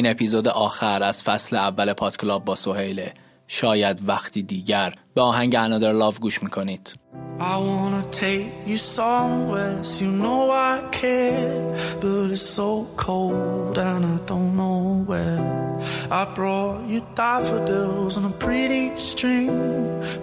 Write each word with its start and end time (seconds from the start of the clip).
این 0.00 0.10
اپیزود 0.10 0.48
آخر 0.48 1.02
از 1.02 1.22
فصل 1.22 1.56
اول 1.56 1.92
پادکلاب 1.92 2.44
با 2.44 2.54
سهیله 2.54 3.12
شاید 3.48 4.00
وقتی 4.06 4.42
دیگر 4.42 4.92
به 5.14 5.20
آهنگ 5.20 5.56
Another 5.56 6.14
Love 6.14 6.20
گوش 6.20 6.42
می‌کنید 6.42 6.94
I 7.38 7.56
wanna 7.68 8.04
take 8.10 8.52
you 8.70 8.78
somewhere 8.78 9.84
so 9.84 10.04
you 10.04 10.12
know 10.24 10.42
I 10.72 10.76
care 11.00 11.74
But 12.00 12.30
it's 12.34 12.46
so 12.60 12.70
cold 13.06 13.76
and 13.90 14.02
I 14.14 14.16
don't 14.30 14.52
know 14.60 14.80
where 15.10 15.50
I 16.20 16.22
brought 16.38 16.80
you 16.92 17.00
daffodils 17.20 18.12
on 18.18 18.24
a 18.32 18.34
pretty 18.46 18.84
string 19.08 19.54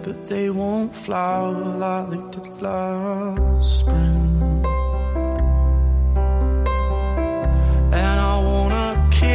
But 0.04 0.18
they 0.32 0.48
won't 0.60 0.92
flower 1.06 1.68
like 1.86 2.08
they 2.12 2.24
did 2.34 2.62
last 2.68 3.70
spring 3.82 4.77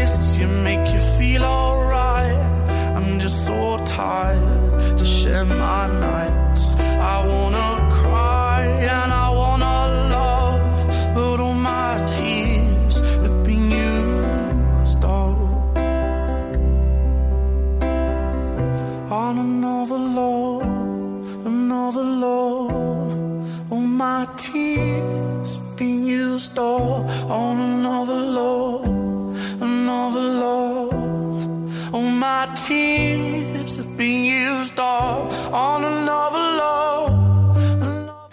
kiss 0.03 0.37
you, 0.37 0.49
make 0.49 0.93
you 0.93 0.99
feel 1.19 1.45
alright. 1.45 2.37
I'm 2.97 3.21
just 3.21 3.47
so 3.47 3.79
tired 3.85 4.99
to 4.99 5.05
share 5.05 5.45
my 5.45 5.87
nights 5.87 6.42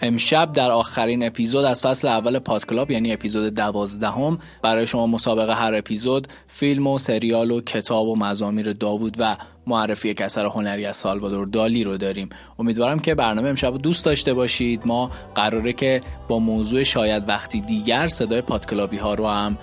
امشب 0.02 0.52
در 0.52 0.70
آخرین 0.70 1.26
اپیزود 1.26 1.64
از 1.64 1.82
فصل 1.82 2.08
اول 2.08 2.38
پادکلاب 2.38 2.90
یعنی 2.90 3.12
اپیزود 3.12 3.54
دوازدهم 3.54 4.38
برای 4.62 4.86
شما 4.86 5.06
مسابقه 5.06 5.54
هر 5.54 5.74
اپیزود 5.74 6.28
فیلم 6.48 6.86
و 6.86 6.98
سریال 6.98 7.50
و 7.50 7.60
کتاب 7.60 8.08
و 8.08 8.16
مزامیر 8.16 8.72
داوود 8.72 9.16
و 9.18 9.36
معرفی 9.66 10.08
یک 10.08 10.20
اثر 10.20 10.46
هنری 10.46 10.86
از 10.86 10.96
سالوادور 10.96 11.46
دالی 11.46 11.84
رو 11.84 11.96
داریم. 11.96 12.28
امیدوارم 12.58 12.98
که 12.98 13.14
برنامه 13.14 13.48
امشب 13.48 13.78
دوست 13.78 14.04
داشته 14.04 14.34
باشید. 14.34 14.86
ما 14.86 15.10
قراره 15.34 15.72
که 15.72 16.00
با 16.28 16.38
موضوع 16.38 16.82
شاید 16.82 17.28
وقتی 17.28 17.60
دیگر 17.60 18.08
صدای 18.08 18.40
پادکلابی 18.40 18.96
ها 18.96 19.14
رو 19.14 19.28
هم 19.28 19.58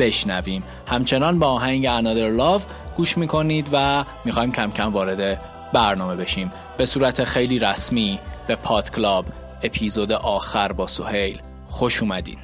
بشنویم. 0.00 0.62
همچنان 0.86 1.38
با 1.38 1.46
آهنگ 1.46 1.86
Another 1.86 2.40
Love 2.40 2.62
گوش 2.96 3.18
می‌کنید 3.18 3.68
و 3.72 4.04
می‌خوایم 4.24 4.52
کم 4.52 4.70
کم 4.70 4.92
وارد 4.92 5.40
برنامه 5.72 6.16
بشیم. 6.16 6.52
به 6.76 6.86
صورت 6.86 7.24
خیلی 7.24 7.58
رسمی 7.58 8.18
به 8.46 8.56
پادکلاب 8.56 9.24
اپیزود 9.62 10.12
آخر 10.12 10.72
با 10.72 10.86
سهیل 10.86 11.40
خوش 11.68 12.02
اومدین. 12.02 12.38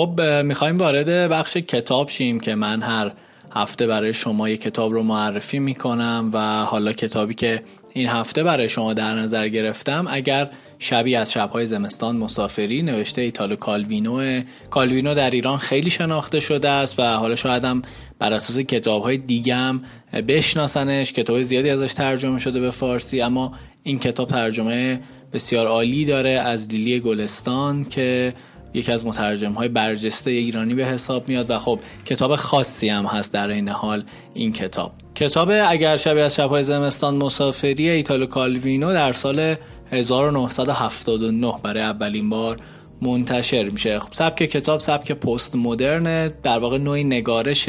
خب 0.00 0.20
می‌خوایم 0.44 0.76
وارد 0.76 1.30
بخش 1.30 1.56
کتاب 1.56 2.08
شیم 2.08 2.40
که 2.40 2.54
من 2.54 2.82
هر 2.82 3.12
هفته 3.52 3.86
برای 3.86 4.14
شما 4.14 4.48
یک 4.48 4.60
کتاب 4.60 4.92
رو 4.92 5.02
معرفی 5.02 5.58
می‌کنم 5.58 6.30
و 6.32 6.64
حالا 6.64 6.92
کتابی 6.92 7.34
که 7.34 7.62
این 7.92 8.06
هفته 8.06 8.42
برای 8.42 8.68
شما 8.68 8.94
در 8.94 9.14
نظر 9.14 9.48
گرفتم 9.48 10.06
اگر 10.10 10.50
شبی 10.78 11.16
از 11.16 11.32
شبهای 11.32 11.66
زمستان 11.66 12.16
مسافری 12.16 12.82
نوشته 12.82 13.22
ایتالو 13.22 13.56
کالوینو 13.56 14.40
کالوینو 14.70 15.14
در 15.14 15.30
ایران 15.30 15.58
خیلی 15.58 15.90
شناخته 15.90 16.40
شده 16.40 16.68
است 16.68 16.98
و 16.98 17.02
حالا 17.02 17.36
شاید 17.36 17.64
هم 17.64 17.82
بر 18.18 18.32
اساس 18.32 18.58
کتاب 18.58 19.02
های 19.02 19.16
دیگم 19.16 19.80
بشناسنش 20.28 21.12
کتاب 21.12 21.42
زیادی 21.42 21.70
ازش 21.70 21.94
ترجمه 21.94 22.38
شده 22.38 22.60
به 22.60 22.70
فارسی 22.70 23.20
اما 23.20 23.52
این 23.82 23.98
کتاب 23.98 24.28
ترجمه 24.28 25.00
بسیار 25.32 25.66
عالی 25.66 26.04
داره 26.04 26.30
از 26.30 26.68
لیلی 26.68 27.00
گلستان 27.00 27.84
که 27.84 28.32
یکی 28.74 28.92
از 28.92 29.06
مترجم 29.06 29.52
های 29.52 29.68
برجسته 29.68 30.30
ایرانی 30.30 30.74
به 30.74 30.84
حساب 30.84 31.28
میاد 31.28 31.50
و 31.50 31.58
خب 31.58 31.80
کتاب 32.04 32.36
خاصی 32.36 32.88
هم 32.88 33.04
هست 33.04 33.32
در 33.32 33.48
این 33.48 33.68
حال 33.68 34.04
این 34.34 34.52
کتاب. 34.52 34.92
کتاب 35.14 35.50
اگر 35.68 35.96
شبیه 35.96 36.22
از 36.22 36.34
شبهای 36.34 36.62
زمستان 36.62 37.16
مسافری 37.16 37.90
ایتالو 37.90 38.26
کالوینو 38.26 38.92
در 38.92 39.12
سال 39.12 39.54
1979 39.90 41.54
برای 41.62 41.82
اولین 41.82 42.30
بار 42.30 42.58
منتشر 43.02 43.64
میشه. 43.70 43.98
خب 43.98 44.12
سبک 44.12 44.36
کتاب 44.36 44.80
سبک 44.80 45.12
پست 45.12 45.56
مدرن 45.56 46.28
در 46.28 46.58
واقع 46.58 46.78
نوعی 46.78 47.04
نگارش 47.04 47.68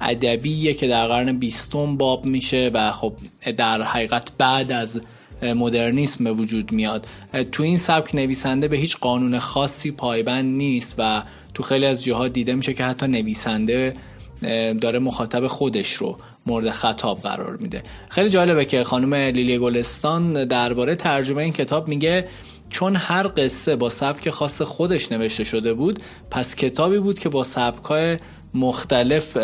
ادبیه 0.00 0.74
که 0.74 0.88
در 0.88 1.06
قرن 1.06 1.38
بیستم 1.38 1.96
باب 1.96 2.26
میشه 2.26 2.70
و 2.74 2.92
خب 2.92 3.12
در 3.56 3.82
حقیقت 3.82 4.30
بعد 4.38 4.72
از 4.72 5.00
مدرنیسم 5.42 6.24
به 6.24 6.32
وجود 6.32 6.72
میاد. 6.72 7.06
تو 7.52 7.62
این 7.62 7.76
سبک 7.78 8.14
نویسنده 8.14 8.68
به 8.68 8.76
هیچ 8.76 8.96
قانون 8.96 9.38
خاصی 9.38 9.90
پایبند 9.90 10.56
نیست 10.56 10.94
و 10.98 11.22
تو 11.54 11.62
خیلی 11.62 11.86
از 11.86 12.04
جاها 12.04 12.28
دیده 12.28 12.54
میشه 12.54 12.74
که 12.74 12.84
حتی 12.84 13.06
نویسنده 13.06 13.94
داره 14.80 14.98
مخاطب 14.98 15.46
خودش 15.46 15.92
رو 15.92 16.18
مورد 16.46 16.70
خطاب 16.70 17.20
قرار 17.20 17.56
میده. 17.56 17.82
خیلی 18.08 18.30
جالبه 18.30 18.64
که 18.64 18.84
خانم 18.84 19.14
لیلی 19.14 19.58
گلستان 19.58 20.44
درباره 20.44 20.94
ترجمه 20.94 21.42
این 21.42 21.52
کتاب 21.52 21.88
میگه 21.88 22.28
چون 22.70 22.96
هر 22.96 23.30
قصه 23.36 23.76
با 23.76 23.88
سبک 23.88 24.30
خاص 24.30 24.62
خودش 24.62 25.12
نوشته 25.12 25.44
شده 25.44 25.74
بود 25.74 26.00
پس 26.30 26.54
کتابی 26.54 26.98
بود 26.98 27.18
که 27.18 27.28
با 27.28 27.44
سبکای 27.44 28.18
مختلف 28.54 29.36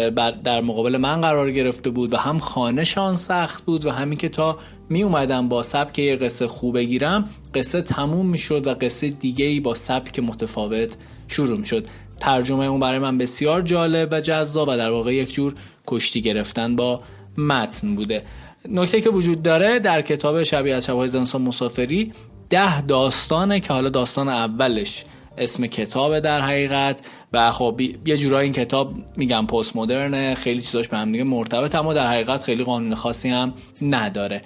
در 0.45 0.61
مقابل 0.61 0.97
من 0.97 1.21
قرار 1.21 1.51
گرفته 1.51 1.91
بود 1.91 2.13
و 2.13 2.17
هم 2.17 2.39
خانش 2.39 2.99
آن 2.99 3.17
سخت 3.17 3.65
بود 3.65 3.87
و 3.87 3.91
همین 3.91 4.19
که 4.19 4.29
تا 4.29 4.59
می 4.93 5.03
اومدم 5.03 5.49
با 5.49 5.63
سبک 5.63 5.99
یه 5.99 6.17
قصه 6.17 6.47
خوب 6.47 6.75
بگیرم. 6.75 7.29
قصه 7.55 7.83
تموم 7.83 8.27
می 8.27 8.39
شد 8.39 8.67
و 8.67 8.75
قصه 8.75 9.11
دیگه 9.11 9.45
ای 9.45 9.61
با 9.61 9.75
سبک 9.75 10.19
متفاوت 10.19 10.97
شروع 11.29 11.59
می 11.59 11.67
شد 11.67 11.87
ترجمه 12.21 12.65
اون 12.65 12.81
برای 12.81 12.99
من 12.99 13.19
بسیار 13.19 13.63
جالب 13.63 14.09
و 14.13 14.21
جذاب 14.21 14.69
و 14.69 14.77
در 14.77 14.91
واقع 14.91 15.15
یک 15.15 15.33
جور 15.33 15.55
کشتی 15.87 16.23
گرفتن 16.23 16.77
با 16.77 17.01
متن 17.39 17.95
بوده. 17.95 18.23
نکته 18.69 19.01
که 19.01 19.11
وجود 19.11 19.43
داره 19.43 19.79
در 19.79 20.03
کتاب 20.03 20.43
شبیه 20.43 20.75
از 20.75 20.87
شبهای 20.87 21.09
زنسان 21.09 21.43
مسافری 21.43 22.13
ده 22.51 22.83
داستانه 22.83 23.61
که 23.61 23.73
حالا 23.73 23.89
داستان 23.89 24.29
اولش 24.29 25.05
اسم 25.39 25.67
کتابه 25.67 26.21
در 26.21 26.41
حقیقت 26.41 27.01
و 27.33 27.53
خب 27.53 27.81
یه 28.05 28.17
جورایی 28.17 28.45
این 28.45 28.53
کتاب 28.53 28.95
میگم 29.17 29.47
پست 29.47 29.77
مدرنه 29.77 30.35
خیلی 30.35 30.61
چیزاش 30.61 30.89
به 30.89 30.97
هم 30.97 31.13
دیگه 31.13 31.25
مرتبط 31.25 31.75
اما 31.75 31.95
در 31.95 32.07
حقیقت 32.07 32.43
خیلی 32.43 32.65
قانون 32.65 32.95
خاصی 32.95 33.29
هم 33.29 33.55
نداره. 33.83 34.43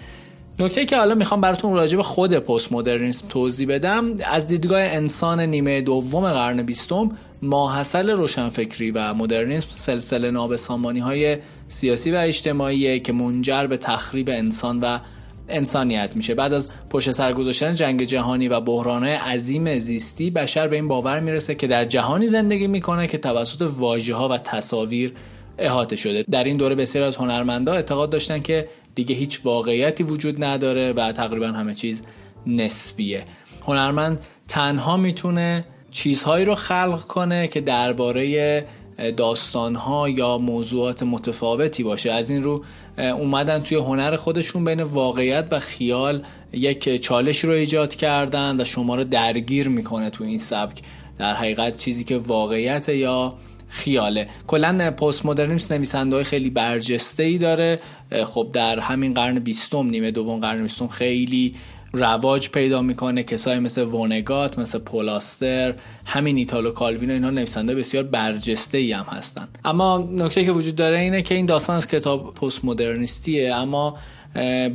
نکته 0.58 0.84
که 0.84 0.96
حالا 0.96 1.14
می‌خوام 1.14 1.40
براتون 1.40 1.74
راجع 1.74 1.96
به 1.96 2.02
خود 2.02 2.34
پست 2.34 2.72
مدرنیسم 2.72 3.28
توضیح 3.28 3.68
بدم 3.68 4.14
از 4.24 4.46
دیدگاه 4.46 4.80
انسان 4.80 5.40
نیمه 5.40 5.80
دوم 5.80 6.32
قرن 6.32 6.62
بیستم 6.62 7.10
ماحصل 7.42 8.10
روشنفکری 8.10 8.90
و 8.90 9.14
مدرنیسم 9.14 9.68
سلسله 9.72 10.30
نابسامانی 10.30 11.00
های 11.00 11.36
سیاسی 11.68 12.10
و 12.10 12.16
اجتماعی 12.16 13.00
که 13.00 13.12
منجر 13.12 13.66
به 13.66 13.76
تخریب 13.76 14.30
انسان 14.30 14.80
و 14.80 14.98
انسانیت 15.48 16.16
میشه. 16.16 16.34
بعد 16.34 16.52
از 16.52 16.70
پشت 16.90 17.10
سر 17.10 17.32
گذاشتن 17.32 17.74
جنگ 17.74 18.02
جهانی 18.02 18.48
و 18.48 18.60
بحرانهای 18.60 19.12
عظیم 19.12 19.78
زیستی 19.78 20.30
بشر 20.30 20.68
به 20.68 20.76
این 20.76 20.88
باور 20.88 21.20
می‌رسه 21.20 21.54
که 21.54 21.66
در 21.66 21.84
جهانی 21.84 22.26
زندگی 22.26 22.66
می‌کنه 22.66 23.06
که 23.06 23.18
توسط 23.18 23.70
واژه 23.78 24.14
ها 24.14 24.28
و 24.28 24.38
تصاویر 24.38 25.12
احاطه 25.58 25.96
شده. 25.96 26.24
در 26.30 26.44
این 26.44 26.56
دوره 26.56 26.74
بسیار 26.74 27.04
از 27.04 27.16
هنرمندا 27.16 27.72
اعتقاد 27.72 28.10
داشتن 28.10 28.38
که 28.38 28.68
دیگه 28.96 29.14
هیچ 29.14 29.40
واقعیتی 29.44 30.02
وجود 30.02 30.44
نداره 30.44 30.92
و 30.92 31.12
تقریبا 31.12 31.46
همه 31.46 31.74
چیز 31.74 32.02
نسبیه. 32.46 33.24
هنرمند 33.66 34.20
تنها 34.48 34.96
می‌تونه 34.96 35.64
چیزهایی 35.90 36.44
رو 36.44 36.54
خلق 36.54 37.00
کنه 37.00 37.48
که 37.48 37.60
درباره 37.60 38.64
داستانها 39.16 40.08
یا 40.08 40.38
موضوعات 40.38 41.02
متفاوتی 41.02 41.82
باشه. 41.82 42.12
از 42.12 42.30
این 42.30 42.42
رو 42.42 42.64
اومدن 42.98 43.60
توی 43.60 43.76
هنر 43.78 44.16
خودشون 44.16 44.64
بین 44.64 44.82
واقعیت 44.82 45.46
و 45.50 45.60
خیال 45.60 46.22
یک 46.52 47.02
چالش 47.02 47.44
رو 47.44 47.52
ایجاد 47.52 47.94
کردن 47.94 48.60
و 48.60 48.64
شما 48.64 48.96
رو 48.96 49.04
درگیر 49.04 49.68
می‌کنه 49.68 50.10
تو 50.10 50.24
این 50.24 50.38
سبک. 50.38 50.82
در 51.18 51.34
حقیقت 51.34 51.76
چیزی 51.76 52.04
که 52.04 52.16
واقعیت 52.16 52.88
یا 52.88 53.34
خیاله. 53.76 54.26
کلا 54.46 54.90
پست 54.90 55.26
مدرنیسم 55.26 55.74
نویسنده 55.74 56.14
های 56.14 56.24
خیلی 56.24 56.50
برجسته 56.50 57.22
ای 57.22 57.38
داره. 57.38 57.80
خب 58.24 58.48
در 58.52 58.78
همین 58.78 59.14
قرن 59.14 59.38
بیستم 59.38 59.86
نیمه 59.86 60.10
دوم 60.10 60.40
قرن 60.40 60.62
بیستم 60.62 60.88
خیلی 60.88 61.54
رواج 61.92 62.48
پیدا 62.50 62.82
می‌کنه. 62.82 63.22
کسایی 63.22 63.60
مثل 63.60 63.82
وونگات 63.82 64.58
مثل 64.58 64.78
پولاستر 64.78 65.74
همین 66.06 66.36
ایتالو 66.36 66.70
کالوین 66.70 67.10
و 67.10 67.12
اینا 67.12 67.30
نویسنده 67.30 67.74
بسیار 67.74 68.02
برجسته 68.02 68.78
ای 68.78 68.92
هم 68.92 69.06
هستن 69.10 69.48
اما 69.64 70.08
نکته 70.12 70.44
که 70.44 70.52
وجود 70.52 70.76
داره 70.76 70.98
اینه 70.98 71.22
که 71.22 71.34
این 71.34 71.46
داستان 71.46 71.76
از 71.76 71.86
کتاب 71.86 72.34
پست 72.34 72.64
مدرنیستیه 72.64 73.54
اما 73.54 73.96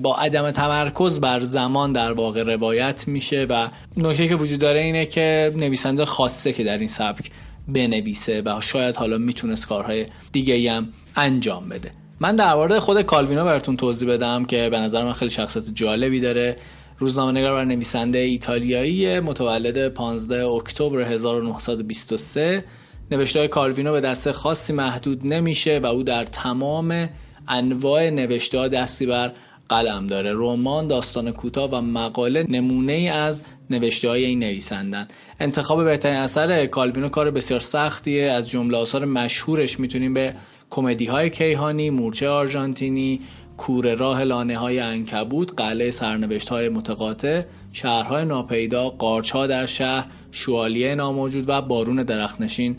با 0.02 0.16
عدم 0.16 0.52
تمرکز 0.52 1.20
بر 1.20 1.40
زمان 1.40 1.94
در 1.94 2.12
واقع 2.12 2.44
روایت 2.44 3.08
میشه 3.08 3.46
و 3.50 3.68
نکته 3.98 4.28
که 4.28 4.36
وجود 4.36 4.60
داره 4.60 4.80
اینه 4.80 5.06
که 5.06 5.54
نویسنده 5.56 6.06
خاصه 6.06 6.54
که 6.54 6.64
در 6.64 6.78
این 6.78 6.88
سبک 6.88 7.32
بنویسه 7.74 8.42
و 8.42 8.62
شاید 8.62 8.96
حالا 8.96 9.18
می‌تونست 9.18 9.68
کارهای 9.68 10.06
دیگه 10.32 10.72
هم 10.72 10.88
انجام 11.16 11.70
بده. 11.70 11.92
من 12.20 12.36
در 12.36 12.56
مورد 12.56 12.80
خود 12.80 13.02
کالوینو 13.02 13.46
براتون 13.46 13.78
توضیح 13.78 14.10
بدم 14.10 14.46
که 14.46 14.70
به 14.70 14.80
نظر 14.80 15.04
من 15.04 15.14
خیلی 15.14 15.32
شخصیت 15.32 15.64
جالبی 15.74 16.20
داره. 16.20 16.56
روزنامه 16.98 17.40
نگار 17.40 17.54
و 17.54 17.66
نویسنده 17.66 18.20
ایتالیایی 18.20 19.20
متولد 19.20 19.88
15 19.88 20.46
اکتبر 20.46 21.02
1923 21.02 22.64
نوشته 23.12 23.40
های 23.40 23.48
کالوینو 23.48 23.92
به 23.92 24.02
دسته 24.02 24.32
خاصی 24.32 24.74
محدود 24.74 25.28
نمیشه 25.28 25.80
و 25.84 25.86
او 25.86 26.04
در 26.04 26.24
تمام 26.24 27.10
انواع 27.48 28.10
نوشته 28.10 28.68
دستی 28.68 29.06
بر 29.06 29.32
قلم 29.70 30.08
داره. 30.08 30.32
رمان 30.34 30.88
داستان 30.88 31.32
کوتاه 31.32 31.70
و 31.72 31.82
مقاله 31.82 32.46
نمونه 32.50 32.94
ای 32.94 33.10
از 33.10 33.44
نوشته 33.74 34.10
های 34.10 34.26
این 34.26 34.40
نویسندن. 34.40 35.08
انتخاب 35.40 35.84
بهترین 35.84 36.18
اثر 36.18 36.66
کالوینو 36.66 37.10
کار 37.10 37.32
بسیار 37.32 37.60
سختیه. 37.60 38.24
از 38.24 38.50
جمله 38.50 38.78
آثار 38.78 39.06
مشهورش 39.06 39.80
می‌تونیم 39.80 40.14
به 40.14 40.36
کمدی 40.70 41.06
های 41.06 41.30
کیهانی 41.30 41.90
مورچه 41.90 42.30
آرژانتینی 42.30 43.20
کور 43.58 43.96
راه 43.96 44.24
لانه 44.24 44.58
های 44.58 44.80
انکبوت 44.80 45.52
قلعه 45.58 45.92
سرنوشت 45.92 46.50
های 46.50 46.70
متقاطع 46.70 47.42
شهرهای 47.74 48.26
ناپیدا 48.26 48.90
قارچها 48.90 49.48
در 49.48 49.66
شهر 49.66 50.06
شوالیه 50.32 50.96
ناموجود 50.96 51.50
و 51.50 51.62
بارون 51.62 52.04
درختنشین. 52.04 52.78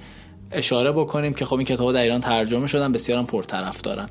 اشاره 0.52 0.92
بکنیم 0.92 1.34
که 1.34 1.44
خب 1.44 1.56
این 1.56 1.64
کتاب 1.64 1.92
در 1.92 2.02
ایران 2.02 2.20
ترجمه 2.20 2.66
شدن 2.66 2.92
بسیارم 2.92 3.26
پرطرف 3.26 3.82
دارن 3.82 4.08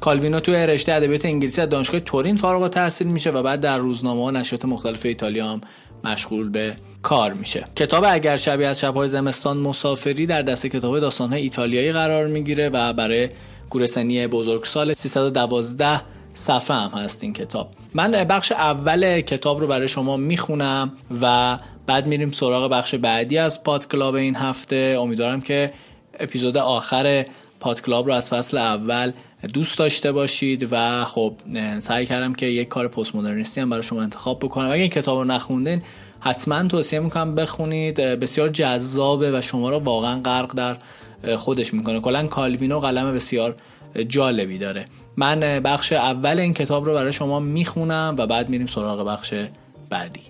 کالوینو 0.00 0.40
توی 0.40 0.54
رشته 0.54 0.92
ادبیات 0.92 1.24
انگلیسی 1.24 1.60
از 1.60 1.68
دانشگاه 1.68 2.00
تورین 2.00 2.36
فارغ 2.36 2.62
التحصیل 2.62 3.06
میشه 3.06 3.30
و 3.30 3.42
بعد 3.42 3.60
در 3.60 3.78
روزنامه 3.78 4.22
ها 4.22 4.30
نشریات 4.30 4.64
مختلف 4.64 5.06
ایتالیا 5.06 5.48
هم 5.48 5.60
مشغول 6.04 6.48
به 6.48 6.76
کار 7.02 7.32
میشه. 7.32 7.64
کتاب 7.76 8.04
اگر 8.08 8.36
شبیه 8.36 8.66
از 8.66 8.80
شبهای 8.80 9.08
زمستان 9.08 9.56
مسافری 9.56 10.26
در 10.26 10.42
دسته 10.42 10.68
کتاب 10.68 10.98
داستانهای 10.98 11.42
ایتالیایی 11.42 11.92
قرار 11.92 12.26
می‌گیره 12.26 12.68
و 12.68 12.92
برای 12.92 13.28
گورسنی 13.70 14.26
بزرگسال 14.26 14.94
312 14.94 16.00
صفحه 16.34 16.76
هم 16.76 16.90
هست 16.90 17.24
این 17.24 17.32
کتاب. 17.32 17.70
من 17.94 18.10
بخش 18.10 18.52
اول 18.52 19.20
کتاب 19.20 19.60
رو 19.60 19.66
برای 19.66 19.88
شما 19.88 20.16
می‌خونم 20.16 20.92
و 21.22 21.58
بعد 21.86 22.06
میریم 22.06 22.30
سراغ 22.30 22.70
بخش 22.70 22.94
بعدی 22.94 23.38
از 23.38 23.62
پاد 23.62 23.88
کلاب 23.88 24.14
این 24.14 24.36
هفته. 24.36 24.96
امیدوارم 25.00 25.40
که 25.40 25.72
اپیزود 26.20 26.56
آخر 26.56 27.26
پاد 27.60 27.82
کلاب 27.82 28.06
رو 28.06 28.12
از 28.12 28.30
فصل 28.30 28.58
اول 28.58 29.12
دوست 29.48 29.78
داشته 29.78 30.12
باشید 30.12 30.68
و 30.70 31.04
خب 31.04 31.34
سعی 31.78 32.06
کردم 32.06 32.34
که 32.34 32.46
یک 32.46 32.68
کار 32.68 32.88
پست 32.88 33.14
مدرنیستی 33.14 33.60
هم 33.60 33.70
برای 33.70 33.82
شما 33.82 34.02
انتخاب 34.02 34.38
بکنم. 34.38 34.66
اگه 34.70 34.82
این 34.82 34.90
کتاب 34.90 35.18
رو 35.18 35.24
نخوندین 35.24 35.82
حتما 36.20 36.68
توصیه 36.68 37.00
می‌کنم 37.00 37.34
بخونید. 37.34 37.96
بسیار 37.96 38.48
جذابه 38.48 39.38
و 39.38 39.40
شما 39.40 39.70
رو 39.70 39.78
واقعا 39.78 40.20
غرق 40.20 40.54
در 40.54 40.76
خودش 41.36 41.74
می‌کنه. 41.74 42.00
کلا 42.00 42.26
کالوینو 42.26 42.80
قلم 42.80 43.14
بسیار 43.14 43.56
جالبی 44.08 44.58
داره. 44.58 44.84
من 45.16 45.40
بخش 45.40 45.92
اول 45.92 46.40
این 46.40 46.54
کتاب 46.54 46.84
رو 46.84 46.94
برای 46.94 47.12
شما 47.12 47.40
می‌خونم 47.40 48.14
و 48.18 48.26
بعد 48.26 48.48
میریم 48.48 48.66
سراغ 48.66 49.06
بخش 49.06 49.34
بعدی. 49.90 50.20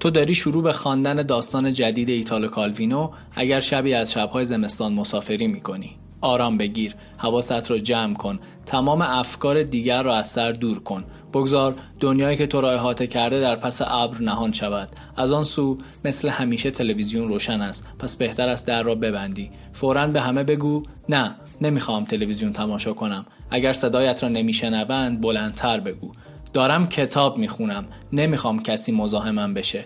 تو 0.00 0.10
داری 0.10 0.34
شروع 0.34 0.62
به 0.62 0.72
خواندن 0.72 1.22
داستان 1.22 1.72
جدید 1.72 2.08
ایتالو 2.08 2.48
کالوینو 2.48 3.10
اگر 3.34 3.60
شبی 3.60 3.94
از 3.94 4.12
شبهای 4.12 4.44
زمستان 4.44 4.92
مسافری 4.92 5.46
می‌کنی. 5.46 5.97
آرام 6.20 6.58
بگیر 6.58 6.94
حواست 7.16 7.70
رو 7.70 7.78
جمع 7.78 8.14
کن 8.14 8.38
تمام 8.66 9.02
افکار 9.02 9.62
دیگر 9.62 10.02
را 10.02 10.16
از 10.16 10.28
سر 10.28 10.52
دور 10.52 10.78
کن. 10.78 11.04
بگذار 11.34 11.74
دنیایی 12.00 12.36
که 12.36 12.46
تو 12.46 12.60
را 12.60 12.70
احاطه 12.70 13.06
کرده 13.06 13.40
در 13.40 13.56
پس 13.56 13.82
ابر 13.82 14.20
نهان 14.20 14.52
شود. 14.52 14.88
از 15.16 15.32
آن 15.32 15.44
سو 15.44 15.78
مثل 16.04 16.28
همیشه 16.28 16.70
تلویزیون 16.70 17.28
روشن 17.28 17.60
است. 17.60 17.86
پس 17.98 18.16
بهتر 18.16 18.48
است 18.48 18.66
در 18.66 18.82
را 18.82 18.94
ببندی. 18.94 19.50
فورا 19.72 20.06
به 20.06 20.20
همه 20.20 20.44
بگو 20.44 20.82
نه 21.08 21.34
نمی‌خوام 21.60 22.04
تلویزیون 22.04 22.52
تماشا 22.52 22.92
کنم. 22.92 23.26
اگر 23.50 23.72
صدایت 23.72 24.22
را 24.22 24.28
نمیشنوند 24.28 25.20
بلندتر 25.20 25.80
بگو. 25.80 26.12
دارم 26.52 26.86
کتاب 26.86 27.38
می‌خونم. 27.38 27.84
نمی‌خوام 28.12 28.62
کسی 28.62 28.92
مزاحمم 28.92 29.54
بشه. 29.54 29.84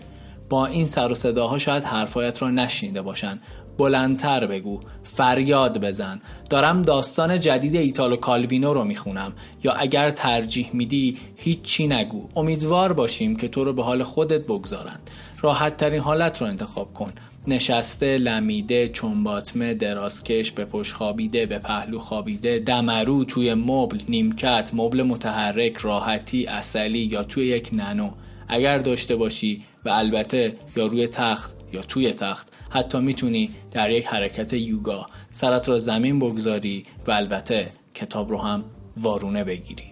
با 0.48 0.66
این 0.66 0.86
سر 0.86 1.12
و 1.12 1.14
صداها 1.14 1.58
شاید 1.58 1.84
حرفایت 1.84 2.42
را 2.42 2.50
نشنیده 2.50 3.02
باشند. 3.02 3.40
بلندتر 3.78 4.46
بگو. 4.46 4.80
فریاد 5.02 5.84
بزن. 5.84 6.20
دارم 6.50 6.82
داستان 6.82 7.40
جدید 7.40 7.76
ایتالو 7.76 8.16
کالوینو 8.16 8.72
رو 8.72 8.84
می‌خونم. 8.84 9.32
یا 9.64 9.72
اگر 9.72 10.10
ترجیح 10.10 10.70
میدی 10.72 11.16
هیچی 11.36 11.86
نگو. 11.86 12.28
امیدوار 12.36 12.92
باشیم 12.92 13.36
که 13.36 13.48
تو 13.48 13.64
رو 13.64 13.72
به 13.72 13.82
حال 13.82 14.02
خودت 14.02 14.40
بگذارند 14.40 15.10
راحت 15.40 15.76
ترین 15.76 16.00
حالت 16.00 16.42
رو 16.42 16.48
انتخاب 16.48 16.94
کن. 16.94 17.12
نشسته 17.46 18.18
لمیده 18.18 18.88
چنباتمه 18.88 19.74
درازکش 19.74 20.52
به 20.52 20.64
پشت 20.64 20.92
خوابیده 20.92 21.46
به 21.46 21.58
پهلو 21.58 21.98
خوابیده 21.98 22.58
دمرو 22.58 23.24
توی 23.24 23.54
مبل 23.54 23.98
نیمکت 24.08 24.70
مبل 24.74 25.02
متحرک 25.02 25.76
راحتی 25.76 26.46
اصلی 26.46 26.98
یا 26.98 27.22
توی 27.22 27.46
یک 27.46 27.70
ننو 27.72 28.10
اگر 28.48 28.78
داشته 28.78 29.16
باشی 29.16 29.62
و 29.84 29.88
البته 29.88 30.56
یا 30.76 30.86
روی 30.86 31.06
تخت 31.06 31.54
یا 31.72 31.82
توی 31.82 32.12
تخت 32.12 32.52
حتی 32.70 32.98
می‌تونی 33.00 33.50
در 33.70 33.90
یک 33.90 34.06
حرکت 34.06 34.52
یوگا 34.52 35.06
سرت 35.30 35.68
را 35.68 35.78
زمین 35.78 36.18
بگذاری 36.18 36.86
و 37.06 37.10
البته 37.10 37.68
کتاب 37.94 38.30
رو 38.30 38.38
هم 38.38 38.64
وارونه 38.96 39.44
بگیری. 39.44 39.84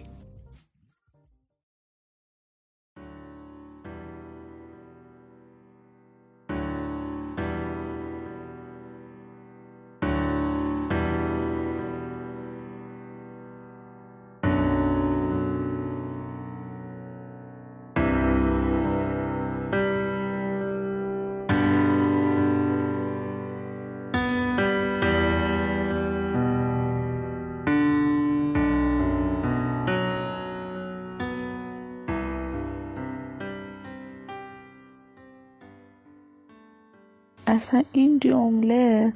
اصلا 37.51 37.83
این 37.91 38.19
جمله 38.19 39.13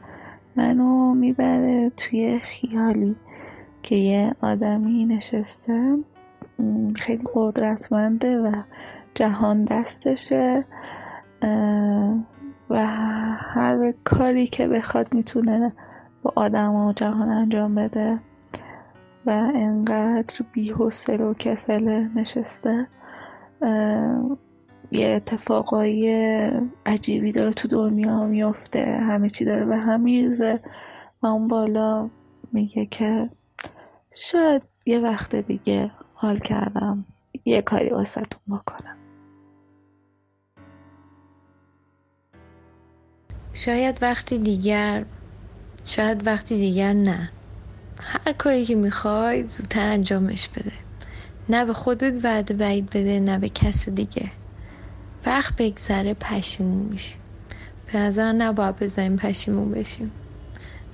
منو 0.55 1.13
می‌بره 1.13 1.91
توی 1.97 2.39
خیالی 2.39 3.15
که 3.83 3.95
یه 3.95 4.35
آدمی 4.41 5.05
نشسته 5.05 5.97
خیلی 6.97 7.23
قدرتمنده 7.33 8.39
و 8.39 8.51
جهان 9.13 9.65
دستشه 9.65 10.65
و 12.69 12.85
هر 13.37 13.93
کاری 14.03 14.47
که 14.47 14.67
بخواد 14.67 15.13
می‌تونه 15.13 15.73
با 16.23 16.33
آدم 16.35 16.75
و 16.75 16.93
جهان 16.93 17.29
انجام 17.29 17.75
بده 17.75 18.19
و 19.25 19.29
انقدر 19.55 20.45
بیحسل 20.51 21.21
و 21.21 21.33
کسله 21.33 22.09
نشسته. 22.15 22.87
یه 24.95 25.07
اتفاقای 25.09 26.09
عجیبی 26.85 27.31
داره 27.31 27.53
تو 27.53 27.67
دنیا 27.67 28.25
میفته 28.25 28.85
همه 28.85 29.29
چی 29.29 29.45
داره 29.45 29.65
به 29.65 29.77
هم 29.77 30.01
میرزه 30.01 30.61
و 31.23 31.27
اون 31.27 31.47
بالا 31.47 32.11
میگه 32.53 32.85
که 32.85 33.29
شاید 34.15 34.67
یه 34.85 34.99
وقت 34.99 35.35
دیگه 35.35 35.91
حال 36.13 36.39
کردم 36.39 37.05
یه 37.45 37.61
کاری 37.61 37.89
واسهتون 37.89 38.41
بکنم. 38.57 38.97
شاید 43.53 44.03
وقتی 44.03 44.37
دیگر 44.37 45.05
شاید 45.85 46.27
وقتی 46.27 46.57
دیگر 46.57 46.93
نه. 46.93 47.31
هر 48.01 48.33
کاری 48.33 48.65
که 48.65 48.75
می‌خوای 48.75 49.47
زودتر 49.47 49.87
انجامش 49.87 50.49
بده. 50.49 50.73
نه 51.49 51.65
به 51.65 51.73
خودت 51.73 52.25
وعده 52.25 52.53
بعید 52.53 52.89
بده 52.89 53.19
نه 53.19 53.39
به 53.39 53.49
کس 53.49 53.89
دیگه. 53.89 54.31
وقت 55.25 55.53
بگذره 55.57 56.13
پشیمون 56.13 56.83
میشیم. 56.83 57.17
به 57.93 57.99
نظر 57.99 58.31
نباید 58.31 58.75
بذاریم 58.75 59.15
پشیمون 59.15 59.71
بشیم. 59.71 60.11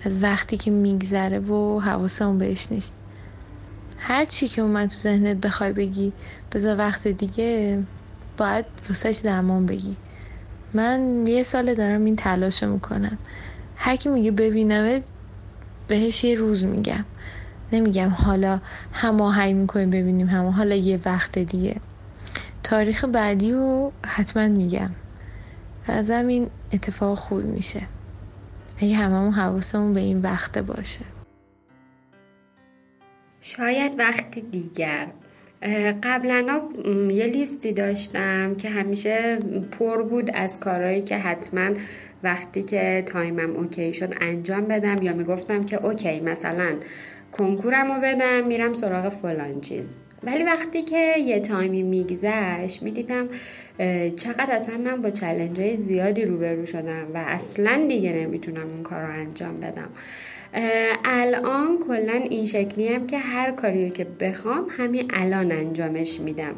از 0.04 0.24
وقتی 0.24 0.58
که 0.58 0.72
میگذره 0.72 1.40
و 1.40 1.80
حواسمون 1.80 2.38
بهش 2.38 2.68
نیست. 2.72 2.96
هر 3.98 4.26
چی 4.26 4.48
که 4.48 4.62
اومد 4.62 4.90
تو 4.90 4.98
ذهنت 4.98 5.38
بخوای 5.38 5.74
بگی 5.74 6.14
بذار 6.52 6.78
وقت 6.78 7.08
دیگه 7.08 7.80
باید 8.38 8.66
واسهش 8.90 9.18
زمان 9.18 9.66
بگی. 9.66 9.98
من 10.74 11.28
یه 11.28 11.44
سال 11.44 11.74
دارم 11.74 12.06
این 12.06 12.16
تلاش 12.16 12.64
می‌کنم. 12.64 13.18
هر 13.76 13.96
کی 13.96 14.10
میگه 14.10 14.32
ببینمت 14.32 15.04
بهش 15.88 16.24
یه 16.24 16.36
روز 16.36 16.66
میگم. 16.66 17.06
نمیگم 17.72 18.10
حالا 18.10 18.60
هماهنگ 18.94 19.56
می‌کنیم 19.56 19.90
ببینیم 19.90 20.28
همه 20.28 20.52
حالا 20.52 20.76
یه 20.76 21.00
وقت 21.06 21.40
دیگه. 21.40 21.76
تاریخ 22.64 23.06
بعدی 23.06 23.52
رو 23.52 23.92
حتما 24.06 24.48
میگم. 24.48 24.90
و 25.88 25.92
از 25.92 26.10
این 26.10 26.50
اتفاق 26.74 27.18
خوب 27.18 27.46
میشه. 27.46 27.82
اگه 28.82 28.96
هممون 28.96 29.32
حواسمون 29.32 29.94
به 29.94 30.00
این 30.00 30.22
وقته 30.22 30.62
باشه. 30.62 31.06
شاید 33.42 34.00
وقتی 34.00 34.42
دیگر. 34.42 35.08
قبلا 36.04 36.62
یه 37.10 37.26
لیستی 37.26 37.74
داشتم 37.74 38.56
که 38.56 38.70
همیشه 38.70 39.40
پر 39.72 40.04
بود 40.04 40.32
از 40.34 40.60
کارهایی 40.60 41.02
که 41.02 41.18
حتما 41.18 41.70
وقتی 42.24 42.64
که 42.64 43.04
time 43.08 43.46
م 43.46 43.56
OK 43.56 43.94
شد 43.94 44.14
انجام 44.22 44.66
بدم 44.66 45.04
یا 45.04 45.14
می‌گفتم 45.14 45.64
که 45.64 45.86
OK 45.86 46.20
مثلا 46.20 46.76
کنکورم 47.32 47.92
رو 47.92 48.02
بدم 48.02 48.48
میرم 48.48 48.74
سراغ 48.74 49.10
فلان 49.10 49.62
چیز. 49.62 50.00
ولی 50.24 50.44
وقتی 50.44 50.82
که 50.82 51.18
یه 51.18 51.40
time 51.40 51.75
ی 51.75 51.84
میگذشت 51.84 52.84
می‌دیدم 52.84 53.30
چقدر 54.16 54.52
اصلا 54.52 54.78
من 54.78 55.02
با 55.02 55.10
challenge 55.10 55.60
های 55.60 55.76
زیادی 55.76 56.26
روبرو 56.26 56.66
شدم 56.66 57.08
و 57.14 57.18
اصلا 57.18 57.86
دیگه 57.88 58.14
نمی‌تونم 58.14 58.70
اون 58.74 58.84
کار 58.84 59.02
رو 59.02 59.14
انجام 59.14 59.60
بدم. 59.60 59.90
الان 61.06 61.80
کلا 61.88 62.14
این 62.14 62.46
شکلی 62.46 62.88
هم 62.88 63.08
که 63.08 63.18
هر 63.18 63.52
کاری 63.52 63.90
که 63.90 64.04
بخوام 64.04 64.68
همین 64.70 65.12
الان 65.14 65.52
انجامش 65.52 66.20
میدم. 66.20 66.56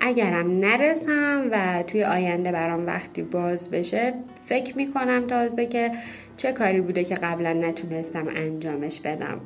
اگرم 0.00 0.60
نرسم 0.60 1.48
و 1.52 1.82
توی 1.82 2.04
آینده 2.04 2.52
برام 2.52 2.86
وقتی 2.86 3.22
باز 3.22 3.70
بشه 3.70 4.14
فکر 4.44 4.76
می‌کنم 4.76 5.26
تازه 5.26 5.66
که 5.66 5.90
چه 6.36 6.52
کاری 6.52 6.80
بوده 6.80 7.04
که 7.04 7.14
قبلا 7.14 7.52
نتونستم 7.52 8.28
انجامش 8.28 9.00
بدم. 9.00 9.40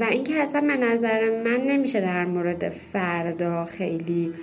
و 0.00 0.06
اینکه 0.10 0.34
اصلا 0.34 0.60
به 0.60 0.76
نظر 0.76 1.42
من 1.44 1.60
نمیشه 1.66 2.00
در 2.00 2.24
مورد 2.24 2.68
فردا 2.68 3.64
خیلی 3.64 4.34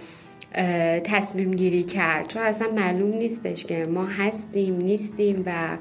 تصمیم 1.04 1.52
گیری 1.52 1.84
کرد. 1.84 2.28
چون 2.28 2.42
اصلا 2.42 2.72
معلوم 2.72 3.18
نیستش 3.18 3.66
که 3.66 3.86
ما 3.86 4.06
هستیم 4.06 4.76
نیستیم 4.76 5.44
و 5.46 5.78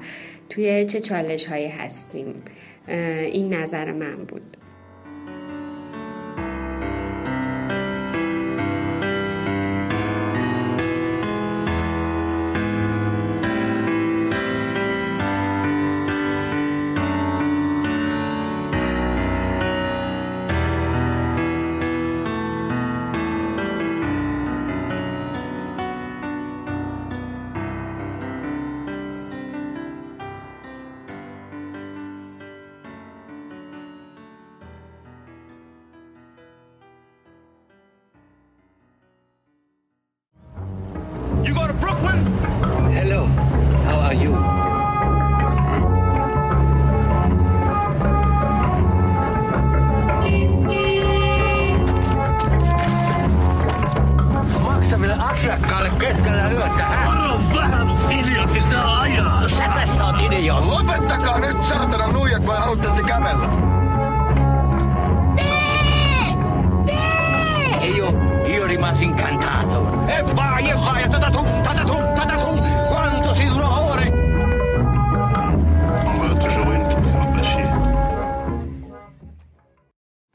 توی 0.49 0.85
چه 0.85 0.99
چالش 0.99 1.45
هایی 1.45 1.67
هستیم 1.67 2.43
این 2.87 3.53
نظر 3.53 3.91
من 3.91 4.15
بود. 4.15 4.54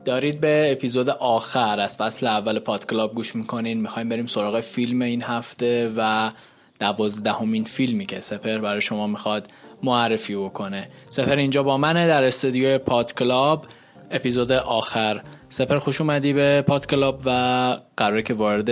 دارید 0.05 0.41
به 0.41 0.69
اپیزود 0.73 1.11
آخر 1.11 1.81
از 1.81 1.97
فصل 1.97 2.27
اول 2.27 2.59
پادکلاب 2.59 3.15
گوش 3.15 3.37
می‌کنین. 3.37 3.81
می‌خوایم 3.81 4.09
بریم 4.09 4.27
سراغ 4.27 4.61
فیلم 4.61 5.03
این 5.03 5.23
هفته 5.23 5.93
و 5.97 6.31
دوازدهمین 6.81 7.65
فیلمی 7.65 8.07
که 8.07 8.21
سپهر 8.21 8.59
برای 8.59 8.81
شما 8.81 9.07
می‌خواد 9.07 9.49
معرفی 9.83 10.37
بکنه. 10.37 10.89
سپهر 11.09 11.37
اینجا 11.37 11.63
با 11.63 11.77
منه 11.77 12.09
در 12.09 12.25
استودیو 12.25 12.79
پادکلاب 12.79 13.67
اپیزود 14.11 14.53
آخر. 14.53 15.21
سپهر 15.49 15.79
خوش 15.79 16.01
اومدی 16.01 16.33
به 16.33 16.63
پادکلاب 16.63 17.23
و 17.25 17.77
قراره 17.97 18.23
که 18.23 18.35
وارد 18.35 18.69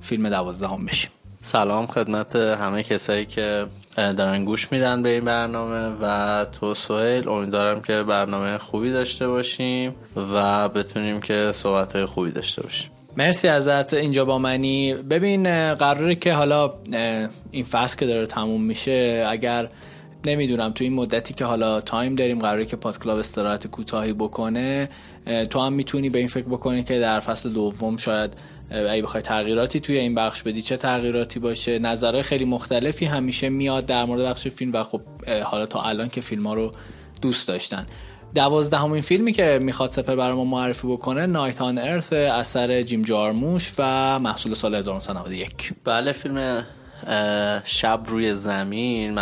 فیلم 0.00 0.28
دوازدهم 0.28 0.86
بشیم. 0.86 1.10
سلام 1.42 1.86
خدمت 1.86 2.36
همه 2.36 2.82
کسایی 2.82 3.26
که 3.26 3.66
دارن 3.96 4.44
گوش 4.44 4.72
میدن 4.72 5.02
به 5.02 5.08
این 5.08 5.24
برنامه 5.24 5.96
و 6.02 6.44
تو 6.44 6.74
سهیل 6.74 7.28
امیدوارم 7.28 7.80
که 7.80 8.02
برنامه 8.02 8.58
خوبی 8.58 8.90
داشته 8.92 9.28
باشیم 9.28 9.94
و 10.34 10.68
بتونیم 10.68 11.20
که 11.20 11.50
صحبت 11.54 11.96
های 11.96 12.04
خوبی 12.04 12.30
داشته 12.30 12.62
باشیم. 12.62 12.90
مرسی 13.16 13.48
ازت 13.48 13.94
اینجا 13.94 14.24
با 14.24 14.38
منی. 14.38 14.94
ببین 14.94 15.74
قراره 15.74 16.14
که 16.14 16.32
حالا 16.32 16.72
این 17.50 17.64
فصل 17.64 17.98
که 17.98 18.06
داره 18.06 18.26
تموم 18.26 18.62
میشه 18.62 19.26
اگر 19.28 19.68
نمی‌دونم 20.26 20.70
تو 20.70 20.84
این 20.84 20.92
مدتی 20.92 21.34
که 21.34 21.44
حالا 21.44 21.80
time 21.80 22.14
داریم 22.14 22.38
قراره 22.38 22.66
که 22.66 22.76
پادکلاب 22.76 23.18
استراحت 23.18 23.66
کوتاهی 23.66 24.12
بکنه 24.12 24.88
تو 25.50 25.60
هم 25.60 25.72
می‌تونی 25.72 26.10
به 26.10 26.18
این 26.18 26.28
فکر 26.28 26.44
بکنی 26.44 26.84
که 26.84 26.98
در 26.98 27.20
فصل 27.20 27.50
دوم 27.50 27.96
شاید 27.96 28.34
اگه 28.70 29.02
بخوای 29.02 29.22
تغییراتی 29.22 29.80
توی 29.80 29.98
این 29.98 30.14
بخش 30.14 30.42
بدی 30.42 30.62
چه 30.62 30.76
تغییراتی 30.76 31.40
باشه؟ 31.40 31.78
نظرهای 31.78 32.22
خیلی 32.22 32.44
مختلفی 32.44 33.04
همیشه 33.04 33.48
میاد 33.48 33.86
در 33.86 34.04
مورد 34.04 34.22
بخش 34.22 34.48
فیلم 34.48 34.72
و 34.72 34.82
خب 34.82 35.00
حالا 35.44 35.66
تا 35.66 35.82
الان 35.82 36.08
که 36.08 36.20
فیلم 36.20 36.46
ها 36.46 36.54
رو 36.54 36.70
دوست 37.22 37.48
داشتن. 37.48 37.86
دوازدهمین 38.34 39.02
فیلمی 39.02 39.32
که 39.32 39.58
می‌خواد 39.62 39.88
سپر 39.88 40.16
برای 40.16 40.36
ما 40.36 40.44
معرفی 40.44 40.86
بکنه 40.86 41.26
نایت 41.26 41.62
آن 41.62 41.78
ارث 41.78 42.12
اثر 42.12 42.82
جیم 42.82 43.02
جارموش 43.02 43.72
و 43.78 44.18
محصول 44.18 44.54
سال 44.54 44.74
1991 44.74 45.72
بله 45.84 46.12
فیلم 46.12 46.66
شب 47.64 48.00
روی 48.06 48.34
زمین 48.34 49.18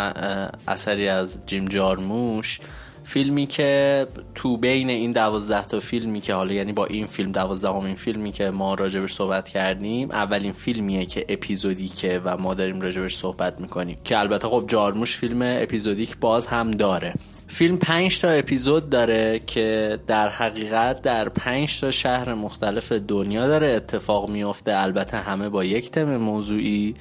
اثری 0.67 1.07
از 1.09 1.39
جیم 1.45 1.65
جارموش. 1.65 2.59
فیلمی 3.03 3.45
که 3.45 4.07
تو 4.35 4.57
بین 4.57 4.89
این 4.89 5.11
دوازده 5.11 5.65
تا 5.67 5.79
فیلمی 5.79 6.21
که 6.21 6.33
حالا 6.33 6.53
یعنی 6.53 6.73
با 6.73 6.85
این 6.85 7.07
فیلم 7.07 7.31
دوازدهمین 7.31 7.95
فیلمی 7.95 8.31
که 8.31 8.49
ما 8.49 8.73
راجبش 8.73 9.13
صحبت 9.13 9.49
کردیم 9.49 10.11
اولین 10.11 10.53
فیلمیه 10.53 11.05
که 11.05 11.25
اپیزودیکه 11.29 12.21
و 12.23 12.37
ما 12.37 12.53
داریم 12.53 12.81
راجبش 12.81 13.15
صحبت 13.15 13.59
می‌کنیم. 13.59 13.97
که 14.03 14.19
البته 14.19 14.47
خب 14.47 14.65
جارموش 14.67 15.15
فیلم 15.15 15.41
اپیزودیک 15.41 16.17
باز 16.17 16.47
هم 16.47 16.71
داره. 16.71 17.13
فیلم 17.47 17.77
پنج 17.77 18.21
تا 18.21 18.29
اپیزود 18.29 18.89
داره 18.89 19.41
که 19.47 19.99
در 20.07 20.29
حقیقت 20.29 21.01
در 21.01 21.29
پنج 21.29 21.79
تا 21.79 21.91
شهر 21.91 22.33
مختلف 22.33 22.91
دنیا 22.91 23.47
داره 23.47 23.67
اتفاق 23.67 24.29
میفته 24.29 24.73
البته 24.75 25.17
همه 25.17 25.49
با 25.49 25.63
یک 25.63 25.91
تم 25.91 26.17
موضوعی. 26.17 26.95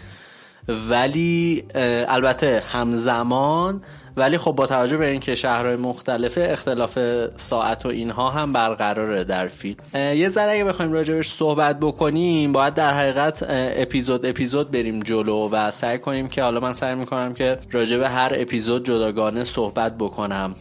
ولی 0.69 1.65
البته 2.09 2.63
همزمان 2.73 3.83
ولی 4.17 4.39
خب 4.39 4.53
با 4.53 4.67
توجه 4.67 4.97
به 4.97 5.11
اینکه 5.11 5.35
شهرهای 5.35 5.77
مختلفه 5.77 6.49
اختلاف 6.51 6.99
ساعت 7.37 7.87
و 7.87 7.89
اینها 7.89 8.31
هم 8.31 8.53
برقراره 8.53 9.25
در 9.25 9.49
فیلم. 9.49 9.77
یه 9.95 10.29
ذره 10.29 10.53
اگه 10.53 10.65
بخوایم 10.65 10.93
راجبش 10.93 11.31
صحبت 11.31 11.81
بکنیم 11.81 12.53
باید 12.53 12.75
در 12.75 12.95
حقیقت 12.95 13.45
اپیزود 13.49 14.27
اپیزود 14.27 14.71
بریم 14.71 15.01
جلو 15.01 15.49
و 15.49 15.71
سعی 15.71 15.99
کنیم 15.99 16.29
که 16.29 16.43
حالا 16.43 16.61
من 16.61 16.73
سعی 16.73 16.95
می‌کنم 16.95 17.35
که 17.35 17.59
راجب 17.71 18.03
هر 18.03 18.33
اپیزود 18.35 18.85
جداگانه 18.85 19.45
صحبت 19.45 19.99
بکنم. 19.99 20.55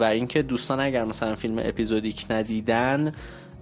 و 0.00 0.04
اینکه 0.12 0.42
دوستان 0.42 0.80
اگر 0.80 1.04
مثلا 1.04 1.34
فیلم 1.34 1.58
اپیزودیک 1.58 2.26
ندیدن 2.30 3.12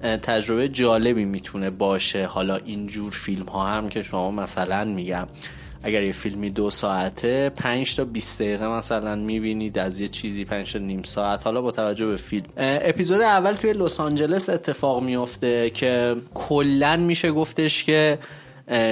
تجربه 0.03 0.69
جالبی 0.69 1.25
می‌تونه 1.25 1.71
باشه. 1.71 2.27
حالا 2.27 2.57
اینجور 2.57 3.13
فیلم 3.13 3.45
ها 3.47 3.67
هم 3.67 3.89
که 3.89 4.03
شما 4.03 4.31
مثلا 4.31 4.85
میگم 4.85 5.27
اگر 5.83 6.03
یه 6.03 6.13
فیلمی 6.13 6.51
دو 6.51 6.71
ساعته 6.71 7.49
پنج 7.49 7.97
تا 7.97 8.05
20 8.05 8.43
دقیقه 8.43 8.69
مثلا 8.69 9.15
می‌بینید 9.15 9.79
از 9.79 10.01
یه 10.01 10.09
چیزی 10.09 10.45
پنج 10.45 10.73
تا 10.73 10.79
نیم 10.79 11.03
ساعت. 11.03 11.45
حالا 11.45 11.63
با 11.63 11.71
توجه 11.71 12.07
به 12.07 12.17
فیلم. 12.17 12.47
اپیزود 12.57 13.21
اول 13.21 13.53
توی 13.53 13.73
لس 13.73 14.01
آنجلس 14.01 14.49
اتفاق 14.49 15.03
میفته 15.03 15.71
که 15.71 16.17
کلا 16.35 16.97
میشه 16.97 17.33
گفتش 17.33 17.85
که 17.85 18.19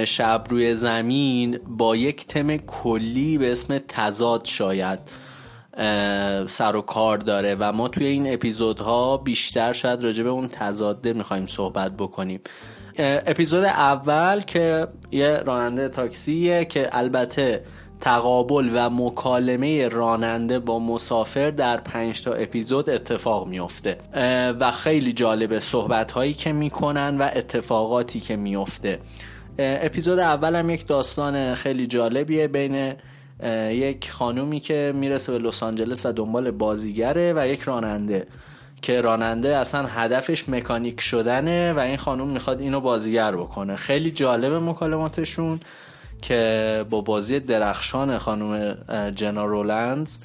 شب 0.05 0.43
روی 0.49 0.75
زمین 0.75 1.59
با 1.67 1.95
یک 1.95 2.27
تم 2.27 2.57
کلی 2.57 3.37
به 3.37 3.51
اسم 3.51 3.77
تضاد 3.87 4.45
شاید. 4.45 4.99
سر 6.47 6.75
و 6.75 6.81
کار 6.81 7.17
داره 7.17 7.55
و 7.59 7.71
ما 7.71 7.87
توی 7.87 8.05
این 8.05 8.33
اپیزودها 8.33 9.17
بیشتر 9.17 9.73
شاید 9.73 10.03
راجع 10.03 10.23
به 10.23 10.29
اون 10.29 10.47
تضاده 10.47 11.13
می‌خوایم 11.13 11.45
صحبت 11.45 11.91
بکنیم. 11.91 12.39
اپیزود 12.99 13.63
اول 13.63 14.41
که 14.41 14.87
یه 15.11 15.37
راننده 15.37 15.89
تاکسیه 15.89 16.65
که 16.65 16.89
البته 16.91 17.63
تقابل 18.01 18.69
و 18.73 18.89
مکالمه 18.89 19.87
راننده 19.87 20.59
با 20.59 20.79
مسافر 20.79 21.49
در 21.49 21.77
پنج 21.77 22.23
تا 22.23 22.33
اپیزود 22.33 22.89
اتفاق 22.89 23.47
میفته 23.47 23.97
و 24.59 24.71
خیلی 24.71 25.13
جالبه 25.13 25.59
صحبت 25.59 26.11
هایی 26.11 26.33
که 26.33 26.53
می‌کنن 26.53 27.17
و 27.17 27.29
اتفاقاتی 27.35 28.19
که 28.19 28.35
میفته 28.35 28.99
اپیزود 29.59 30.19
اول 30.19 30.55
هم 30.55 30.69
یک 30.69 30.87
داستان 30.87 31.53
خیلی 31.53 31.87
جالبیه 31.87 32.47
بین 32.47 32.93
یک 33.69 34.11
خانومی 34.11 34.59
که 34.59 34.93
می‌رسه 34.95 35.31
به 35.31 35.37
لس 35.39 35.63
آنجلس 35.63 36.05
و 36.05 36.11
دنبال 36.11 36.51
بازیگره 36.51 37.33
و 37.35 37.47
یک 37.47 37.61
راننده. 37.61 38.27
که 38.81 39.01
راننده 39.01 39.57
اصلا 39.57 39.85
هدفش 39.85 40.49
مکانیک 40.49 41.01
شدنه 41.01 41.73
و 41.73 41.79
این 41.79 41.97
خانوم 41.97 42.29
می‌خواد 42.29 42.61
اینو 42.61 42.79
بازیگر 42.79 43.35
بکنه. 43.35 43.75
خیلی 43.75 44.11
جالب 44.11 44.53
مکالماتشون 44.53 45.59
که 46.21 46.85
با 46.89 47.01
بازی 47.01 47.39
درخشان 47.39 48.17
خانوم 48.17 48.73
جنا 49.15 49.45
رولندز 49.45 50.19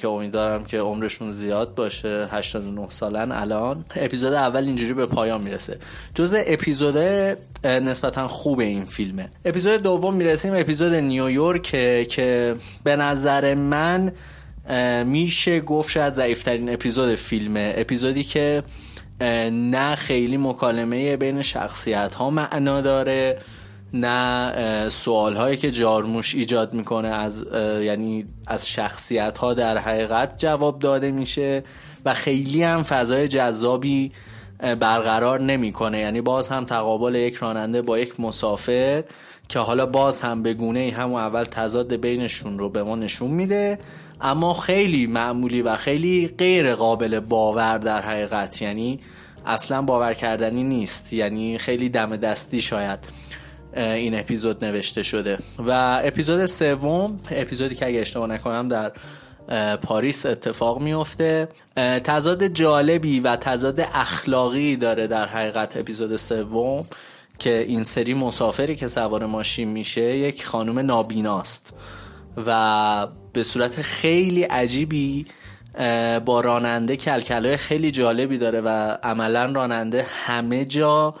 که 0.00 0.08
امیدوارم 0.08 0.64
که 0.64 0.80
عمرشون 0.80 1.32
زیاد 1.32 1.74
باشه. 1.74 2.28
89 2.30 2.86
سالن 2.90 3.32
الان. 3.32 3.84
اپیزود 3.96 4.32
اول 4.32 4.64
اینجوری 4.64 4.94
به 4.94 5.06
پایان 5.06 5.42
می‌رسه. 5.42 5.78
جز 6.14 6.36
اپیزود 6.46 6.96
نسبتا 7.64 8.28
خوب 8.28 8.60
این 8.60 8.84
فیلمه. 8.84 9.28
اپیزود 9.44 9.82
دوم 9.82 10.14
می‌رسیم 10.14 10.54
اپیزود 10.54 10.94
نیویورک 10.94 11.62
که 12.08 12.56
به 12.84 12.96
نظر 12.96 13.54
من 13.54 14.12
میشه 15.04 15.60
گفت 15.60 15.90
شاید 15.90 16.12
ضعیفترین 16.12 16.72
اپیزود 16.72 17.14
فیلمه. 17.14 17.74
اپیزودی 17.76 18.24
که 18.24 18.62
نه 19.52 19.94
خیلی 19.94 20.36
مکالمه 20.36 21.16
بین 21.16 21.42
شخصیت 21.42 22.14
ها 22.14 22.30
معنا 22.30 22.80
داره. 22.80 23.38
نه 23.94 24.88
سوال 24.88 25.36
هایی 25.36 25.56
که 25.56 25.70
جارموش 25.70 26.34
ایجاد 26.34 26.74
می‌کنه 26.74 27.08
از 27.08 27.46
یعنی 27.82 28.26
از 28.46 28.68
شخصیت 28.68 29.38
ها 29.38 29.54
در 29.54 29.78
حقیقت 29.78 30.38
جواب 30.38 30.78
داده 30.78 31.10
میشه 31.10 31.62
و 32.04 32.14
خیلی 32.14 32.62
هم 32.62 32.82
فضای 32.82 33.28
جذابی 33.28 34.12
برقرار 34.58 35.40
نمی‌کنه. 35.40 36.00
یعنی 36.00 36.20
باز 36.20 36.48
هم 36.48 36.64
تقابل 36.64 37.14
یک 37.14 37.34
راننده 37.34 37.82
با 37.82 37.98
یک 37.98 38.20
مسافر 38.20 39.04
که 39.48 39.58
حالا 39.58 39.86
باز 39.86 40.20
هم 40.20 40.42
به 40.42 40.54
گونه 40.54 40.92
همون 40.96 41.20
اول 41.20 41.44
تضاد 41.44 41.94
بینشون 41.94 42.58
رو 42.58 42.68
به 42.68 42.82
ما 42.82 42.96
نشون 42.96 43.30
میده 43.30 43.78
اما 44.20 44.54
خیلی 44.54 45.06
معمولی 45.06 45.62
و 45.62 45.76
خیلی 45.76 46.28
غیر 46.38 46.74
قابل 46.74 47.20
باور 47.20 47.78
در 47.78 48.02
حقیقت. 48.02 48.62
یعنی 48.62 49.00
اصلا 49.46 49.82
باور 49.82 50.14
کردنی 50.14 50.64
نیست. 50.64 51.12
یعنی 51.12 51.58
خیلی 51.58 51.88
دم 51.88 52.16
دستی 52.16 52.62
شاید. 52.62 52.98
این 53.78 54.18
اپیزود 54.18 54.64
نوشته 54.64 55.02
شده. 55.02 55.38
و 55.58 56.00
اپیزود 56.04 56.46
سوم 56.46 57.20
اپیزودی 57.30 57.74
که 57.74 57.86
اگه 57.86 58.00
اشتباه 58.00 58.28
نکنم 58.28 58.68
در 58.68 58.92
پاریس 59.76 60.26
اتفاق 60.26 60.80
میفته. 60.80 61.48
تضاد 62.04 62.46
جالبی 62.46 63.20
و 63.20 63.36
تضاد 63.36 63.80
اخلاقی 63.80 64.76
داره 64.76 65.06
در 65.06 65.26
حقیقت 65.26 65.76
اپیزود 65.76 66.16
سوم 66.16 66.86
که 67.38 67.58
این 67.58 67.84
سری 67.84 68.14
مسافری 68.14 68.76
که 68.76 68.88
سوار 68.88 69.26
ماشین 69.26 69.68
میشه 69.68 70.16
یک 70.16 70.44
خانم 70.44 70.78
نابیناست 70.78 71.74
و 72.46 73.06
به 73.32 73.42
صورت 73.42 73.82
خیلی 73.82 74.42
عجیبی 74.42 75.26
با 76.24 76.40
راننده 76.40 76.96
کلکلای 76.96 77.56
خیلی 77.56 77.90
جالبی 77.90 78.38
داره 78.38 78.60
و 78.60 78.68
عملا 79.02 79.44
راننده 79.44 80.06
همه 80.26 80.64
جا 80.64 81.14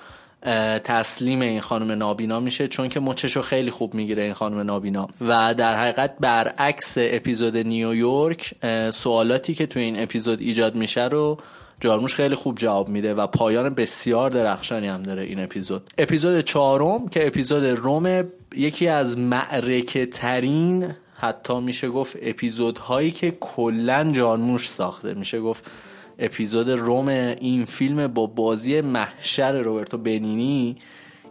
تسلیم 0.84 1.40
این 1.40 1.60
خانم 1.60 1.92
نابینا 1.92 2.40
میشه 2.40 2.68
چون 2.68 2.88
که 2.88 3.00
مچشو 3.00 3.42
خیلی 3.42 3.70
خوب 3.70 3.94
می‌گیره 3.94 4.22
این 4.22 4.32
خانم 4.32 4.58
نابینا. 4.58 5.08
و 5.20 5.54
در 5.54 5.74
حقیقت 5.74 6.14
برعکس 6.20 6.94
اپیزود 6.98 7.56
نیویورک 7.56 8.54
سوالاتی 8.90 9.54
که 9.54 9.66
تو 9.66 9.78
این 9.78 10.02
اپیزود 10.02 10.40
ایجاد 10.40 10.74
میشه 10.74 11.04
رو 11.04 11.38
جارموش 11.80 12.14
خیلی 12.14 12.34
خوب 12.34 12.58
جواب 12.58 12.88
میده 12.88 13.14
و 13.14 13.26
پایان 13.26 13.74
بسیار 13.74 14.30
درخشانی 14.30 14.86
هم 14.86 15.02
داره 15.02 15.22
این 15.22 15.44
اپیزود. 15.44 15.82
اپیزود 15.98 16.40
چهارم 16.40 17.08
که 17.08 17.26
اپیزود 17.26 17.64
روم 17.64 18.24
یکی 18.56 18.88
از 18.88 19.18
معرکه 19.18 20.06
ترین 20.06 20.94
حتی 21.20 21.60
میشه 21.60 21.88
گفت 21.88 22.16
اپیزودهایی 22.22 23.10
که 23.10 23.30
کلا 23.40 24.12
جارموش 24.12 24.68
ساخته. 24.68 25.14
میشه 25.14 25.40
گفت 25.40 25.70
اپیزود 26.18 26.70
روم 26.70 27.08
این 27.08 27.64
فیلم 27.64 28.06
با 28.06 28.26
بازی 28.26 28.80
محشر 28.80 29.52
روبرتو 29.52 29.98
بنینی 29.98 30.76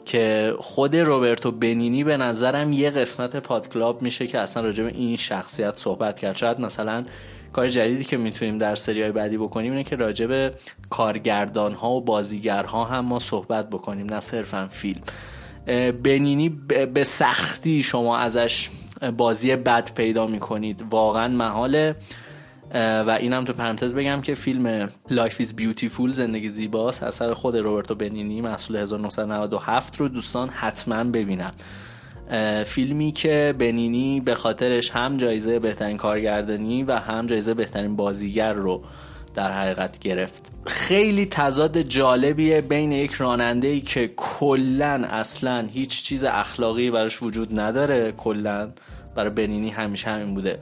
که 0.05 0.53
خود 0.59 0.95
روبرتو 0.95 1.51
بنینی 1.51 2.03
به 2.03 2.17
نظرم 2.17 2.73
یه 2.73 2.89
قسمت 2.89 3.35
پادکلاب 3.35 4.01
میشه 4.01 4.27
که 4.27 4.39
اصلا 4.39 4.63
راجع 4.63 4.83
به 4.83 4.89
این 4.89 5.17
شخصیت 5.17 5.77
صحبت 5.77 6.19
کرد. 6.19 6.35
شاید 6.35 6.61
مثلا 6.61 7.05
کار 7.53 7.67
جدیدی 7.67 8.03
که 8.03 8.17
می‌تونیم 8.17 8.57
در 8.57 8.75
سری 8.75 9.01
های 9.01 9.11
بعدی 9.11 9.37
بکنیم 9.37 9.71
اینه 9.71 9.83
که 9.83 9.95
راجع 9.95 10.25
به 10.25 10.51
کارگردان 10.89 11.73
ها 11.73 11.91
و 11.91 12.01
بازیگرها 12.01 12.85
هم 12.85 13.05
ما 13.05 13.19
صحبت 13.19 13.69
بکنیم 13.69 14.13
نه 14.13 14.19
صرفا 14.19 14.67
فیلم. 14.71 15.01
بنینی 16.03 16.49
به 16.93 17.03
سختی 17.03 17.83
شما 17.83 18.17
ازش 18.17 18.69
بازی 19.17 19.55
بد 19.55 19.93
پیدا 19.93 20.27
می‌کنید. 20.27 20.83
واقعا 20.89 21.27
محاله. 21.27 21.95
و 22.73 23.17
اینم 23.19 23.45
تو 23.45 23.53
پرانتز 23.53 23.95
بگم 23.95 24.21
که 24.21 24.35
فیلم 24.35 24.87
Life 24.87 25.41
is 25.41 25.61
Beautiful 25.61 26.09
زندگی 26.11 26.49
زیباست 26.49 27.03
اثر 27.03 27.33
خود 27.33 27.57
روبرتو 27.57 27.95
بنینی 27.95 28.41
محصول 28.41 28.75
1997 28.75 29.95
رو 29.95 30.07
دوستان 30.07 30.49
حتما 30.49 31.03
ببینم 31.03 31.51
فیلمی 32.65 33.11
که 33.11 33.55
بنینی 33.59 34.19
به 34.19 34.35
خاطرش 34.35 34.91
هم 34.91 35.17
جایزه 35.17 35.59
بهترین 35.59 35.97
کارگردانی 35.97 36.83
و 36.83 36.95
هم 36.95 37.27
جایزه 37.27 37.53
بهترین 37.53 37.95
بازیگر 37.95 38.53
رو 38.53 38.83
در 39.35 39.51
حقیقت 39.51 39.99
گرفت. 39.99 40.51
خیلی 40.65 41.25
تضاد 41.25 41.81
جالبیه 41.81 42.61
بین 42.61 42.91
یک 42.91 43.11
راننده 43.11 43.67
ای 43.67 43.81
که 43.81 44.07
کلا 44.17 45.05
اصلا 45.09 45.67
هیچ 45.73 46.03
چیز 46.03 46.23
اخلاقی 46.23 46.91
براش 46.91 47.23
وجود 47.23 47.59
نداره 47.59 48.11
کلا 48.11 48.69
برای 49.15 49.29
بنینی 49.29 49.69
همیشه 49.69 50.09
همین 50.09 50.33
بوده. 50.33 50.59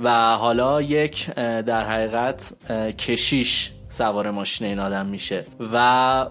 و 0.00 0.36
حالا 0.36 0.82
یک 0.82 1.30
در 1.34 1.84
حقیقت 1.84 2.52
کشیش 2.98 3.70
سوار 3.88 4.30
ماشین 4.30 4.66
این 4.66 4.78
آدم 4.78 5.06
میشه 5.06 5.44
و 5.72 6.26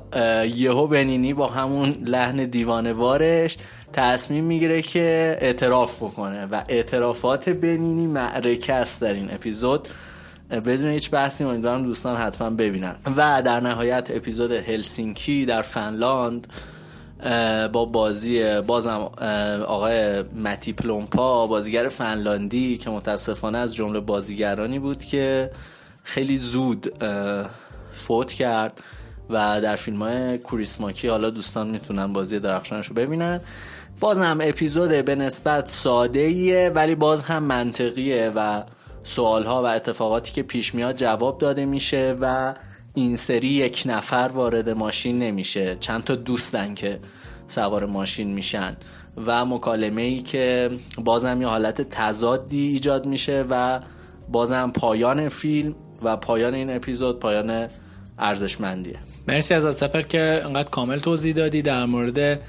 یهو 0.55 0.87
بنینی 0.87 1.33
با 1.33 1.47
همون 1.47 1.89
لحن 2.05 2.45
دیوانوارش 2.45 3.57
تصمیم 3.93 4.43
می‌گیره 4.43 4.81
که 4.81 5.37
اعتراف 5.41 6.03
بکنه 6.03 6.45
و 6.45 6.63
اعترافات 6.67 7.49
بنینی 7.49 8.07
معرکه 8.07 8.73
است 8.73 9.01
در 9.01 9.13
این 9.13 9.33
اپیزود. 9.33 9.87
بدون 10.51 10.91
هیچ 10.91 11.11
بحثی 11.11 11.43
امیدوارم 11.43 11.83
دوستان 11.83 12.17
حتما 12.17 12.49
ببینن. 12.49 12.95
و 13.17 13.41
در 13.41 13.59
نهایت 13.59 14.11
اپیزود 14.11 14.51
هلسینکی 14.51 15.45
در 15.45 15.61
فنلاند 15.61 16.47
با 17.73 17.85
بازی 17.85 18.61
بازم 18.61 19.09
آقای 19.67 20.21
متی 20.21 20.73
پلومپا 20.73 21.47
بازیگر 21.47 21.87
فنلاندی 21.87 22.77
که 22.77 22.89
متاسفانه 22.89 23.57
از 23.57 23.75
جمله 23.75 23.99
بازیگرانی 23.99 24.79
بود 24.79 25.03
که 25.03 25.51
خیلی 26.03 26.37
زود 26.37 27.03
فوت 27.93 28.33
کرد 28.33 28.81
و 29.29 29.61
در 29.61 29.75
فیلم 29.75 30.01
های 30.01 30.37
کوریسماکی 30.37 31.07
حالا 31.07 31.29
دوستان 31.29 31.69
می‌تونن 31.69 32.13
بازی 32.13 32.39
درخشانش 32.39 32.87
رو 32.87 32.95
ببینن. 32.95 33.39
باز 33.99 34.17
هم 34.17 34.39
اپیزود 34.41 35.05
به 35.05 35.15
نسبت 35.15 35.69
ساده 35.69 36.69
ولی 36.69 36.95
باز 36.95 37.23
هم 37.23 37.43
منطقیه 37.43 38.31
و 38.35 38.63
سوال 39.03 39.43
ها 39.43 39.63
و 39.63 39.65
اتفاقاتی 39.65 40.33
که 40.33 40.43
پیش 40.43 40.75
میاد 40.75 40.95
جواب 40.95 41.37
داده 41.37 41.65
میشه 41.65 42.15
و 42.21 42.53
این 42.93 43.15
سری 43.15 43.47
یک 43.47 43.83
نفر 43.85 44.29
وارد 44.33 44.69
ماشین 44.69 45.19
نمیشه. 45.19 45.77
چند 45.79 46.03
تا 46.03 46.15
دوستن 46.15 46.73
که 46.73 46.99
سوار 47.47 47.85
ماشین 47.85 48.27
میشن 48.27 48.77
و 49.25 49.45
مکالمه 49.45 50.01
ای 50.01 50.21
که 50.21 50.69
بازم 51.03 51.41
یه 51.41 51.47
حالت 51.47 51.81
تضادی 51.81 52.67
ایجاد 52.67 53.05
میشه 53.05 53.45
و 53.49 53.79
بازم 54.29 54.71
پایان 54.75 55.29
فیلم 55.29 55.75
و 56.03 56.17
پایان 56.17 56.53
این 56.53 56.75
اپیزود 56.75 57.19
پایان 57.19 57.67
ارزشمندیه. 58.19 58.97
مرسی 59.27 59.53
از 59.53 59.77
سپر 59.77 60.01
که 60.01 60.41
انقدر 60.45 60.69
کامل 60.69 60.99
توضیح 60.99 61.33
دادی 61.33 61.61
در 61.61 61.85
مورد 61.85 62.41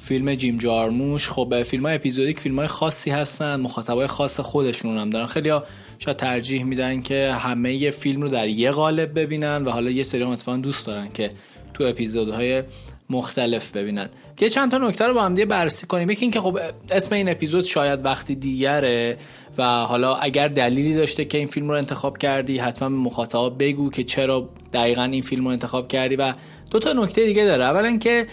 فیلم 0.00 0.34
جیم 0.34 0.58
جارموش. 0.58 1.28
خب 1.28 1.62
فیلم 1.62 1.86
های 1.86 1.94
اپیزودیک 1.94 2.40
فیلم 2.40 2.58
های 2.58 2.68
خاصی 2.68 3.10
هستن 3.10 3.60
مخاطبای 3.60 4.06
خاص 4.06 4.40
خودشون 4.40 4.98
هم 4.98 5.10
دارن. 5.10 5.26
خیلی 5.26 5.48
ها 5.48 5.64
شاید 5.98 6.16
ترجیح 6.16 6.64
میدن 6.64 7.00
که 7.00 7.32
همه 7.32 7.74
یه 7.74 7.90
فیلم 7.90 8.22
رو 8.22 8.28
در 8.28 8.48
یه 8.48 8.70
قالب 8.70 9.18
ببینن 9.18 9.64
و 9.64 9.70
حالا 9.70 9.90
یه 9.90 10.02
سری 10.02 10.22
اتفاقا 10.22 10.58
دوست 10.58 10.86
دارن 10.86 11.08
که 11.08 11.30
تو 11.74 11.84
اپیزودهای 11.84 12.62
مختلف 13.10 13.76
ببینن. 13.76 14.08
یه 14.40 14.48
چند 14.48 14.70
تا 14.70 14.78
نکته 14.78 15.06
رو 15.06 15.14
با 15.14 15.22
هم 15.22 15.34
دیگه 15.34 15.46
بررسی 15.46 15.86
کنیم. 15.86 16.10
یکی 16.10 16.24
اینکه 16.24 16.40
خب 16.40 16.58
اسم 16.90 17.14
این 17.14 17.28
اپیزود 17.28 17.64
شاید 17.64 18.04
وقتی 18.04 18.34
دیگره. 18.34 19.16
و 19.58 19.62
حالا 19.62 20.14
اگر 20.14 20.48
دلیلی 20.48 20.94
داشته 20.94 21.24
که 21.24 21.38
این 21.38 21.46
فیلم 21.46 21.68
رو 21.68 21.76
انتخاب 21.76 22.18
کردی 22.18 22.58
حتما 22.58 22.88
به 22.88 22.94
مخاطبا 22.94 23.50
بگو 23.50 23.90
که 23.90 24.04
چرا 24.04 24.48
دقیقا 24.72 25.02
این 25.02 25.22
فیلم 25.22 25.44
رو 25.44 25.50
انتخاب 25.50 25.88
کردی 25.88 26.16
و 26.16 26.34
دو 26.70 26.78
تا 26.78 26.92
نکته 26.92 27.26
دیگه 27.26 27.44
داره. 27.44 27.64
اولا 27.64 27.98
که 27.98 28.26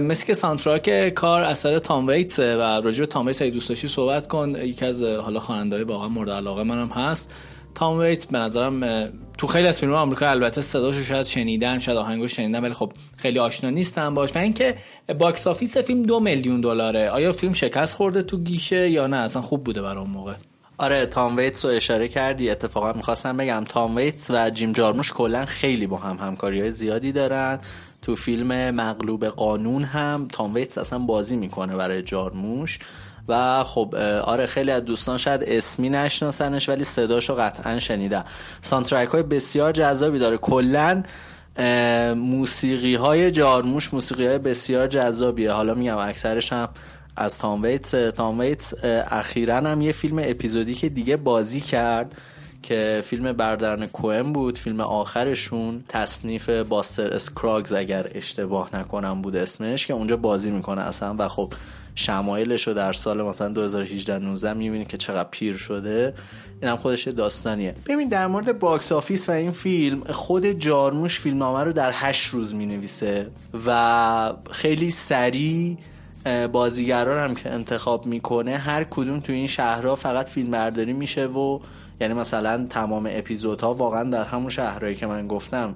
مثل 0.00 0.26
که 0.26 0.34
soundtrack 0.34 1.08
کار 1.08 1.42
اثر 1.42 1.78
تام 1.78 2.06
ویتس 2.06 2.38
و 2.38 2.60
راجع 2.60 3.00
به 3.00 3.06
تام 3.06 3.26
ویتس 3.26 3.42
دوست 3.42 3.68
داشتی 3.68 3.88
صحبت 3.88 4.26
کن. 4.26 4.54
یکی 4.62 4.84
از 4.84 5.02
حالا 5.02 5.40
خواننده 5.40 5.84
واقعا 5.84 6.08
مورد 6.08 6.30
علاقه 6.30 6.62
منم 6.62 6.88
هست. 6.88 7.34
تام 7.74 7.98
ویتس 7.98 8.26
به 8.26 8.38
نظرم 8.38 9.08
تو 9.38 9.46
خیلی 9.46 9.68
از 9.68 9.80
فیلم 9.80 9.92
آمریکا 9.92 10.30
البته 10.30 10.60
صداشو 10.60 11.02
شاید 11.02 11.26
شنیدن 11.26 11.78
شاید 11.78 11.98
آهنگو 11.98 12.28
شنیدن 12.28 12.64
ولی 12.64 12.74
خب 12.74 12.92
خیلی 13.16 13.38
آشنا 13.38 13.70
نیستن 13.70 14.14
باش. 14.14 14.36
و 14.36 14.38
اینکه 14.38 14.74
box 15.18 15.46
office 15.46 15.76
فیلم 15.76 16.02
دو 16.02 16.20
میلیون 16.20 16.60
دلاره. 16.60 17.10
آیا 17.10 17.32
فیلم 17.32 17.52
شکست 17.52 17.94
خورده 17.94 18.22
تو 18.22 18.38
گیشه 18.38 18.90
یا 18.90 19.06
نه؟ 19.06 19.16
اصلا 19.16 19.42
خوب 19.42 19.64
بوده 19.64 19.82
برای 19.82 19.98
اون 19.98 20.10
موقع. 20.10 20.32
آره 20.78 21.06
تام 21.06 21.36
ویتس 21.36 21.64
رو 21.64 21.70
اشاره 21.70 22.08
کردی 22.08 22.50
اتفاقا 22.50 22.92
می‌خواستم 22.92 23.36
بگم 23.36 23.64
تام 23.68 23.96
ویتس 23.96 24.30
و 24.30 24.50
جیم 24.50 24.72
جارموش 24.72 25.12
کلا 25.12 25.44
خیلی 25.44 25.86
با 25.86 25.96
هم 25.96 26.16
همکاری 26.16 26.60
های 26.60 26.70
زیادی 26.70 27.12
دارن. 27.12 27.58
تو 28.02 28.16
فیلم 28.16 28.70
مغلوب 28.70 29.26
قانون 29.26 29.84
هم 29.84 30.28
تام 30.32 30.54
ویتس 30.54 30.78
اصلا 30.78 30.98
بازی 30.98 31.36
می‌کنه 31.36 31.76
برای 31.76 32.02
جارموش. 32.02 32.78
و 33.28 33.64
خب 33.64 33.94
آره 34.24 34.46
خیلی 34.46 34.70
از 34.70 34.84
دوستان 34.84 35.18
شاید 35.18 35.42
اسمی 35.44 35.88
نشناسنش 35.88 36.68
ولی 36.68 36.84
صداشو 36.84 37.34
قطعا 37.34 37.78
شنیده 37.78 38.24
soundtrack 38.62 39.08
های 39.08 39.22
بسیار 39.22 39.72
جذابی 39.72 40.18
داره. 40.18 40.36
کلا 40.36 41.02
موسیقی 42.16 42.94
های 42.94 43.30
جارموش 43.30 43.94
موسیقی 43.94 44.26
های 44.26 44.38
بسیار 44.38 44.86
جذابیه. 44.86 45.52
حالا 45.52 45.74
میگم 45.74 45.98
اکثرش 45.98 46.52
هم 46.52 46.68
از 47.16 47.38
تام 47.38 47.62
ویتس 47.62 47.90
تام 47.90 48.38
ویتس 48.38 48.74
اخیرا 49.10 49.56
هم 49.56 49.80
یه 49.80 49.92
فیلم 49.92 50.18
اپیزودی 50.18 50.74
که 50.74 50.88
دیگه 50.88 51.16
بازی 51.16 51.60
کرد 51.60 52.14
که 52.62 53.02
فیلم 53.04 53.32
برادران 53.32 53.86
کوئن 53.86 54.32
بود 54.32 54.58
فیلم 54.58 54.80
آخرشون 54.80 55.84
تصنیف 55.88 56.48
باستر 56.48 57.08
اسکراگز 57.08 57.72
اگر 57.72 58.06
اشتباه 58.14 58.76
نکنم 58.76 59.22
بود 59.22 59.36
اسمش 59.36 59.86
که 59.86 59.94
اونجا 59.94 60.16
بازی 60.16 60.50
می‌کنه 60.50 60.82
اصلا. 60.82 61.14
و 61.18 61.28
خب 61.28 61.52
شمایلش 61.94 62.68
رو 62.68 62.74
در 62.74 62.92
سال 62.92 63.22
مثلا 63.22 63.48
2018 63.48 64.18
19 64.18 64.54
می‌بینی 64.54 64.84
که 64.84 64.96
چقدر 64.96 65.28
پیر 65.30 65.56
شده. 65.56 66.14
این 66.62 66.70
هم 66.70 66.76
خودش 66.76 67.08
داستانیه. 67.08 67.74
ببین 67.86 68.08
در 68.08 68.26
مورد 68.26 68.58
box 68.58 68.92
office 68.92 69.28
و 69.28 69.32
این 69.32 69.50
فیلم 69.50 70.04
خود 70.04 70.46
جارموش 70.46 71.18
فیلمنامه 71.18 71.64
رو 71.64 71.72
در 71.72 71.90
8 71.94 72.26
روز 72.26 72.54
می‌نویسه 72.54 73.30
و 73.66 74.32
خیلی 74.50 74.90
سریع 74.90 75.76
بازیگران 76.52 77.30
هم 77.30 77.34
که 77.34 77.52
انتخاب 77.52 78.06
می‌کنه 78.06 78.56
هر 78.56 78.84
کدوم 78.84 79.20
تو 79.20 79.32
این 79.32 79.46
شهرها 79.46 79.96
فقط 79.96 80.28
فیلم 80.28 80.50
برداری 80.50 80.92
میشه 80.92 81.26
و 81.26 81.60
یعنی 82.00 82.14
مثلا 82.14 82.66
تمام 82.70 83.08
اپیزودها 83.10 83.74
واقعا 83.74 84.04
در 84.04 84.24
همون 84.24 84.50
شهرهایی 84.50 84.96
که 84.96 85.06
من 85.06 85.28
گفتم 85.28 85.74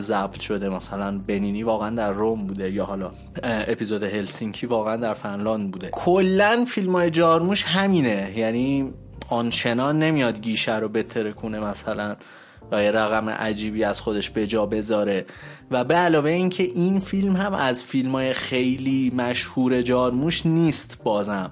ضبط 0.00 0.40
شده. 0.40 0.68
مثلا 0.68 1.18
بنینی 1.18 1.62
واقعا 1.62 1.90
در 1.90 2.12
روم 2.12 2.46
بوده 2.46 2.70
یا 2.70 2.84
حالا 2.84 3.10
اپیزود 3.42 4.02
هلسینکی 4.02 4.66
واقعا 4.66 4.96
در 4.96 5.14
فنلاند 5.14 5.70
بوده. 5.70 5.88
کلا 5.92 6.64
فیلم 6.68 6.92
های 6.92 7.10
جارموش 7.10 7.64
همینه. 7.64 8.32
یعنی 8.36 8.90
آنچنان 9.28 9.98
نمیاد 9.98 10.40
گیشه 10.40 10.76
رو 10.76 10.88
بتره 10.88 11.32
کنه 11.32 11.60
مثلا. 11.60 12.16
و 12.72 12.82
یه 12.82 12.90
رقم 12.90 13.28
عجیبی 13.28 13.84
از 13.84 14.00
خودش 14.00 14.30
به 14.30 14.46
جا 14.46 14.66
بذاره. 14.66 15.26
و 15.70 15.84
به 15.84 15.94
علاوه 15.94 16.30
اینکه 16.30 16.62
این 16.62 17.00
فیلم 17.00 17.36
هم 17.36 17.54
از 17.54 17.84
فیلم 17.84 18.12
های 18.12 18.32
خیلی 18.32 19.12
مشهور 19.16 19.82
جارموش 19.82 20.46
نیست 20.46 21.00
بازم. 21.04 21.50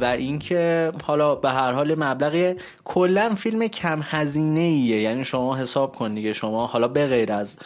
و 0.00 0.14
اینکه 0.18 0.92
حالا 1.04 1.34
به 1.34 1.50
هر 1.50 1.72
حال 1.72 1.94
مبلغ 1.94 2.56
کلا 2.84 3.34
فیلم 3.34 3.68
کم 3.68 4.00
هزینه 4.02 4.60
ایه 4.60 5.00
یعنی 5.00 5.24
شما 5.24 5.56
حساب 5.56 5.94
کن 5.94 6.14
دیگه 6.14 6.32
شما 6.32 6.66
حالا 6.66 6.88
به 6.88 7.06
غیر 7.06 7.32
از 7.32 7.56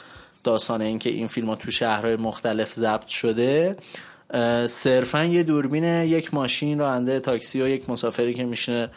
داستان 0.44 0.82
اینکه 0.82 1.10
این 1.10 1.28
فیلم 1.28 1.48
ها 1.48 1.54
تو 1.54 1.70
شهرهای 1.70 2.16
مختلف 2.16 2.72
ضبط 2.72 3.06
شده 3.06 3.76
صرفا 4.66 5.24
یه 5.24 5.42
دوربین 5.42 5.84
یک 5.84 6.34
ماشین 6.34 6.78
راننده 6.78 7.20
تاکسی 7.20 7.62
و 7.62 7.68
یک 7.68 7.90
مسافری 7.90 8.34
که 8.34 8.44
میشینه 8.44 8.88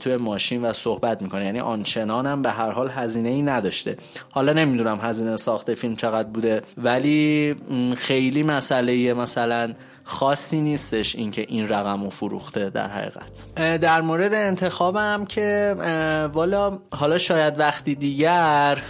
توی 0.00 0.16
ماشین 0.16 0.62
و 0.62 0.72
صحبت 0.72 1.22
می‌کنه. 1.22 1.44
یعنی 1.44 1.60
آنچنان 1.60 2.26
هم 2.26 2.42
به 2.42 2.50
هر 2.50 2.70
حال 2.70 2.90
هزینه 2.90 3.28
ای 3.28 3.42
نداشته. 3.42 3.96
حالا 4.30 4.52
نمی‌دونم 4.52 4.98
هزینه 5.02 5.36
ساخت 5.36 5.74
فیلم 5.74 5.96
چقدر 5.96 6.28
بوده 6.28 6.62
ولی 6.78 7.54
خیلی 7.96 8.42
مسئله 8.42 9.14
مثلا 9.14 9.74
خاصی 10.04 10.60
نیستش 10.60 11.16
اینکه 11.16 11.46
این 11.48 11.68
رقم 11.68 12.04
رو 12.04 12.10
فروخته 12.10 12.70
در 12.70 12.86
حقیقت. 12.86 13.54
در 13.80 14.00
مورد 14.00 14.34
انتخابم 14.34 15.24
که 15.24 15.76
والا 16.32 16.78
حالا 16.90 17.18
شاید 17.18 17.58
وقتی 17.58 17.94
دیگر 17.94 18.82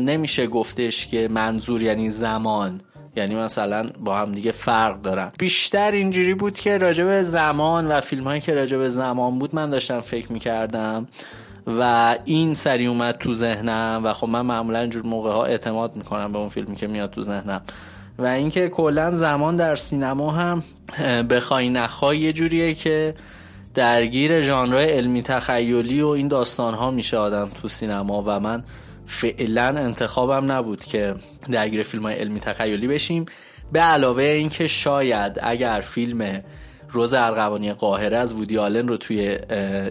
نمیشه 0.00 0.46
گفتش 0.46 1.06
که 1.06 1.28
منظور 1.28 1.82
یعنی 1.82 2.10
زمان. 2.10 2.80
یعنی 3.16 3.34
مثلا 3.34 3.86
با 4.04 4.18
هم 4.18 4.32
دیگه 4.32 4.52
فرق 4.52 5.02
دارن. 5.02 5.32
بیشتر 5.38 5.90
اینجوری 5.90 6.34
بود 6.34 6.58
که 6.58 6.78
راجب 6.78 7.22
زمان 7.22 7.88
و 7.88 8.00
فیلم 8.00 8.24
هایی 8.24 8.40
که 8.40 8.54
راجب 8.54 8.88
زمان 8.88 9.38
بود 9.38 9.54
من 9.54 9.70
داشتم 9.70 10.00
فکر 10.00 10.32
می‌کردم 10.32 11.08
و 11.66 12.14
این 12.24 12.54
سری 12.54 12.86
اومد 12.86 13.14
تو 13.18 13.34
ذهنم 13.34 14.00
و 14.04 14.12
خب 14.12 14.28
من 14.28 14.40
معمولا 14.40 14.78
اینجور 14.78 15.06
موقع 15.06 15.30
ها 15.30 15.44
اعتماد 15.44 15.96
می‌کنم 15.96 16.32
به 16.32 16.38
اون 16.38 16.48
فیلمی 16.48 16.76
که 16.76 16.86
میاد 16.86 17.10
تو 17.10 17.22
ذهنم. 17.22 17.60
و 18.18 18.26
اینکه 18.26 18.68
کلا 18.68 19.10
زمان 19.10 19.56
در 19.56 19.74
سینما 19.74 20.30
هم 20.30 20.62
بخوای 21.30 21.68
نخوای 21.68 22.18
یه 22.18 22.32
جوریه 22.32 22.74
که 22.74 23.14
درگیر 23.74 24.40
ژانرهای 24.40 24.90
علمی 24.90 25.22
تخیلی 25.22 26.00
و 26.00 26.08
این 26.08 26.28
داستان 26.28 26.74
ها 26.74 26.90
میشه 26.90 27.16
آدم 27.16 27.48
تو 27.62 27.68
سینما 27.68 28.22
و 28.26 28.40
من 28.40 28.64
فعلا 29.06 29.66
انتخابم 29.66 30.52
نبود 30.52 30.84
که 30.84 31.14
درگیر 31.50 31.82
فیلم 31.82 32.02
های 32.02 32.14
علمی 32.14 32.40
تخیلی 32.40 32.86
بشیم. 32.86 33.26
به 33.72 33.80
علاوه 33.80 34.22
اینکه 34.22 34.66
شاید 34.66 35.38
اگر 35.42 35.80
فیلم 35.80 36.42
روز 36.90 37.14
ارغوانی 37.14 37.72
قاهره 37.72 38.16
از 38.16 38.32
وودی 38.32 38.58
آلن 38.58 38.88
رو 38.88 38.96
توی 38.96 39.38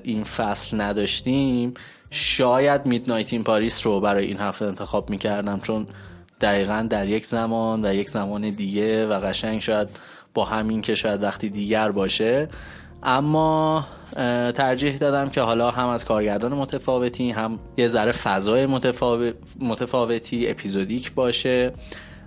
این 0.04 0.24
فصل 0.24 0.82
نداشتیم 0.82 1.74
شاید 2.12 2.86
میدنایت 2.86 3.34
این 3.34 3.44
پاریس 3.44 3.86
رو 3.86 4.00
برای 4.00 4.26
این 4.26 4.38
هفته 4.38 4.66
انتخاب 4.66 5.10
می‌کردم. 5.10 5.60
چون 5.60 5.88
دقیقا 6.42 6.88
در 6.90 7.08
یک 7.08 7.26
زمان 7.26 7.86
و 7.86 7.94
یک 7.94 8.10
زمان 8.10 8.50
دیگه 8.50 9.08
و 9.08 9.20
قشنگ 9.20 9.62
شاید 9.62 9.90
با 10.34 10.46
همین 10.46 10.82
که 10.82 10.96
شاید 10.96 11.24
وقتی 11.24 11.50
دیگر 11.50 11.92
باشه 11.92 12.48
اما 13.06 13.86
ترجیح 14.56 14.98
دادم 14.98 15.30
که 15.30 15.42
حالا 15.42 15.72
هم 15.72 15.88
از 15.88 16.06
کارگردان 16.06 16.54
متفاوتی 16.54 17.32
هم 17.32 17.60
یه 17.78 17.88
ذره 17.88 18.12
فضای 18.12 18.66
متفاوتی 19.60 20.50
اپیزودیک 20.50 21.14
باشه 21.14 21.74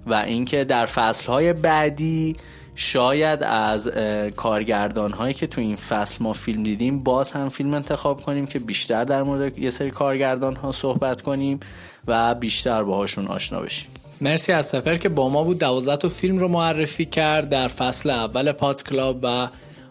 و 0.07 0.15
اینکه 0.15 0.65
در 0.65 0.87
فصلهای 0.87 1.53
بعدی 1.53 2.37
شاید 2.75 3.43
از 3.43 3.89
کارگردان 4.37 5.13
هایی 5.13 5.35
که 5.35 5.47
تو 5.47 5.61
این 5.61 5.77
فصل 5.77 6.25
ما 6.25 6.33
فیلم 6.33 6.63
دیدیم 6.63 6.99
باز 6.99 7.31
هم 7.31 7.49
فیلم 7.49 7.75
انتخاب 7.75 8.23
کنیم 8.23 8.47
که 8.47 8.59
بیشتر 8.59 9.05
در 9.05 9.23
مورد 9.23 9.59
یه 9.59 9.71
سری 9.71 9.91
کارگردان 9.91 10.57
ها 10.57 10.73
صحبت 10.73 11.21
کنیم 11.21 11.61
و 12.07 12.35
بیشتر 12.35 12.83
باهاشون 12.83 13.27
آشنا 13.27 13.61
بشیم. 13.61 13.89
مرسی 14.21 14.53
از 14.53 14.67
سفر 14.67 14.97
که 14.97 15.09
با 15.09 15.29
ما 15.29 15.45
بود. 15.45 15.59
دوازده 15.59 15.97
تا 15.97 16.09
فیلم 16.09 16.39
رو 16.39 16.49
معرفی 16.49 17.05
کرد 17.05 17.49
در 17.49 17.69
فصل 17.69 18.11
اول 18.11 18.53
پاد 18.53 18.83
کلاب 18.83 19.19
و 19.23 19.49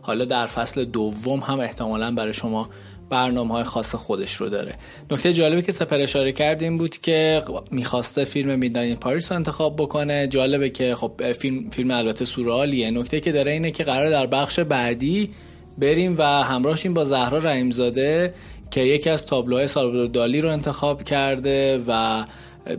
حالا 0.08 0.26
در 0.26 0.48
فصل 0.48 0.86
دوم 0.86 1.40
هم 1.40 1.60
احتمالا 1.60 2.12
برای 2.12 2.34
شما 2.34 2.70
برنامه 3.10 3.54
های 3.54 3.64
خاص 3.64 3.96
خودش 3.96 4.34
رو 4.34 4.50
داره. 4.50 4.76
نکته 5.12 5.34
جالبی 5.34 5.62
که 5.62 5.72
سپر 5.72 6.02
اشاره 6.02 6.32
کرد 6.32 6.64
این 6.64 6.78
بود 6.78 6.98
که 6.98 7.44
می‌خواسته 7.72 8.26
فیلم 8.26 8.60
می‌دانین 8.60 8.96
پاریس 8.96 9.32
انتخاب 9.32 9.76
بکنه. 9.76 10.28
جالبه 10.28 10.70
که 10.70 10.96
خب 10.96 11.34
فیلم 11.34 11.70
فیلم 11.70 11.92
البته 11.92 12.26
سورالیه. 12.26 12.92
نکته 12.92 13.20
که 13.20 13.32
داره 13.32 13.52
اینه 13.52 13.72
که 13.72 13.84
قرار 13.84 14.10
در 14.10 14.26
بخش 14.28 14.60
بعدی 14.60 15.30
بریم 15.78 16.16
و 16.18 16.24
همراهشیم 16.24 16.94
با 16.94 17.04
زهرا 17.04 17.38
رحیمزاده 17.38 18.34
که 18.72 18.82
یکی 18.82 19.10
از 19.10 19.26
تابلوهای 19.26 19.68
سالوادور 19.68 20.08
دالی 20.08 20.42
رو 20.42 20.50
انتخاب 20.50 21.04
کرده 21.04 21.84
و 21.88 22.26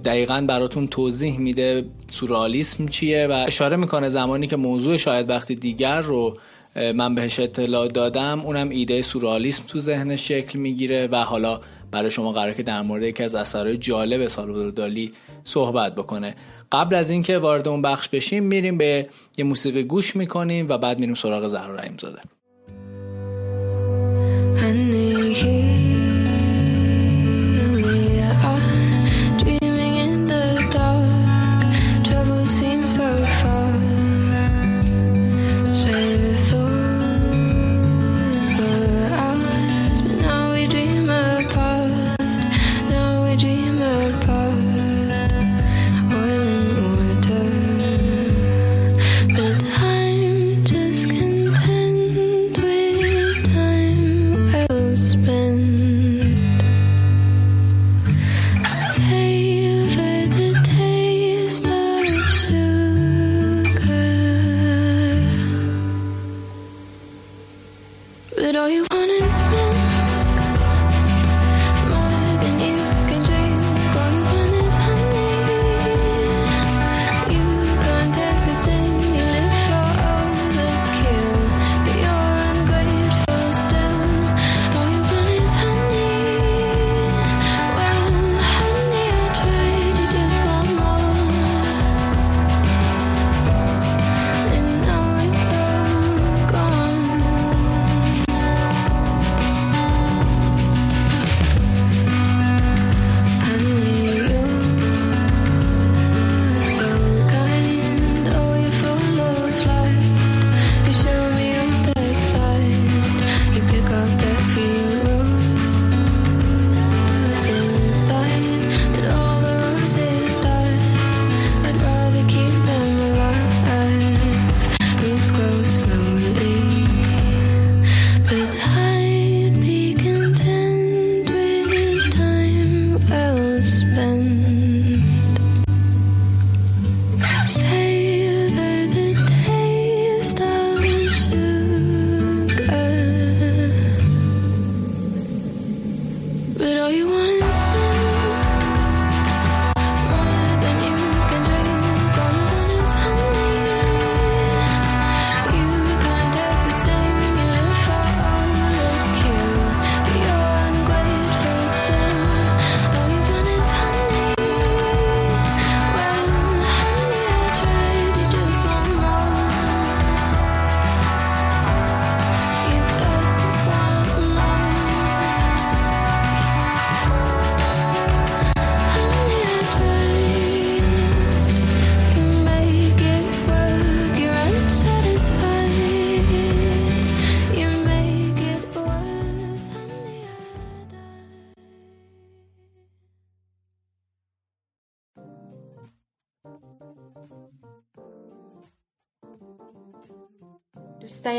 دقیقا 0.04 0.44
براتون 0.48 0.86
توضیح 0.86 1.38
میده 1.38 1.84
سورالیسم 2.08 2.86
چیه 2.86 3.26
و 3.26 3.32
اشاره 3.32 3.76
می‌کنه 3.76 4.08
زمانی 4.08 4.46
که 4.46 4.56
موضوع 4.56 4.96
شاید 4.96 5.30
وقتی 5.30 5.54
دیگر 5.54 6.00
رو 6.00 6.36
من 6.78 7.14
بهش 7.14 7.40
اطلاع 7.40 7.88
دادم 7.88 8.40
اونم 8.44 8.68
ایده 8.68 9.02
سورالیسم 9.02 9.62
تو 9.68 9.80
ذهن 9.80 10.16
شکل 10.16 10.58
می‌گیره 10.58 11.06
و 11.06 11.16
حالا 11.16 11.60
برای 11.90 12.10
شما 12.10 12.32
قرار 12.32 12.52
که 12.52 12.62
در 12.62 12.82
مورد 12.82 13.02
یکی 13.02 13.22
از 13.22 13.34
اثرهای 13.34 13.76
جالب 13.76 14.26
سالوادور 14.26 14.70
دالی 14.70 15.12
صحبت 15.44 15.94
بکنه. 15.94 16.34
قبل 16.72 16.94
از 16.94 17.10
اینکه 17.10 17.38
وارد 17.38 17.68
اون 17.68 17.82
بخش 17.82 18.08
بشیم 18.08 18.44
میریم 18.44 18.78
به 18.78 19.08
یه 19.38 19.44
موسیقی 19.44 19.82
گوش 19.82 20.16
می‌کنیم 20.16 20.66
و 20.68 20.78
بعد 20.78 20.98
میریم 20.98 21.14
سراغ 21.14 21.46
زهرا 21.46 21.74
رحیم 21.74 21.96
زاده 22.00 22.20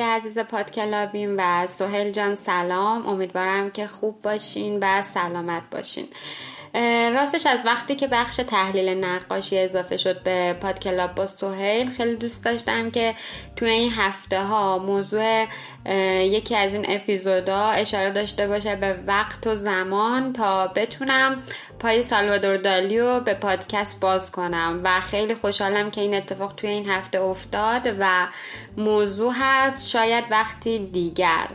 عزیز 0.10 0.40
پادکلابیم 0.40 1.36
و 1.38 1.68
سهل 1.68 2.12
جان 2.12 2.36
سلام. 2.36 3.08
امیدوارم 3.08 3.72
که 3.72 3.88
خوب 3.88 4.22
باشین 4.22 4.80
و 4.82 5.02
سلامت 5.02 5.64
باشین. 5.72 6.08
راستش 7.14 7.46
از 7.46 7.66
وقتی 7.66 7.96
که 7.96 8.08
بخش 8.08 8.36
تحلیل 8.36 8.90
نقاشی 8.90 9.60
اضافه 9.60 9.98
شد 9.98 10.24
به 10.24 10.54
پادکلاب 10.54 11.16
با 11.16 11.26
سوهیل 11.26 11.90
خیلی 11.90 12.16
دوست 12.16 12.46
داشتم 12.46 12.92
که 12.92 13.16
توی 13.56 13.70
این 13.70 13.92
هفته 13.92 14.44
ها 14.44 14.78
موضوع 14.78 15.46
یکی 16.22 16.56
از 16.56 16.74
این 16.74 16.86
اپیزودا 16.90 17.70
اشاره 17.70 18.12
داشته 18.12 18.48
باشه 18.48 18.76
به 18.76 19.00
وقت 19.08 19.48
و 19.48 19.56
زمان 19.56 20.34
تا 20.34 20.68
بتونم 20.68 21.44
پای 21.80 22.02
سالوادور 22.02 22.58
دالیو 22.58 23.20
به 23.20 23.34
پادکست 23.34 24.02
باز 24.02 24.32
کنم 24.32 24.82
و 24.84 25.00
خیلی 25.00 25.36
خوشحالم 25.36 25.92
که 25.92 26.02
این 26.02 26.14
اتفاق 26.14 26.54
توی 26.54 26.70
این 26.70 26.90
هفته 26.90 27.22
افتاد 27.22 27.96
و 28.00 28.28
موضوع 28.78 29.34
هست 29.36 29.90
شاید 29.90 30.24
وقتی 30.32 30.80
دیگر. 30.80 31.48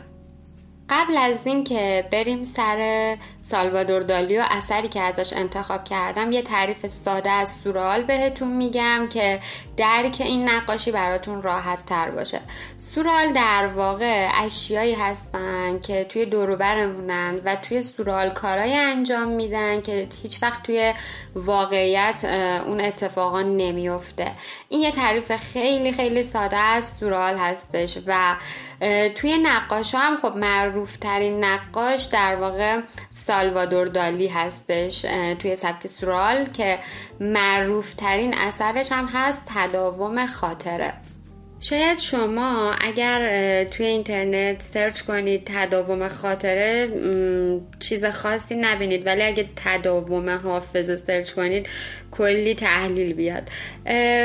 قبل 0.89 1.17
از 1.17 1.47
اینکه 1.47 2.09
بریم 2.13 2.45
سر 2.45 3.17
سالوادور 3.41 4.01
دالی 4.03 4.39
و 4.39 4.45
اثری 4.51 4.89
که 4.89 5.01
ازش 5.01 5.33
انتخاب 5.33 5.85
کردم 5.85 6.33
یه 6.33 6.43
تعریف 6.43 6.87
ساده 6.87 7.31
از 7.31 7.57
سورال 7.57 8.03
بهتون 8.03 8.49
میگم 8.49 9.09
که 9.11 9.41
درک 9.77 10.17
این 10.21 10.49
نقاشی 10.49 10.91
براتون 10.91 11.43
راحت 11.43 11.87
تر 11.87 12.11
باشه. 12.11 12.41
سورال 12.77 13.33
در 13.33 13.67
واقع 13.67 14.29
اشیایی 14.35 14.95
هستن 14.95 15.81
که 15.81 16.05
توی 16.05 16.27
دوروبرمونن 16.27 17.35
و 17.45 17.57
توی 17.57 17.83
سورال 17.83 18.31
کارای 18.31 18.77
انجام 18.77 19.29
میدن 19.29 19.81
که 19.81 20.09
هیچ 20.23 20.43
وقت 20.43 20.63
توی 20.63 20.95
واقعیت 21.35 22.25
اون 22.67 22.81
اتفاقا 22.81 23.43
نمیفته. 23.43 24.33
این 24.69 24.81
یه 24.81 24.91
تعریف 24.91 25.37
خیلی 25.37 25.93
خیلی 25.93 26.23
ساده 26.23 26.57
از 26.57 26.97
سورال 26.97 27.37
هستش 27.37 27.99
و 28.07 28.37
توی 29.15 29.39
نقاش 29.39 29.95
هم 29.95 30.17
خب 30.17 30.37
معروف 30.37 30.74
ترین 31.01 31.45
نقاش 31.45 32.05
در 32.05 32.37
واقع 32.37 32.81
سالوادور 33.11 33.87
دالی 33.87 34.27
هستش 34.27 35.01
توی 35.39 35.57
سبک 35.57 35.87
سورال 35.87 36.45
که 36.45 36.79
معروف 37.21 37.95
ترین 37.95 38.35
اثرش 38.39 38.93
هم 38.93 39.07
هست 39.07 39.43
تداوم 39.55 40.27
خاطره. 40.27 40.93
شاید 41.61 41.99
شما 41.99 42.73
اگر 42.81 43.65
توی 43.65 43.87
اینترنت 43.87 44.63
سرچ 44.63 45.01
کنید 45.01 45.43
تداوم 45.45 46.09
خاطره 46.09 46.89
چیز 47.79 48.05
خاصی 48.05 48.55
نبینید 48.55 49.07
ولی 49.07 49.23
اگه 49.23 49.47
تداوم 49.57 50.31
حافظه 50.31 50.97
سرچ 50.97 51.33
کنید 51.33 51.67
کلی 52.17 52.55
تحلیل 52.55 53.13
بیاد. 53.13 53.49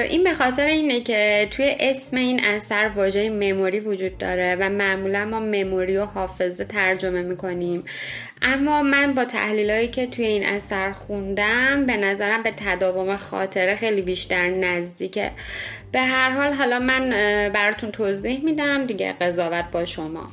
این 0.10 0.23
به 0.23 0.34
خاطر 0.34 0.65
اینه 0.65 1.02
که 1.02 1.47
توی 1.52 1.75
اسم 1.80 2.17
این 2.17 2.45
اثر 2.45 2.91
واژه 2.95 3.30
مموری 3.30 3.80
وجود 3.80 4.17
داره 4.17 4.58
و 4.60 4.69
معمولا 4.69 5.25
ما 5.25 5.39
مموری 5.39 5.97
و 5.97 6.06
حافظه 6.06 6.65
ترجمه 6.65 7.21
می‌کنیم. 7.21 7.84
اما 8.41 8.82
من 8.82 9.13
با 9.13 9.25
تحلیلایی 9.25 9.88
که 9.88 10.08
توی 10.08 10.25
این 10.25 10.45
اثر 10.45 10.91
خوندم 10.91 11.86
به 11.86 11.97
نظرم 11.97 12.43
به 12.43 12.54
تداوم 12.58 13.15
خاطره 13.15 13.75
خیلی 13.75 14.02
بیشتر 14.02 14.49
نزدیکه. 14.49 15.32
به 15.91 15.99
هر 15.99 16.30
حال 16.30 16.54
حالا 16.54 16.80
من 16.80 17.10
براتون 17.54 17.91
توضیح 17.91 18.43
میدم 18.43 18.86
دیگه 18.86 19.13
قضاوت 19.13 19.65
با 19.71 19.86
شما. 19.86 20.28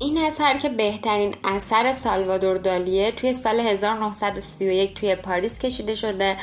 این 0.00 0.18
اثر 0.18 0.58
که 0.58 0.68
بهترین 0.68 1.34
اثر 1.44 1.92
سالوادور 1.92 2.56
دالیه 2.56 3.12
توی 3.12 3.32
سال 3.32 3.60
1931 3.60 4.94
توی 4.94 5.14
پاریس 5.14 5.58
کشیده 5.58 5.94
شده 5.94 6.36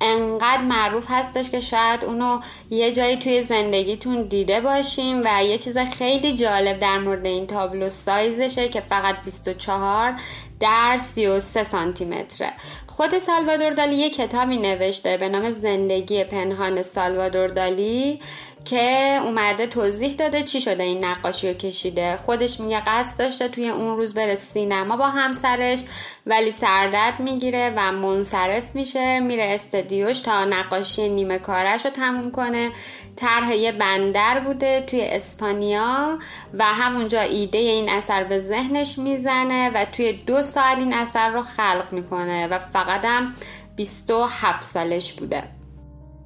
انقدر 0.00 0.62
معروف 0.62 1.06
هستش 1.08 1.50
که 1.50 1.60
شاید 1.60 2.04
اونو 2.04 2.40
یه 2.70 2.92
جایی 2.92 3.16
توی 3.16 3.42
زندگیتون 3.42 4.22
دیده 4.22 4.60
باشیم 4.60 5.22
و 5.24 5.44
یه 5.44 5.58
چیز 5.58 5.78
خیلی 5.78 6.36
جالب 6.36 6.78
در 6.78 6.98
مورد 6.98 7.26
این 7.26 7.46
تابلو 7.46 7.90
سایزشه 7.90 8.68
که 8.68 8.80
فقط 8.80 9.16
24 9.24 10.14
در 10.60 10.96
33 10.96 11.64
سانتی 11.64 12.04
متره 12.04 12.52
خود 12.86 13.18
سالوادور 13.18 13.70
دالی 13.70 13.96
یه 13.96 14.10
کتابی 14.10 14.56
نوشته 14.56 15.16
به 15.16 15.28
نام 15.28 15.50
زندگی 15.50 16.24
پنهان 16.24 16.82
سالوادور 16.82 17.46
دالی 17.46 18.20
که 18.64 19.20
اومده 19.24 19.66
توضیح 19.66 20.14
داده 20.14 20.42
چی 20.42 20.60
شده 20.60 20.82
این 20.82 21.04
نقاشی 21.04 21.48
رو 21.48 21.54
کشیده. 21.54 22.16
خودش 22.16 22.60
میگه 22.60 22.80
قصد 22.86 23.18
داشته 23.18 23.48
توی 23.48 23.68
اون 23.68 23.96
روز 23.96 24.14
بره 24.14 24.34
سینما 24.34 24.96
با 24.96 25.08
همسرش 25.08 25.82
ولی 26.26 26.52
سردرد 26.52 27.20
می‌گیره 27.20 27.74
و 27.76 27.92
منصرف 27.92 28.74
میشه. 28.74 29.20
میره 29.20 29.44
استدیوش 29.44 30.20
تا 30.20 30.44
نقاشی 30.44 31.08
نیمه 31.08 31.38
کارش 31.38 31.84
رو 31.84 31.90
تموم 31.90 32.30
کنه. 32.30 32.70
طرح 33.16 33.54
یه 33.54 33.72
بندر 33.72 34.40
بوده 34.40 34.80
توی 34.80 35.00
اسپانیا 35.00 36.18
و 36.54 36.64
همونجا 36.64 37.20
ایده 37.20 37.58
این 37.58 37.88
اثر 37.88 38.24
به 38.24 38.38
ذهنش 38.38 38.98
می‌زنه 38.98 39.70
و 39.74 39.84
توی 39.84 40.12
دو 40.12 40.42
سال 40.42 40.78
این 40.78 40.94
اثر 40.94 41.28
رو 41.28 41.42
خلق 41.42 41.92
می‌کنه 41.92 42.46
و 42.46 42.58
فقط 42.58 43.04
هم 43.04 43.34
27 43.76 44.62
سالش 44.62 45.12
بوده. 45.12 45.59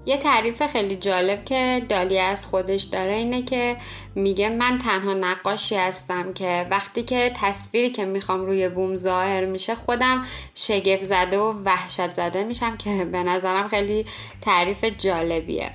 یه 0.06 0.16
تعریف 0.16 0.66
خیلی 0.66 0.96
جالب 0.96 1.44
که 1.44 1.82
دالی 1.88 2.18
از 2.18 2.46
خودش 2.46 2.82
داره 2.82 3.12
اینه 3.12 3.42
که 3.42 3.76
میگه 4.14 4.48
من 4.48 4.78
تنها 4.78 5.14
نقاشی 5.14 5.74
هستم 5.74 6.32
که 6.32 6.66
وقتی 6.70 7.02
که 7.02 7.32
تصویری 7.36 7.90
که 7.90 8.04
می‌خوام 8.04 8.46
روی 8.46 8.68
بوم 8.68 8.96
ظاهر 8.96 9.44
میشه 9.44 9.74
خودم 9.74 10.24
شگفت 10.54 11.02
زده 11.02 11.38
و 11.38 11.52
وحشت 11.64 12.12
زده 12.12 12.44
میشم 12.44 12.76
که 12.76 13.04
به 13.04 13.22
نظرم 13.22 13.68
خیلی 13.68 14.06
تعریف 14.40 14.84
جالبیه. 14.84 15.70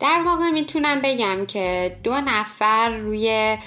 در 0.00 0.22
واقع 0.26 0.50
می‌تونم 0.50 1.00
بگم 1.00 1.46
که 1.46 1.96
دو 2.04 2.14
نفر 2.14 2.88
روی 2.88 3.58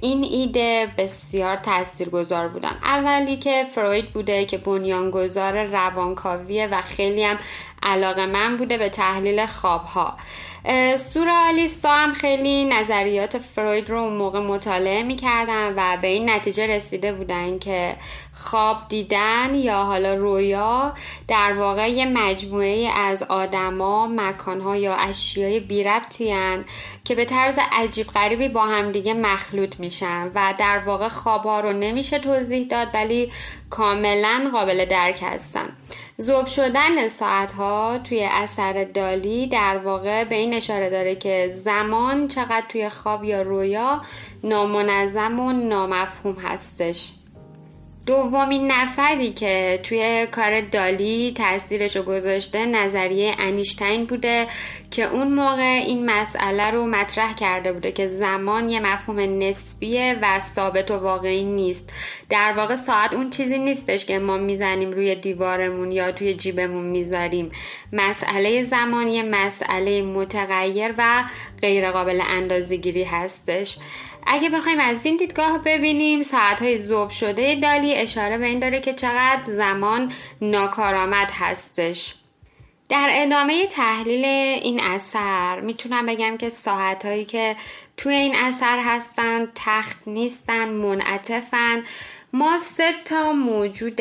این 0.00 0.24
ایده 0.24 0.92
بسیار 0.98 1.56
تاثیرگذار 1.56 2.48
بودن. 2.48 2.78
اولی 2.84 3.36
که 3.36 3.64
فروید 3.74 4.12
بوده 4.12 4.44
که 4.44 4.58
بنیانگذار 4.58 5.64
روانکاویه 5.64 6.66
و 6.66 6.82
خیلی 6.82 7.24
هم 7.24 7.38
علاقه 7.86 8.26
من 8.26 8.56
بوده 8.56 8.78
به 8.78 8.88
تحلیل 8.88 9.46
خوابها. 9.46 10.16
سورالیستا 10.96 11.94
هم 11.94 12.12
خیلی 12.12 12.64
نظریات 12.64 13.38
فروید 13.38 13.90
رو 13.90 14.10
موقع 14.10 14.40
مطالعه 14.40 15.02
می‌کردن 15.02 15.74
و 15.76 15.96
به 16.02 16.08
این 16.08 16.30
نتیجه 16.30 16.66
رسیده 16.66 17.12
بودن 17.12 17.58
که 17.58 17.96
خواب 18.32 18.76
دیدن 18.88 19.54
یا 19.54 19.78
حالا 19.78 20.14
رویا 20.14 20.94
در 21.28 21.52
واقع 21.52 21.90
یه 21.90 22.04
مجموعه 22.04 22.90
از 22.94 23.22
آدما، 23.22 24.06
مکانها 24.06 24.76
یا 24.76 24.94
اشیای 24.94 25.60
بی 25.60 25.84
که 27.04 27.14
به 27.14 27.24
طرز 27.24 27.58
عجیب 27.72 28.06
غریبی 28.06 28.48
با 28.48 28.62
همدیگه 28.62 29.14
مخلوط 29.14 29.80
میشن 29.80 30.30
و 30.34 30.54
در 30.58 30.78
واقع 30.78 31.08
خوابها 31.08 31.60
رو 31.60 31.72
نمیشه 31.72 32.18
توضیح 32.18 32.66
داد 32.66 32.88
ولی 32.94 33.32
کاملا 33.70 34.50
قابل 34.52 34.84
درک 34.84 35.20
هستن. 35.22 35.68
زوب 36.18 36.46
شدن 36.46 37.08
ساعت 37.08 37.52
ها 37.52 37.98
توی 38.04 38.28
اثر 38.30 38.84
دالی 38.84 39.46
در 39.46 39.78
واقع 39.78 40.24
به 40.24 40.34
این 40.34 40.54
اشاره 40.54 40.90
داره 40.90 41.16
که 41.16 41.52
زمان 41.54 42.28
چقدر 42.28 42.64
توی 42.68 42.88
خواب 42.88 43.24
یا 43.24 43.42
رویا 43.42 44.02
نامنظم 44.44 45.40
و 45.40 45.52
نامفهوم 45.52 46.34
هستش. 46.34 47.12
دومین 48.06 48.72
نفری 48.72 49.32
که 49.32 49.80
توی 49.82 50.26
کار 50.30 50.60
دالی 50.60 51.32
تاثیرش 51.36 51.96
رو 51.96 52.02
گذاشته 52.02 52.66
نظریه 52.66 53.34
انیشتین 53.38 54.04
بوده 54.04 54.46
که 54.90 55.04
اون 55.04 55.32
موقع 55.32 55.80
این 55.86 56.10
مسئله 56.10 56.70
رو 56.70 56.86
مطرح 56.86 57.34
کرده 57.34 57.72
بوده 57.72 57.92
که 57.92 58.06
زمان 58.06 58.68
یه 58.68 58.80
مفهوم 58.80 59.18
نسبیه 59.18 60.18
و 60.22 60.40
ثابت 60.40 60.90
و 60.90 60.96
واقعی 60.96 61.44
نیست. 61.44 61.92
در 62.30 62.52
واقع 62.56 62.74
ساعت 62.74 63.14
اون 63.14 63.30
چیزی 63.30 63.58
نیستش 63.58 64.04
که 64.04 64.18
ما 64.18 64.36
می‌زنیم 64.36 64.90
روی 64.90 65.14
دیوارمون 65.14 65.92
یا 65.92 66.12
توی 66.12 66.34
جیبمون 66.34 66.84
می‌ذاریم. 66.84 67.50
مسئله 67.92 68.62
زمان 68.62 69.08
یه 69.08 69.22
مسئله 69.22 70.02
متغیر 70.02 70.94
و 70.98 71.24
غیرقابل 71.62 72.20
اندازگیری 72.28 73.04
هستش. 73.04 73.78
اگه 74.26 74.48
بخوایم 74.50 74.80
از 74.80 75.06
این 75.06 75.16
دیدگاه 75.16 75.58
ببینیم 75.64 76.22
ساعتهای 76.22 76.82
زوب 76.82 77.10
شده 77.10 77.54
دالی 77.54 77.94
اشاره 77.94 78.38
به 78.38 78.46
این 78.46 78.58
داره 78.58 78.80
که 78.80 78.92
چقدر 78.92 79.42
زمان 79.46 80.12
ناکارآمد 80.40 81.30
هستش. 81.30 82.14
در 82.88 83.08
ادامه 83.12 83.66
تحلیل 83.66 84.24
این 84.24 84.80
اثر 84.80 85.60
می‌تونم 85.60 86.06
بگم 86.06 86.36
که 86.36 86.48
ساعت 86.48 87.26
که 87.28 87.56
توی 87.96 88.14
این 88.14 88.36
اثر 88.36 88.78
هستن 88.84 89.48
تخت 89.54 90.08
نیستن 90.08 90.68
منعطفن. 90.68 91.82
ما 92.32 92.58
سه 92.58 92.92
تا 93.04 93.32
موجود 93.32 94.00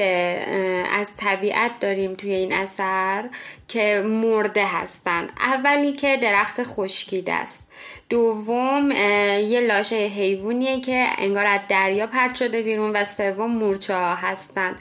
از 0.93 1.15
طبیعت 1.17 1.79
داریم 1.79 2.15
توی 2.15 2.33
این 2.33 2.53
اثر 2.53 3.29
که 3.67 4.03
مرده 4.05 4.65
هستن. 4.65 5.27
اولی 5.39 5.93
که 5.93 6.17
درخت 6.17 6.63
خشکیده 6.63 7.33
است. 7.33 7.64
دوم 8.09 8.91
یه 8.91 9.61
لاشه 9.61 9.95
حیوانیه 9.95 10.81
که 10.81 11.07
انگار 11.17 11.45
از 11.45 11.59
دریا 11.69 12.07
پرت 12.07 12.35
شده 12.35 12.61
بیرون 12.61 12.91
و 12.95 13.03
سوم 13.03 13.51
مورچه 13.51 13.95
ها 13.95 14.15
هستن. 14.15 14.75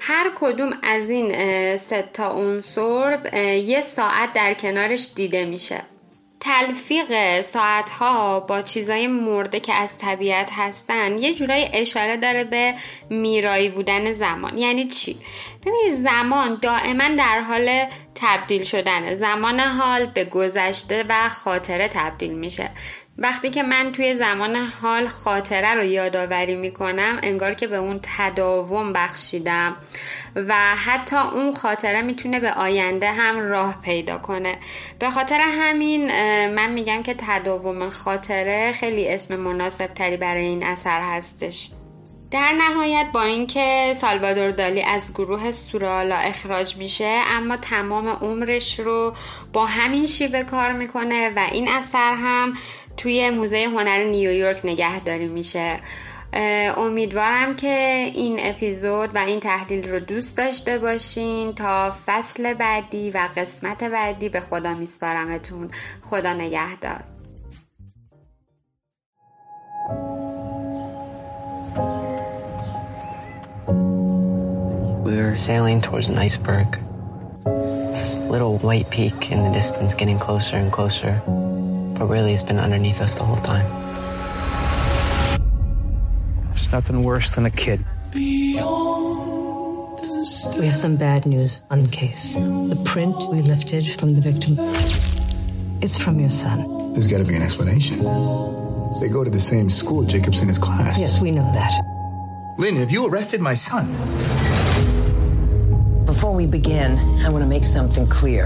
هر 0.00 0.32
کدوم 0.34 0.72
از 0.82 1.10
این 1.10 1.32
سه 1.76 2.04
تا 2.12 2.30
عنصر 2.30 3.18
یه 3.64 3.80
ساعت 3.80 4.32
در 4.32 4.54
کنارش 4.54 5.08
دیده 5.14 5.44
میشه. 5.44 5.82
تلفیق 6.46 7.40
ساعت 7.40 7.90
ها 7.90 8.40
با 8.40 8.62
چیزای 8.62 9.06
مرده 9.06 9.60
که 9.60 9.74
از 9.74 9.98
طبیعت 9.98 10.50
هستن 10.52 11.18
یه 11.18 11.34
جورایی 11.34 11.68
اشاره 11.72 12.16
داره 12.16 12.44
به 12.44 12.74
میرایی 13.10 13.68
بودن 13.68 14.12
زمان. 14.12 14.58
یعنی 14.58 14.86
چی؟ 14.86 15.16
ببینید 15.62 15.92
زمان 15.92 16.58
دائما 16.62 17.08
در 17.08 17.40
حال 17.40 17.84
تبدیل 18.14 18.62
شدن 18.62 19.14
زمان 19.14 19.60
حال 19.60 20.06
به 20.06 20.24
گذشته 20.24 21.04
و 21.08 21.28
خاطره 21.28 21.88
تبدیل 21.88 22.32
میشه. 22.32 22.70
وقتی 23.18 23.50
که 23.50 23.62
من 23.62 23.92
توی 23.92 24.14
زمان 24.14 24.56
حال 24.56 25.08
خاطره 25.08 25.74
رو 25.74 25.84
یادآوری 25.84 26.54
می‌کنم 26.54 27.20
انگار 27.22 27.54
که 27.54 27.66
به 27.66 27.76
اون 27.76 28.00
تداوم 28.02 28.92
بخشیدم 28.92 29.76
و 30.36 30.54
حتی 30.56 31.16
اون 31.16 31.52
خاطره 31.52 32.02
می‌تونه 32.02 32.40
به 32.40 32.52
آینده 32.52 33.12
هم 33.12 33.38
راه 33.48 33.82
پیدا 33.82 34.18
کنه. 34.18 34.58
به 34.98 35.10
خاطر 35.10 35.40
همین 35.40 36.06
من 36.46 36.70
میگم 36.70 37.02
که 37.02 37.14
تداوم 37.18 37.88
خاطره 37.88 38.72
خیلی 38.72 39.08
اسم 39.08 39.36
مناسب 39.36 39.86
تری 39.86 40.16
برای 40.16 40.44
این 40.44 40.64
اثر 40.64 41.00
هستش. 41.00 41.70
در 42.30 42.52
نهایت 42.52 43.06
با 43.12 43.22
اینکه 43.22 43.92
سالوادور 43.94 44.50
دالی 44.50 44.82
از 44.82 45.14
گروه 45.14 45.50
سورالا 45.50 46.16
اخراج 46.16 46.76
میشه 46.76 47.20
اما 47.28 47.56
تمام 47.56 48.08
عمرش 48.08 48.80
رو 48.80 49.14
با 49.52 49.66
همین 49.66 50.06
شیوه 50.06 50.42
کار 50.42 50.72
می‌کنه 50.72 51.32
و 51.36 51.46
این 51.52 51.68
اثر 51.68 52.14
هم 52.14 52.54
توی 52.96 53.30
موزه 53.30 53.64
هنر 53.64 54.04
نیویورک 54.04 54.60
نگهداری 54.64 55.28
میشه 55.28 55.80
امیدوارم 56.76 57.56
که 57.56 58.06
این 58.14 58.36
اپیزود 58.40 59.14
و 59.14 59.18
این 59.18 59.40
تحلیل 59.40 59.90
رو 59.90 60.00
دوست 60.00 60.36
داشته 60.36 60.78
باشین 60.78 61.54
تا 61.54 61.94
فصل 62.06 62.54
بعدی 62.54 63.10
و 63.10 63.28
قسمت 63.36 63.84
بعدی 63.84 64.28
به 64.28 64.40
خدا 64.40 64.74
میسپارمتون 64.74 65.70
خدا 66.02 66.32
نگهدار 66.32 67.04
We're 75.06 75.36
sailing 75.36 75.80
towards 75.80 76.08
an 76.08 76.18
iceberg. 76.18 76.78
This 77.44 78.18
little 78.28 78.58
white 78.58 78.90
peak 78.90 79.30
in 79.30 79.44
the 79.44 79.50
distance 79.50 79.94
getting 79.94 80.18
closer 80.18 80.56
and 80.56 80.72
closer. 80.72 81.22
But 81.98 82.06
really, 82.06 82.32
it's 82.32 82.42
been 82.42 82.58
underneath 82.58 83.00
us 83.00 83.14
the 83.16 83.24
whole 83.24 83.42
time. 83.42 83.64
It's 86.50 86.70
nothing 86.70 87.02
worse 87.02 87.34
than 87.34 87.46
a 87.46 87.50
kid. 87.50 87.84
We 88.14 88.56
have 90.66 90.76
some 90.76 90.96
bad 90.96 91.24
news 91.26 91.62
on 91.70 91.82
the 91.82 91.88
case. 91.88 92.34
The 92.34 92.82
print 92.84 93.14
we 93.30 93.40
lifted 93.42 93.86
from 93.98 94.14
the 94.14 94.20
victim 94.20 94.58
is 95.82 95.96
from 95.96 96.20
your 96.20 96.30
son. 96.30 96.92
There's 96.92 97.06
got 97.06 97.18
to 97.18 97.24
be 97.24 97.36
an 97.36 97.42
explanation. 97.42 97.98
They 99.00 99.08
go 99.08 99.24
to 99.24 99.30
the 99.30 99.40
same 99.40 99.70
school 99.70 100.04
Jacob's 100.04 100.40
in 100.40 100.48
his 100.48 100.58
class. 100.58 100.98
Yes, 100.98 101.20
we 101.20 101.30
know 101.30 101.50
that. 101.52 101.72
Lynn, 102.58 102.76
have 102.76 102.90
you 102.90 103.06
arrested 103.06 103.40
my 103.40 103.54
son? 103.54 103.86
Before 106.06 106.32
we 106.40 106.46
begin, 106.46 106.90
I 107.24 107.28
want 107.34 107.42
to 107.42 107.50
make 107.56 107.64
something 107.64 108.06
clear. 108.06 108.44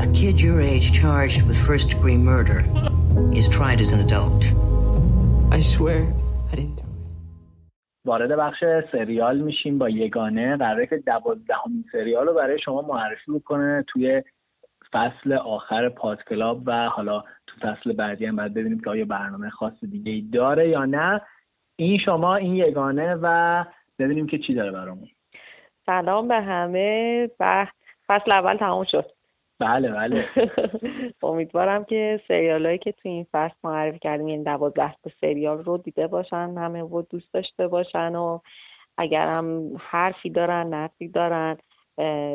A 0.00 0.08
kid 0.18 0.40
your 0.40 0.58
age 0.62 0.86
charged 1.00 1.42
with 1.46 1.56
first 1.68 1.90
degree 1.90 2.16
murder 2.16 2.64
is 3.38 3.46
tried 3.46 3.82
as 3.84 3.92
an 3.92 4.00
adult. 4.00 4.42
I 5.56 5.60
swear 5.60 6.00
I 6.50 6.54
didn't. 6.56 6.80
وارد 8.06 8.36
بخش 8.38 8.64
سریال 8.92 9.38
میشیم 9.38 9.78
با 9.78 9.88
یگانه 9.88 10.56
قراره 10.56 10.86
که 10.86 10.96
دوازدهمین 10.96 11.84
سریال 11.92 12.26
رو 12.26 12.34
برای 12.34 12.58
شما 12.64 12.82
معرفی 12.82 13.32
بکنه 13.32 13.84
توی 13.88 14.22
فصل 14.92 15.32
آخر 15.32 15.88
پاد 15.88 16.18
کلاب 16.28 16.62
و 16.66 16.88
حالا 16.88 17.24
تو 17.46 17.56
فصل 17.60 17.92
بعدی 17.92 18.26
هم 18.26 18.36
باید 18.36 18.54
ببینیم 18.54 18.80
که 18.80 18.90
آیا 18.90 19.04
برنامه 19.04 19.50
خاص 19.50 19.84
دیگه 19.90 20.12
ای 20.12 20.20
داره 20.32 20.68
یا 20.68 20.84
نه 20.84 21.20
این 21.76 21.98
شما 21.98 22.36
این 22.36 22.54
یگانه 22.54 23.14
و 23.22 23.64
ببینیم 23.98 24.26
که 24.26 24.38
چی 24.38 24.54
داره 24.54 24.70
برامون 24.70 25.08
سلام 25.86 26.28
به 26.28 26.40
همه. 26.40 27.30
بخت 27.40 27.76
فصل 28.06 28.32
اول 28.32 28.56
تموم 28.56 28.84
شد. 28.84 29.10
بله 29.58 29.92
بله. 29.92 30.28
امیدوارم 31.22 31.84
که 31.84 32.20
سریال 32.28 32.66
هایی 32.66 32.78
که 32.78 32.92
تو 32.92 33.08
این 33.08 33.26
فصل 33.32 33.54
معرفی 33.64 33.98
کردیم 33.98 34.28
یعنی 34.28 34.44
دوازده 34.44 34.94
تا 35.04 35.10
سریال 35.20 35.64
رو 35.64 35.78
دیده 35.78 36.06
باشن 36.06 36.54
همه 36.58 36.82
و 36.82 37.02
دوست 37.10 37.32
داشته 37.32 37.68
باشن 37.68 38.14
و 38.14 38.38
اگر 38.98 39.26
هم 39.26 39.70
حرفی 39.78 40.30
دارن 40.30 40.74
نقدی 40.74 41.08
دارن 41.08 41.56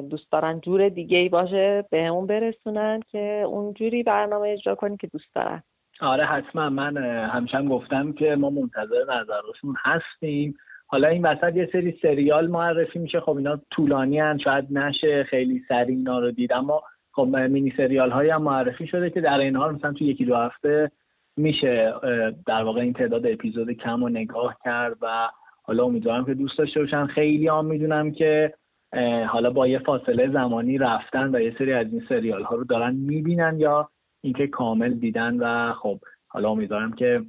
دوست 0.10 0.32
دارن 0.32 0.60
جور 0.60 0.90
دیگه 0.90 1.18
ای 1.18 1.30
باشه 1.30 1.86
به 1.92 2.04
همون 2.04 2.28
برسونن 2.28 3.00
که 3.12 3.44
اون 3.48 3.74
جوری 3.74 4.04
برنامه 4.04 4.50
اجرا 4.50 4.76
کنیم 4.76 4.98
که 4.98 5.08
دوست 5.08 5.36
دارن. 5.36 5.64
آره 6.02 6.26
حتما. 6.26 6.70
من 6.70 6.98
همیشه 7.28 7.58
هم 7.58 7.68
گفتم 7.68 8.14
که 8.14 8.36
ما 8.36 8.50
منتظر 8.50 9.04
نظرشون 9.04 9.76
هستیم. 9.86 10.58
حالا 10.92 11.08
این 11.08 11.26
وسط 11.26 11.56
یه 11.56 11.70
سری 11.72 12.00
سریال 12.02 12.48
معرفی 12.48 13.00
میشه. 13.00 13.20
خب 13.20 13.38
اینا 13.38 13.60
طولانی 13.72 14.20
هن 14.20 14.38
شاید 14.38 14.66
نشه 14.72 15.24
خیلی 15.24 15.64
سریع 15.68 15.98
اینا 15.98 16.20
رو 16.20 16.32
دید. 16.32 16.54
اما 16.54 16.84
خب 17.12 17.28
مینی 17.36 17.74
سریال 17.78 18.12
هایی 18.12 18.30
هم 18.30 18.42
معرفی 18.42 18.88
شده 18.88 19.10
که 19.10 19.22
در 19.22 19.40
این 19.40 19.56
حال 19.56 19.76
مثلا 19.76 19.94
تو 19.94 20.04
یکی 20.04 20.26
دو 20.26 20.36
هفته 20.36 20.92
میشه 21.38 21.94
در 22.48 22.64
واقع 22.64 22.82
این 22.82 22.94
تعداد 22.94 23.28
اپیزود 23.28 23.72
کم 23.72 24.04
و 24.04 24.10
نگاه 24.10 24.58
کرد 24.64 24.98
و 25.02 25.30
حالا 25.64 25.84
امیدوارم 25.84 26.26
که 26.26 26.34
دوست 26.34 26.58
داشته 26.58 26.80
باشن. 26.80 27.06
خیلی 27.06 27.48
هم 27.48 27.66
می‌دونم 27.66 28.12
که 28.12 28.54
حالا 29.28 29.50
با 29.50 29.68
یه 29.68 29.80
فاصله 29.80 30.32
زمانی 30.32 30.78
رفتن 30.78 31.36
و 31.36 31.40
یه 31.40 31.56
سری 31.58 31.74
از 31.74 31.88
این 31.92 32.04
سریال 32.10 32.44
ها 32.44 32.56
رو 32.56 32.64
دارن 32.64 32.96
می‌بینن 32.96 33.56
یا 33.60 33.90
اینکه 34.22 34.48
کامل 34.48 34.94
دیدن 34.94 35.38
و 35.40 35.74
خب 35.74 36.00
حالا 36.28 36.50
امیدوارم 36.50 36.94
که 36.94 37.22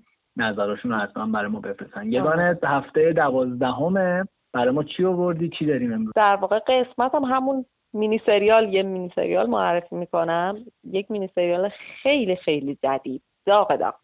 نظرشون 0.42 0.92
رو 0.92 0.98
حتما 0.98 1.26
برای 1.26 1.50
ما 1.50 1.60
بفرستن. 1.60 2.12
یگانه 2.12 2.58
هفته 2.64 3.12
دوازدهمه. 3.12 4.24
برای 4.52 4.70
ما 4.70 4.82
چی 4.82 5.04
آوردی؟ 5.04 5.48
چی 5.58 5.66
داریم 5.66 5.92
امروز؟ 5.92 6.12
در 6.16 6.36
واقع 6.36 6.58
قسمت 6.58 7.14
هم 7.14 7.24
همون 7.24 7.64
مینی 7.92 8.20
سریال. 8.26 8.74
یه 8.74 8.82
مینی 8.82 9.12
سریال 9.14 9.46
معرفی 9.46 9.96
می‌کنم. 9.96 10.64
یک 10.84 11.10
مینی 11.10 11.30
سریال 11.34 11.70
خیلی 12.02 12.36
خیلی 12.36 12.78
جدید. 12.82 13.22
داغ 13.46 13.76
داغ. 13.76 13.94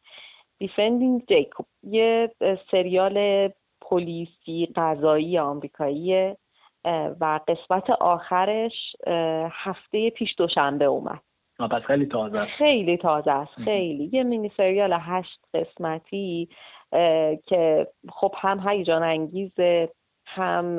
دیفندینگ 0.58 1.22
جیکوب 1.28 1.66
یه 1.82 2.30
سریال 2.70 3.48
پلیسی 3.80 4.68
قضایی 4.76 5.38
آمریکاییه 5.38 6.36
و 7.20 7.40
قسمت 7.48 7.90
آخرش 7.90 8.96
هفته 9.50 10.10
پیش 10.10 10.34
دوشنبه 10.38 10.84
اومد. 10.84 11.20
پس 11.58 11.82
خیلی 11.82 12.06
تازه 12.06 12.38
است. 12.38 12.50
خیلی 12.50 12.96
تازه 12.96 13.30
است 13.30 13.54
خیلی. 13.64 14.10
یه 14.12 14.22
مینی 14.22 14.52
سریال 14.56 14.96
هشت 15.00 15.40
قسمتی 15.54 16.48
که 17.46 17.86
خب 18.08 18.34
هم 18.38 18.68
هیجان 18.68 19.02
انگیزه 19.02 19.88
هم 20.26 20.76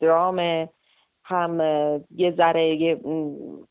درام 0.00 0.68
هم 1.24 1.60
یه 2.16 2.30
ذره 2.30 2.74
یه 2.74 3.00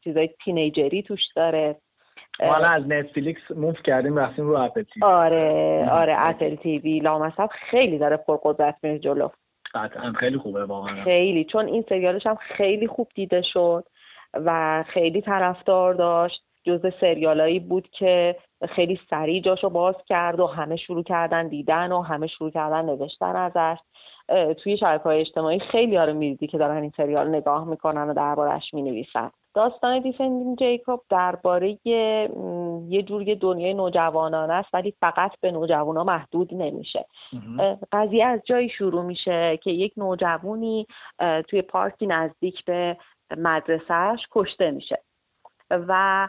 چیزای 0.03 0.29
تینیجری 0.43 1.03
توش 1.03 1.21
داره. 1.35 1.75
ما 2.39 2.55
از 2.55 2.87
نتفلیکس 2.87 3.51
move 3.55 3.81
کردیم 3.83 4.17
رفتیم 4.17 4.45
رو 4.45 4.57
Apple 4.57 4.83
TV 4.83 5.03
آره 5.03 5.87
آره 5.91 6.15
Apple 6.17 6.55
TV 6.55 6.99
لامصب 6.99 7.49
خیلی 7.51 7.97
داره 7.97 8.17
پرقدرت 8.17 8.75
میره 8.83 8.99
جلو. 8.99 9.29
قطعا 9.73 10.13
خیلی 10.13 10.37
خوبه 10.37 10.65
واقعا. 10.65 11.03
خیلی 11.03 11.45
چون 11.45 11.67
این 11.67 11.85
سریالش 11.89 12.27
هم 12.27 12.35
خیلی 12.35 12.87
خوب 12.87 13.07
دیده 13.15 13.41
شد 13.41 13.83
و 14.33 14.83
خیلی 14.87 15.21
طرفدار 15.21 15.93
داشت. 15.93 16.46
جز 16.67 16.85
سریالایی 17.01 17.59
بود 17.59 17.89
که 17.89 18.35
خیلی 18.69 18.99
سریع 19.09 19.41
جاشو 19.41 19.69
باز 19.69 19.95
کرد 20.05 20.39
و 20.39 20.47
همه 20.47 20.75
شروع 20.75 21.03
کردن 21.03 21.47
دیدن 21.47 21.91
و 21.91 22.01
همه 22.01 22.27
شروع 22.27 22.51
کردن 22.51 22.85
نوشتن 22.85 23.35
ازش. 23.35 23.77
توی 24.63 24.77
شبکه 24.77 25.03
های 25.03 25.21
اجتماعی 25.21 25.59
خیلی 25.59 25.95
ها 25.95 26.05
رو 26.05 26.13
می‌دیدی 26.13 26.47
که 26.47 26.57
دارن 26.57 26.81
این 26.81 26.91
سریال 26.97 27.27
نگاه 27.27 27.65
می‌کنن 27.65 28.09
و 28.09 28.13
دربارش 28.13 28.73
می‌نویسن. 28.73 29.31
داستان 29.53 29.99
Defending 29.99 30.57
Jacob 30.57 31.01
درباره 31.09 31.77
یه 31.85 33.03
جوری 33.07 33.35
دنیای 33.35 33.73
نوجوانان 33.73 34.51
است 34.51 34.69
ولی 34.73 34.93
فقط 35.01 35.31
به 35.41 35.51
نوجوانا 35.51 36.03
محدود 36.03 36.53
نمیشه. 36.53 37.05
قضیه 37.91 38.25
از 38.25 38.41
جایی 38.45 38.69
شروع 38.69 39.03
میشه 39.03 39.59
که 39.63 39.71
یک 39.71 39.93
نوجوانی 39.97 40.87
توی 41.47 41.61
پارکی 41.61 42.07
نزدیک 42.07 42.65
به 42.65 42.97
مدرسهش 43.37 44.27
کشته 44.31 44.71
میشه 44.71 45.01
و 45.71 46.27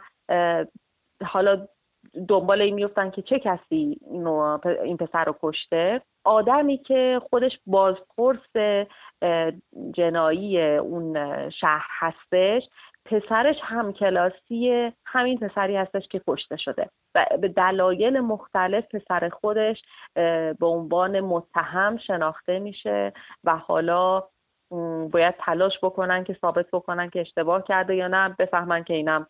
حالا 1.26 1.68
دنبال 2.28 2.60
این 2.60 2.74
میفتن 2.74 3.10
که 3.10 3.22
چه 3.22 3.38
کسی 3.38 4.00
این 4.84 4.96
پسر 4.96 5.24
رو 5.24 5.36
کشته. 5.42 6.02
آدمی 6.24 6.78
که 6.78 7.20
خودش 7.30 7.52
بازپرس 7.66 8.82
جنایی 9.94 10.62
اون 10.62 11.14
شهر 11.50 11.86
هستش 11.90 12.62
پسرش 13.04 13.56
همکلاسی 13.62 14.92
همین 15.06 15.38
پسری 15.38 15.76
هستش 15.76 16.08
که 16.08 16.20
کشته 16.28 16.56
شده. 16.56 16.90
و 17.14 17.26
به 17.40 17.48
دلایل 17.48 18.20
مختلف 18.20 18.94
پسر 18.94 19.28
خودش 19.28 19.82
به 20.58 20.66
عنوان 20.66 21.20
متهم 21.20 21.96
شناخته 21.96 22.58
میشه 22.58 23.12
و 23.44 23.56
حالا 23.56 24.24
باید 25.12 25.34
تلاش 25.38 25.78
بکنن 25.82 26.24
که 26.24 26.36
ثابت 26.40 26.66
بکنن 26.72 27.10
که 27.10 27.20
اشتباه 27.20 27.64
کرده 27.64 27.96
یا 27.96 28.08
نه. 28.08 28.36
بفهمن 28.38 28.84
که 28.84 28.94
اینم 28.94 29.26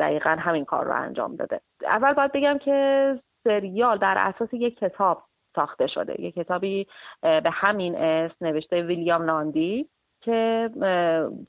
دقیقا 0.00 0.36
همین 0.40 0.64
کار 0.64 0.84
رو 0.84 1.02
انجام 1.02 1.36
داده. 1.36 1.60
اول 1.82 2.12
باید 2.12 2.32
بگم 2.32 2.58
که 2.58 3.20
سریال 3.44 3.98
در 3.98 4.14
اساس 4.18 4.48
یک 4.52 4.78
کتاب 4.78 5.22
ساخته 5.54 5.86
شده. 5.86 6.20
یک 6.20 6.34
کتابی 6.34 6.86
به 7.22 7.50
همین 7.52 7.96
اسم 7.96 8.36
نوشته 8.40 8.82
ویلیام 8.82 9.22
ناندی 9.22 9.88
که 10.20 10.70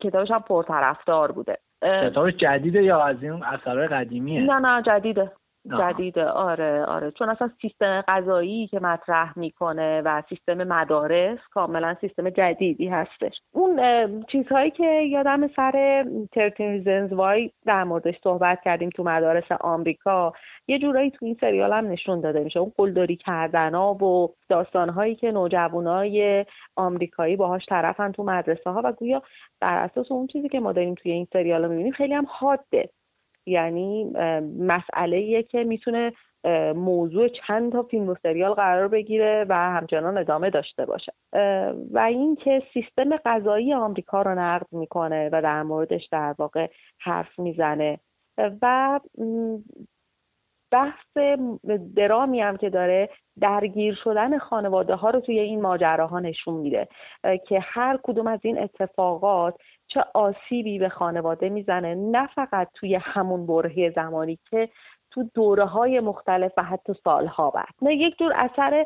کتابش 0.02 0.32
هم 0.32 0.40
پرطرفدار 0.40 1.32
بوده. 1.32 1.58
کتابش 1.82 2.34
جدیده 2.34 2.84
یا 2.84 3.02
از 3.02 3.24
این 3.24 3.44
اثرهای 3.44 3.88
قدیمیه؟ 3.88 4.42
نه 4.42 4.60
نه 4.60 4.82
جدیده. 4.82 5.32
جدیده. 5.80 6.26
آره 6.26 6.86
آره. 6.86 7.12
چون 7.12 7.30
اصلا 7.30 7.50
سیستم 7.62 8.04
غذایی 8.08 8.68
که 8.68 8.80
مطرح 8.80 9.40
می‌کنه 9.40 10.02
و 10.06 10.22
سیستم 10.30 10.64
مدارس 10.64 11.40
کاملا 11.54 11.96
سیستم 12.02 12.30
جدیدی 12.30 12.88
هستش. 12.88 13.42
اون 13.52 13.80
چیزهایی 14.24 14.72
که 14.72 15.02
یادم 15.02 15.48
سر 15.48 16.06
ترتین 16.32 16.72
ریزنز 16.72 17.14
وای 17.14 17.52
در 17.66 17.84
موردش 17.84 18.16
صحبت 18.24 18.62
کردیم 18.62 18.90
تو 18.90 19.04
مدارس 19.04 19.52
آمریکا 19.60 20.34
یه 20.68 20.80
جورایی 20.80 21.12
تو 21.12 21.26
این 21.26 21.38
سریال 21.42 21.74
هم 21.74 21.88
نشون 21.88 22.22
داده 22.22 22.40
میشه. 22.40 22.60
اون 22.60 22.72
قلدری 22.78 23.16
کردن 23.16 23.76
ها 23.76 23.94
و 23.94 24.34
داستانهایی 24.50 25.16
که 25.16 25.32
نوجوانای 25.32 26.46
آمریکایی 26.76 27.36
باهاش 27.36 27.66
طرفن 27.70 28.12
تو 28.12 28.24
مدرسه 28.24 28.70
ها 28.70 28.82
و 28.84 28.92
گویا 28.92 29.22
بر 29.62 29.84
اساس 29.84 30.12
اون 30.12 30.28
چیزی 30.28 30.50
که 30.50 30.60
ما 30.60 30.72
داریم 30.72 30.96
توی 30.96 31.12
این 31.12 31.28
سریال 31.34 31.68
می‌بینیم 31.68 31.92
خیلی 31.92 32.14
هم 32.14 32.26
حاده. 32.30 32.90
یعنی 33.46 34.04
مسئله 34.60 35.44
که 35.44 35.64
می‌تونه 35.64 36.14
موضوع 36.76 37.28
چند 37.28 37.72
تا 37.72 37.84
فیلم 37.84 38.10
و 38.10 38.16
سریال 38.24 38.54
قرار 38.54 38.88
بگیره 38.88 39.46
و 39.50 39.56
همچنان 39.56 40.18
ادامه 40.18 40.50
داشته 40.50 40.86
باشه. 40.86 41.14
و 41.92 42.00
اینکه 42.00 42.62
سیستم 42.74 43.18
غذایی 43.18 43.74
آمریکا 43.74 44.22
رو 44.22 44.36
نقد 44.36 44.68
می‌کنه 44.72 45.30
و 45.32 45.42
در 45.42 45.64
موردش 45.64 46.08
در 46.12 46.36
واقع 46.38 46.68
حرف 47.00 47.40
می‌زنه. 47.40 48.00
و 48.62 49.00
بحث 50.72 51.18
درامی 51.96 52.42
هم 52.42 52.58
که 52.58 52.70
داره 52.70 53.10
درگیر 53.42 53.98
شدن 54.04 54.38
خانواده 54.38 54.96
ها 54.96 55.10
رو 55.10 55.20
توی 55.20 55.40
این 55.40 55.62
ماجراها 55.62 56.20
نشون 56.20 56.54
میده 56.54 56.88
که 57.48 57.60
هر 57.64 58.00
کدوم 58.04 58.28
از 58.28 58.40
این 58.44 58.60
اتفاقات 58.60 59.56
چه 59.96 60.06
آسیبی 60.14 60.80
به 60.80 60.90
خانواده 60.90 61.50
می‌زنه 61.50 61.96
نه 61.96 62.28
فقط 62.28 62.70
توی 62.74 62.96
همون 62.96 63.48
برهه 63.48 63.94
زمانی 63.96 64.40
که 64.50 64.70
تو 65.16 65.24
دوره 65.34 65.66
های 65.66 66.00
مختلف 66.00 66.52
و 66.58 66.64
حتی 66.64 66.94
سالها 67.04 67.50
بعد. 67.50 67.74
نه 67.82 67.96
یک 67.96 68.18
جور 68.20 68.34
اثر 68.36 68.86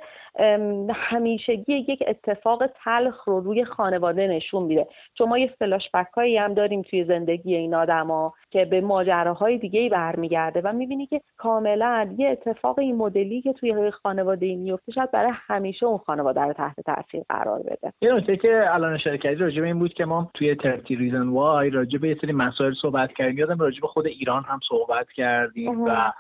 همیشگی 0.93 1.73
یک 1.73 2.03
اتفاق 2.07 2.63
تلخ 2.83 3.23
رو 3.23 3.39
روی 3.39 3.65
خانواده 3.65 4.27
نشون 4.27 4.63
میده. 4.63 4.87
چون 5.17 5.29
ما 5.29 5.37
یه 5.37 5.47
فلاشبک 5.59 6.07
هایی 6.17 6.37
هم 6.37 6.53
داریم 6.53 6.81
توی 6.81 7.03
زندگی 7.03 7.55
این 7.55 7.75
آدما 7.75 8.33
که 8.51 8.65
به 8.65 8.81
ماجراهای 8.81 9.57
دیگه 9.57 9.79
ای 9.79 9.89
برمیگرده 9.89 10.61
و 10.63 10.73
می‌بینی 10.73 11.05
که 11.05 11.21
کاملا 11.37 12.15
یه 12.17 12.29
اتفاق 12.29 12.79
این 12.79 12.95
مدلی 12.95 13.41
که 13.41 13.53
توی 13.53 13.91
خانواده 13.91 14.45
ای 14.45 14.55
میفته 14.55 14.91
شاید 14.91 15.11
برای 15.11 15.31
همیشه 15.33 15.85
اون 15.85 15.97
خانواده 15.97 16.41
رو 16.41 16.53
تحت 16.53 16.79
تاثیر 16.81 17.23
قرار 17.29 17.59
بده. 17.59 17.93
یه 18.01 18.13
نکته 18.13 18.37
که 18.37 18.73
الان 18.73 18.93
اشاره 18.93 19.17
کردی 19.17 19.35
راجع 19.35 19.61
به 19.61 19.67
این 19.67 19.79
بود 19.79 19.93
که 19.93 20.05
ما 20.05 20.31
توی 20.33 20.55
ترتی 20.55 20.95
ریزن 20.95 21.27
وای 21.27 21.69
راجع 21.69 21.97
به 21.97 22.09
یه 22.09 22.17
سری 22.21 22.31
مسائل 22.31 22.73
صحبت 22.81 23.13
کردیم. 23.13 23.37
یادم 23.37 23.59
راجع 23.59 23.81
به 23.81 23.87
خود 23.87 24.07
ایران 24.07 24.43
هم 24.43 24.59
صحبت 24.69 25.11
کردیم 25.11 25.81
و 25.81 26.11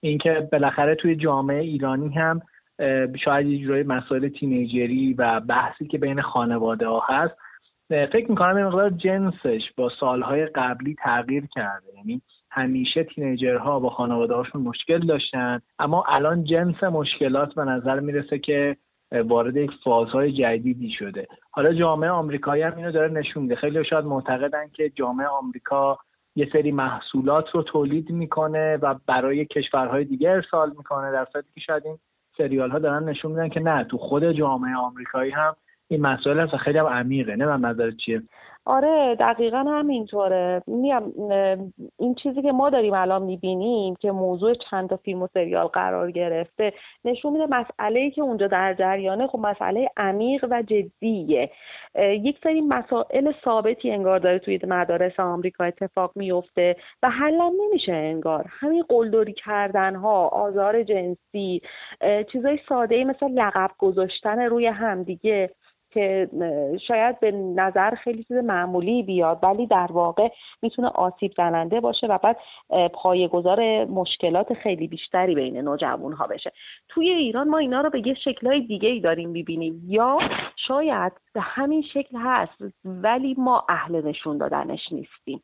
اینکه 0.00 0.48
بالاخره 0.52 0.94
توی 0.94 1.16
جامعه 1.16 1.60
ایرانی 1.62 2.08
هم 2.08 2.40
شاید 3.24 3.46
یه 3.46 3.58
جورایی 3.58 3.82
مسائل 3.82 4.28
تینیجری 4.28 5.14
و 5.14 5.40
بحثی 5.40 5.86
که 5.86 5.98
بین 5.98 6.20
خانواده 6.20 6.86
ها 6.86 7.02
هست 7.06 7.34
فکر 7.88 8.30
می‌کنم 8.30 8.56
این 8.56 8.66
مقدار 8.66 8.90
جنسش 8.90 9.62
با 9.76 9.90
سالهای 10.00 10.46
قبلی 10.46 10.96
تغییر 11.02 11.46
کرده. 11.54 11.86
یعنی 11.96 12.22
همیشه 12.50 13.04
تینیجرها 13.04 13.80
با 13.80 13.90
خانواده 13.90 14.34
هاشون 14.34 14.62
مشکل 14.62 15.06
داشتن 15.06 15.60
اما 15.78 16.04
الان 16.08 16.44
جنس 16.44 16.84
مشکلات 16.84 17.54
به 17.54 17.64
نظر 17.64 18.00
می‌رسه 18.00 18.38
که 18.38 18.76
وارد 19.12 19.56
یک 19.56 19.70
فازهای 19.84 20.32
جدیدی 20.32 20.90
شده. 20.90 21.26
حالا 21.50 21.74
جامعه 21.74 22.10
آمریکایی 22.10 22.62
هم 22.62 22.76
اینو 22.76 22.92
داره 22.92 23.12
نشون 23.12 23.42
میده. 23.42 23.54
خیلی 23.54 23.84
شاید 23.84 24.04
معتقدن 24.04 24.68
که 24.72 24.90
جامعه 24.90 25.26
آمریکا 25.26 25.98
یه 26.38 26.48
سری 26.52 26.72
محصولات 26.72 27.50
رو 27.50 27.62
تولید 27.62 28.10
می‌کنه 28.10 28.76
و 28.76 28.94
برای 29.06 29.44
کشورهای 29.44 30.04
دیگه 30.04 30.30
ارسال 30.30 30.72
می‌کنه 30.78 31.12
در 31.12 31.26
صورتی 31.32 31.48
که 31.54 31.60
شاید 31.60 31.86
این 31.86 31.98
سریال 32.38 32.70
ها 32.70 32.78
دارن 32.78 33.08
نشون 33.08 33.32
میدن 33.32 33.48
که 33.48 33.60
نه 33.60 33.84
تو 33.84 33.98
خود 33.98 34.32
جامعه 34.32 34.76
آمریکایی 34.76 35.30
هم 35.30 35.56
این 35.88 36.00
مسائل 36.00 36.40
هست 36.40 36.56
خیلی 36.56 36.78
هم 36.78 36.86
عمیقه. 36.86 37.36
نه 37.36 37.56
من 37.56 37.70
نظر 37.70 37.90
چیه؟ 37.90 38.22
آره 38.68 39.14
دقیقا 39.14 39.58
همینطوره. 39.58 40.62
میم 40.66 41.14
این 41.98 42.14
چیزی 42.14 42.42
که 42.42 42.52
ما 42.52 42.70
داریم 42.70 42.94
الان 42.94 43.22
می‌بینیم 43.22 43.94
که 43.96 44.10
موضوع 44.10 44.54
چند 44.70 44.88
تا 44.88 44.96
فیلم 44.96 45.22
و 45.22 45.28
سریال 45.34 45.66
قرار 45.66 46.10
گرفته 46.10 46.72
نشون 47.04 47.32
میده 47.32 47.46
مسئله 47.46 48.10
که 48.10 48.22
اونجا 48.22 48.46
در 48.46 48.74
جریانه. 48.74 49.26
خب 49.26 49.38
مسئله 49.38 49.88
عمیق 49.96 50.46
و 50.50 50.62
جدیه. 50.62 51.50
یک 51.98 52.38
سری 52.42 52.60
مسائل 52.60 53.32
ثابتی 53.44 53.90
انگار 53.90 54.18
داره 54.18 54.38
توی 54.38 54.60
مدارس 54.68 55.20
آمریکا 55.20 55.64
اتفاق 55.64 56.12
میفته 56.14 56.76
و 57.02 57.10
حلا 57.10 57.52
نمیشه 57.64 57.92
انگار. 57.92 58.44
همین 58.48 58.84
قلدری 58.88 59.32
کردن 59.32 59.94
ها 59.94 60.28
آزار 60.28 60.82
جنسی 60.82 61.62
چیزای 62.32 62.58
ساده 62.68 62.94
ای 62.94 63.04
مثل 63.04 63.28
لقب 63.28 63.70
گذاشتن 63.78 64.40
روی 64.40 64.66
همدیگه. 64.66 65.50
که 65.90 66.28
شاید 66.88 67.20
به 67.20 67.30
نظر 67.30 67.94
خیلی 67.94 68.24
چیز 68.24 68.36
معمولی 68.36 69.02
بیاد 69.02 69.38
ولی 69.42 69.66
در 69.66 69.88
واقع 69.90 70.28
می‌تونه 70.62 70.88
آسیب 70.88 71.32
زننده 71.36 71.80
باشه 71.80 72.06
و 72.06 72.18
بعد 72.18 72.36
گذار 73.32 73.84
مشکلات 73.84 74.54
خیلی 74.54 74.88
بیشتری 74.88 75.34
بین 75.34 75.56
نوجوان 75.56 76.12
ها 76.12 76.26
بشه. 76.26 76.52
توی 76.88 77.10
ایران 77.10 77.48
ما 77.48 77.58
اینا 77.58 77.80
رو 77.80 77.90
به 77.90 78.06
یه 78.06 78.14
شکلهای 78.14 78.60
دیگه 78.60 78.88
ای 78.88 79.00
داریم 79.00 79.32
ببینیم 79.32 79.82
یا 79.86 80.18
شاید 80.68 81.12
به 81.34 81.40
همین 81.40 81.82
شکل 81.82 82.18
هست 82.20 82.62
ولی 82.84 83.34
ما 83.38 83.64
اهل 83.68 84.06
نشون 84.06 84.38
دادنش 84.38 84.92
نیستیم. 84.92 85.42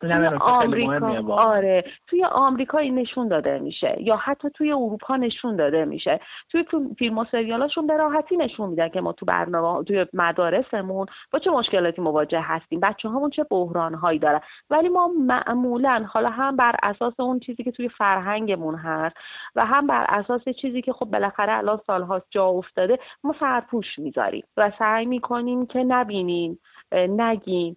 توی 0.00 0.26
آمریکا 0.40 1.34
آره 1.34 1.84
توی 2.06 2.24
آمریکا 2.24 2.78
این 2.78 2.94
نشون 2.94 3.28
داده 3.28 3.58
میشه 3.58 3.96
یا 4.00 4.16
حتی 4.16 4.50
توی 4.50 4.72
اروپا 4.72 5.16
نشون 5.16 5.56
داده 5.56 5.84
میشه. 5.84 6.20
توی 6.50 6.64
فیلم 6.98 7.18
و 7.18 7.24
سریالاشون 7.24 7.86
به 7.86 7.96
راحتی 7.96 8.36
نشون 8.36 8.70
میدن 8.70 8.88
که 8.88 9.00
ما 9.00 9.12
تو 9.12 9.26
برنامه 9.26 9.84
توی 9.84 10.06
مدارسمون 10.12 11.06
با 11.32 11.38
چه 11.38 11.50
مشکلاتی 11.50 12.02
مواجه 12.02 12.40
هستیم 12.40 12.80
بچه 12.80 13.08
هامون 13.08 13.30
چه 13.30 13.44
بحران 13.50 13.94
هایی 13.94 14.18
دارن. 14.18 14.40
ولی 14.70 14.88
ما 14.88 15.10
معمولا 15.18 16.06
حالا 16.08 16.30
هم 16.30 16.56
بر 16.56 16.76
اساس 16.82 17.20
اون 17.20 17.40
چیزی 17.40 17.64
که 17.64 17.70
توی 17.70 17.88
فرهنگمون 17.88 18.74
هست 18.74 19.16
و 19.56 19.66
هم 19.66 19.86
بر 19.86 20.06
اساس 20.08 20.48
چیزی 20.60 20.82
که 20.82 20.92
خب 20.92 21.06
بالاخره 21.06 21.52
الان 21.52 21.80
سالهاست 21.86 22.26
جا 22.30 22.46
افتاده 22.46 22.98
ما 23.24 23.34
سرپوش 23.40 23.98
می‌ذاریم 23.98 24.44
و 24.56 24.72
سعی 24.78 25.06
می‌کنیم 25.06 25.66
که 25.66 25.84
نبینیم 25.84 26.58
نگیم. 26.92 27.76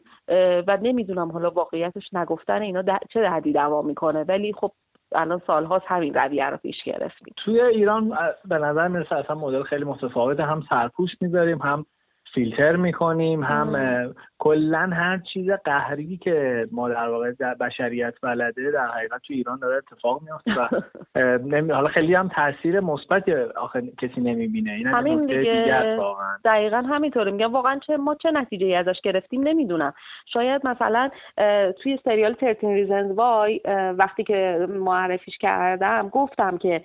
و 0.68 0.78
نمی‌دونم 0.82 1.32
حالا 1.32 1.50
واقعیتش 1.50 2.14
نگفتن 2.14 2.62
اینا 2.62 2.84
چه 3.14 3.22
دردی 3.22 3.54
دوا 3.54 3.82
می‌کنه. 3.82 4.24
ولی 4.24 4.54
خب 4.54 4.72
الان 5.16 5.42
سالهاست 5.48 5.86
همین 5.88 6.14
رویه 6.14 6.50
رو 6.50 6.58
پیش 6.58 6.84
گرفتیم. 6.86 7.34
توی 7.38 7.62
ایران 7.62 8.18
به 8.46 8.58
نظر 8.58 8.88
می‌رسه 8.88 9.16
اصلا 9.16 9.36
مدل 9.36 9.64
خیلی 9.64 9.84
متفاوته. 9.84 10.44
هم 10.44 10.64
سرپوش 10.70 11.10
می‌ذاریم 11.22 11.58
هم 11.58 11.86
فیلتر 12.34 12.76
می‌کنیم 12.76 13.44
هم 13.44 13.76
کلا 14.40 14.90
هر 14.94 15.18
چیز 15.34 15.52
قهری 15.52 16.18
که 16.18 16.68
ما 16.72 16.90
در 16.90 17.10
واقع 17.10 17.32
در 17.32 17.54
بشریت 17.54 18.14
بلده 18.24 18.72
در 18.72 18.88
حقیقت 18.88 19.22
تو 19.28 19.34
ایران 19.34 19.60
داره 19.60 19.78
اتفاق 19.78 20.22
میفته 20.22 20.52
و 20.62 20.68
حالا 21.76 21.88
خیلی 21.88 22.16
هم 22.16 22.28
تاثیر 22.28 22.80
مثبت 22.80 23.30
آخه 23.58 23.82
کسی 24.02 24.22
نمی‌بینه. 24.22 24.72
این 24.72 24.88
همین 24.88 25.26
دیگه. 25.26 25.98
دقیقا 26.46 26.78
همینطوره. 26.78 27.32
میگم 27.32 27.54
واقعا 27.54 27.80
چه 27.88 27.98
ما 27.98 28.16
چه 28.16 28.32
نتیجه 28.32 28.78
ازش 28.78 29.02
گرفتیم 29.04 29.48
نمی‌دونم. 29.48 29.94
شاید 30.34 30.68
مثلا 30.68 31.10
توی 31.84 32.00
سریال 32.06 32.36
13 32.40 32.74
ریزنز 32.74 33.12
وای 33.12 33.62
وقتی 33.98 34.24
که 34.24 34.68
معرفیش 34.70 35.38
کردم 35.38 36.10
گفتم 36.10 36.58
که 36.58 36.82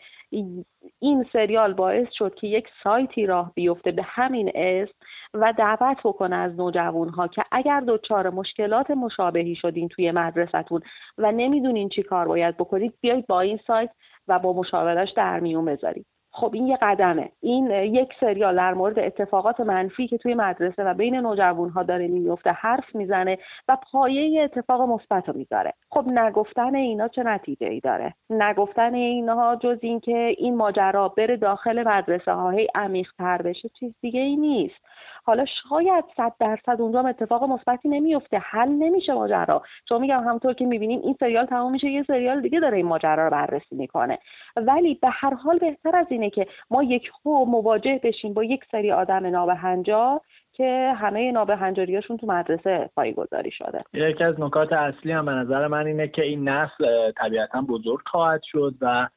این 0.99 1.27
سریال 1.33 1.73
باعث 1.73 2.09
شد 2.13 2.35
که 2.35 2.47
یک 2.47 2.69
سایتی 2.85 3.27
راه 3.27 3.53
بیفته 3.55 3.93
به 3.93 4.03
همین 4.03 4.53
اسم 4.55 4.95
و 5.35 5.53
دعوت 5.59 5.97
بکنه 6.05 6.37
از 6.37 6.57
نوجوان 6.57 7.09
ها 7.09 7.29
که 7.29 7.45
اگر 7.53 7.85
دچار 7.89 8.31
مشکلات 8.31 8.91
مشابهی 8.91 9.55
شدین 9.55 9.89
توی 9.89 10.11
مدرسهتون 10.11 10.81
و 11.19 11.33
نمی‌دونین 11.33 11.89
چی 11.89 12.03
کار 12.03 12.29
باید 12.29 12.57
بکنید 12.57 12.95
بیایید 13.01 13.27
با 13.27 13.41
این 13.41 13.61
سایت 13.67 13.91
و 14.29 14.39
با 14.39 14.53
مشاورش 14.53 15.13
در 15.17 15.41
میون 15.41 15.65
بذارید. 15.65 16.07
خب 16.37 16.51
این 16.55 16.67
یه 16.67 16.79
قدمه. 16.83 17.31
این 17.41 17.71
یک 17.71 18.09
سریال 18.21 18.57
در 18.57 18.75
مورد 18.75 18.99
اتفاقات 18.99 19.61
منفی 19.61 20.09
که 20.09 20.19
توی 20.19 20.35
مدرسه 20.35 20.85
و 20.85 20.95
بین 20.95 21.17
نوجوان 21.17 21.71
ها 21.71 21.83
داره 21.83 22.09
میفته 22.09 22.51
حرف 22.51 22.95
می‌زنه 22.95 23.39
و 23.69 23.77
پایه 23.93 24.43
اتفاق 24.43 24.81
مثبت 24.81 25.29
رو 25.29 25.37
می‌ذاره. 25.37 25.73
خب 25.91 26.05
نگفتن 26.09 26.75
اینا 26.75 27.09
چه 27.09 27.23
نتیجه 27.23 27.67
ای 27.67 27.81
داره؟ 27.81 28.15
نگفتن 28.31 28.95
اینها 28.95 29.57
جز 29.57 29.79
اینکه 29.81 30.35
این 30.39 30.57
ماجرا 30.57 31.09
بره 31.09 31.37
داخل 31.37 31.83
مدرسه 31.89 32.33
های 32.33 32.69
عمیق 32.75 33.09
تر 33.19 33.43
بشه 33.43 33.69
چیز 33.69 33.95
دیگه 34.01 34.21
ای 34.21 34.37
نیست. 34.37 34.81
حالا 35.25 35.45
شاید 35.69 36.05
صد 36.17 36.33
درصد 36.41 36.81
اونجا 36.81 37.01
اتفاق 37.01 37.45
مثبتی 37.45 37.89
نمیفته. 37.89 38.39
حل 38.39 38.69
نمیشه 38.69 39.13
ماجرا. 39.13 39.63
چون 39.89 40.01
میگم 40.01 40.25
همطور 40.29 40.55
که 40.55 40.65
می‌بینیم 40.65 41.01
این 41.01 41.17
سریال 41.21 41.47
تمام 41.47 41.73
میشه 41.73 41.87
یه 41.87 42.03
سریال 42.03 42.41
دیگه 42.41 42.61
داره 42.61 42.77
این 42.77 42.87
ماجرا 42.87 43.25
رو 43.25 43.31
بررسی 43.31 43.77
می‌کنه. 43.77 44.19
ولی 44.57 44.95
به 44.95 45.09
هر 45.11 45.35
حال 45.35 45.59
بهتر 45.59 45.97
از 45.97 46.07
اینه 46.11 46.31
که 46.31 46.47
ما 46.71 46.83
یک 46.83 47.11
خو 47.11 47.45
مواجه 47.45 48.01
بشیم 48.03 48.35
با 48.35 48.45
یک 48.45 48.65
سری 48.71 48.93
آدم 48.93 49.27
نابهنجار 49.27 50.21
که 50.53 50.95
همه 50.97 51.33
نابهنجاریاشون 51.33 52.17
تو 52.17 52.27
مدرسه 52.27 52.91
پایگذاری 52.97 53.51
شده. 53.51 53.85
یکی 53.93 54.25
از 54.25 54.41
نکات 54.41 54.73
اصلی 54.73 55.13
هم 55.13 55.27
به 55.27 55.33
نظر 55.33 55.67
من 55.67 55.87
اینه 55.87 56.09
که 56.09 56.23
این 56.23 56.49
نسل 56.49 57.13
طبیعتا 57.13 57.63
بزرگ 57.63 58.01
خواهد 58.07 58.41
شد 58.43 58.75
و 58.81 59.09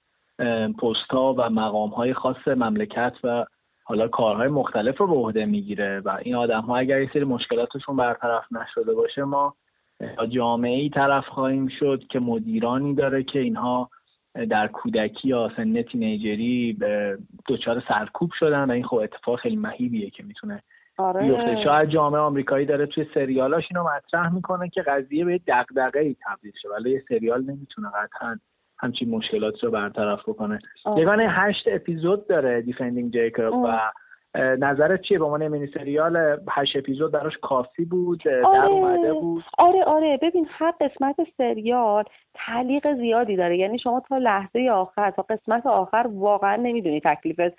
پست 0.82 1.12
ها 1.12 1.34
و 1.38 1.50
مقام 1.50 1.90
های 1.90 2.14
خاص 2.14 2.48
مملکت 2.48 3.14
و 3.24 3.46
حالا 3.88 4.08
کارهای 4.08 4.48
مختلف 4.48 4.98
رو 4.98 5.08
به 5.08 5.14
عهده 5.14 5.46
می‌گیره 5.46 6.00
و 6.00 6.18
این 6.22 6.36
آدم 6.36 6.62
ها 6.62 6.78
اگر 6.78 7.02
یه 7.02 7.10
سری 7.14 7.24
مشکلاتشون 7.24 7.96
برطرف 7.96 8.44
نشده 8.52 8.94
باشه 8.94 9.24
ما 9.24 9.56
جامعه 10.30 10.80
ای 10.80 10.90
طرف 10.90 11.28
خواهیم 11.28 11.68
شد 11.80 12.04
که 12.10 12.20
مدیرانی 12.20 12.96
داره 12.96 13.24
که 13.24 13.40
اینها 13.40 13.90
در 14.50 14.68
کودکی 14.68 15.28
یا 15.28 15.52
سن 15.58 15.82
تینیجری 15.82 16.74
به 16.74 17.18
دچار 17.48 17.84
سرکوب 17.88 18.32
شدن 18.40 18.64
و 18.64 18.72
این 18.72 18.84
خب 18.84 18.98
اتفاق 18.98 19.40
خیلی 19.40 19.56
مهیبیه 19.56 20.10
که 20.10 20.24
می‌تونه 20.24 20.64
آره. 20.98 21.22
بیفته 21.22 21.64
شاید 21.64 21.90
جامعه 21.90 22.22
آمریکایی 22.22 22.66
داره 22.66 22.86
توی 22.86 23.06
سریالاش 23.14 23.64
اینو 23.72 23.84
مطرح 23.84 24.34
می‌کنه 24.34 24.70
که 24.70 24.82
قضیه 24.82 25.26
به 25.26 25.40
دغدغه 25.48 26.00
ای 26.00 26.16
تبدیل 26.26 26.54
شه 26.62 26.70
ولی 26.70 26.92
یه 26.92 27.04
سریال 27.10 27.44
نمی‌تونه 27.44 27.88
قطعا 27.90 28.40
همچین 28.80 29.10
مشکلات 29.10 29.64
رو 29.64 29.72
برطرف 29.72 30.30
بکنه. 30.30 30.60
یگانه 30.98 31.30
هشت 31.30 31.68
اپیزود 31.68 32.28
داره 32.28 32.62
Defending 32.62 33.12
Jacob 33.12 33.54
و 33.54 33.80
نظرت 34.36 35.02
چیه؟ 35.02 35.20
به 35.20 35.26
عنوان 35.26 35.48
مینی 35.48 35.68
سریال 35.68 36.40
هشت 36.50 36.76
اپیزود 36.76 37.12
براش 37.12 37.38
کافی 37.42 37.86
بود؟ 37.86 38.28
آره. 38.28 38.42
در 38.42 38.66
اومده 38.66 39.14
بود؟ 39.14 39.44
آره 39.58 39.84
آره. 39.84 40.20
ببین 40.22 40.48
هر 40.50 40.74
قسمت 40.82 41.16
سریال 41.38 42.04
تعلیق 42.34 42.94
زیادی 42.94 43.36
داره. 43.36 43.58
یعنی 43.58 43.80
شما 43.80 44.00
تا 44.00 44.18
لحظه 44.18 44.70
آخر 44.72 45.12
تا 45.12 45.22
قسمت 45.22 45.66
آخر 45.66 46.08
واقعا 46.14 46.56
نمی‌دونی 46.56 47.02
تکلیفت 47.02 47.58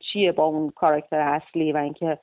چیه 0.00 0.32
با 0.32 0.44
اون 0.44 0.70
کاراکتر 0.70 1.20
اصلی 1.20 1.72
و 1.72 1.76
اینکه 1.76 2.18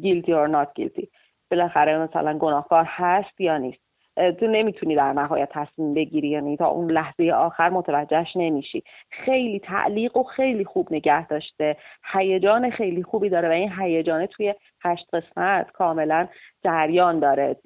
guilty 0.00 0.32
or 0.32 0.48
not 0.48 0.68
guilty 0.74 1.08
بالاخره 1.50 1.98
مثلا 1.98 2.38
گناهکار 2.38 2.84
هست 2.88 3.40
یا 3.40 3.58
نیست. 3.58 3.84
تو 4.16 4.46
نمی‌تونی 4.46 4.94
در 4.94 5.12
نهایت 5.12 5.48
تصمیم 5.52 5.94
بگیری. 5.94 6.28
یعنی 6.28 6.56
تا 6.56 6.66
اون 6.66 6.90
لحظه 6.90 7.30
آخر 7.30 7.68
متوجهش 7.68 8.36
نمیشی. 8.36 8.82
خیلی 9.10 9.58
تعلیق 9.58 10.16
و 10.16 10.22
خیلی 10.22 10.64
خوب 10.64 10.88
نگه 10.90 11.26
داشته. 11.26 11.76
هیجان 12.12 12.70
خیلی 12.70 13.02
خوبی 13.02 13.28
داره 13.28 13.48
و 13.48 13.52
این 13.52 13.72
هیجانه 13.78 14.26
توی 14.26 14.54
هشت 14.84 15.14
قسمت 15.14 15.70
کاملا 15.70 16.28
جریان 16.64 17.18
داره. 17.18 17.56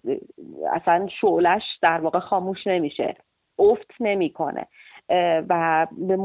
اصلا 0.72 1.08
شعلش 1.20 1.62
در 1.82 2.00
واقع 2.00 2.18
خاموش 2.18 2.66
نمیشه. 2.66 3.14
افت 3.58 3.94
نمی‌کنه. 4.00 4.66
و 5.48 5.86
به 5.98 6.18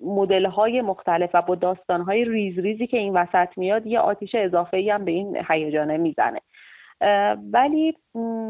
مدل 0.00 0.46
های 0.46 0.80
مختلف 0.80 1.30
و 1.34 1.42
با 1.42 1.54
داستان 1.54 2.00
های 2.00 2.24
ریز 2.24 2.58
ریزی 2.58 2.86
که 2.86 2.98
این 2.98 3.12
وسط 3.12 3.58
میاد 3.58 3.86
یه 3.86 4.00
آتیش 4.00 4.34
اضافه 4.34 4.76
ای 4.76 4.90
هم 4.90 5.04
به 5.04 5.10
این 5.10 5.38
هیجانه 5.48 5.96
می‌زنه. 5.96 6.40
ولی 7.52 7.96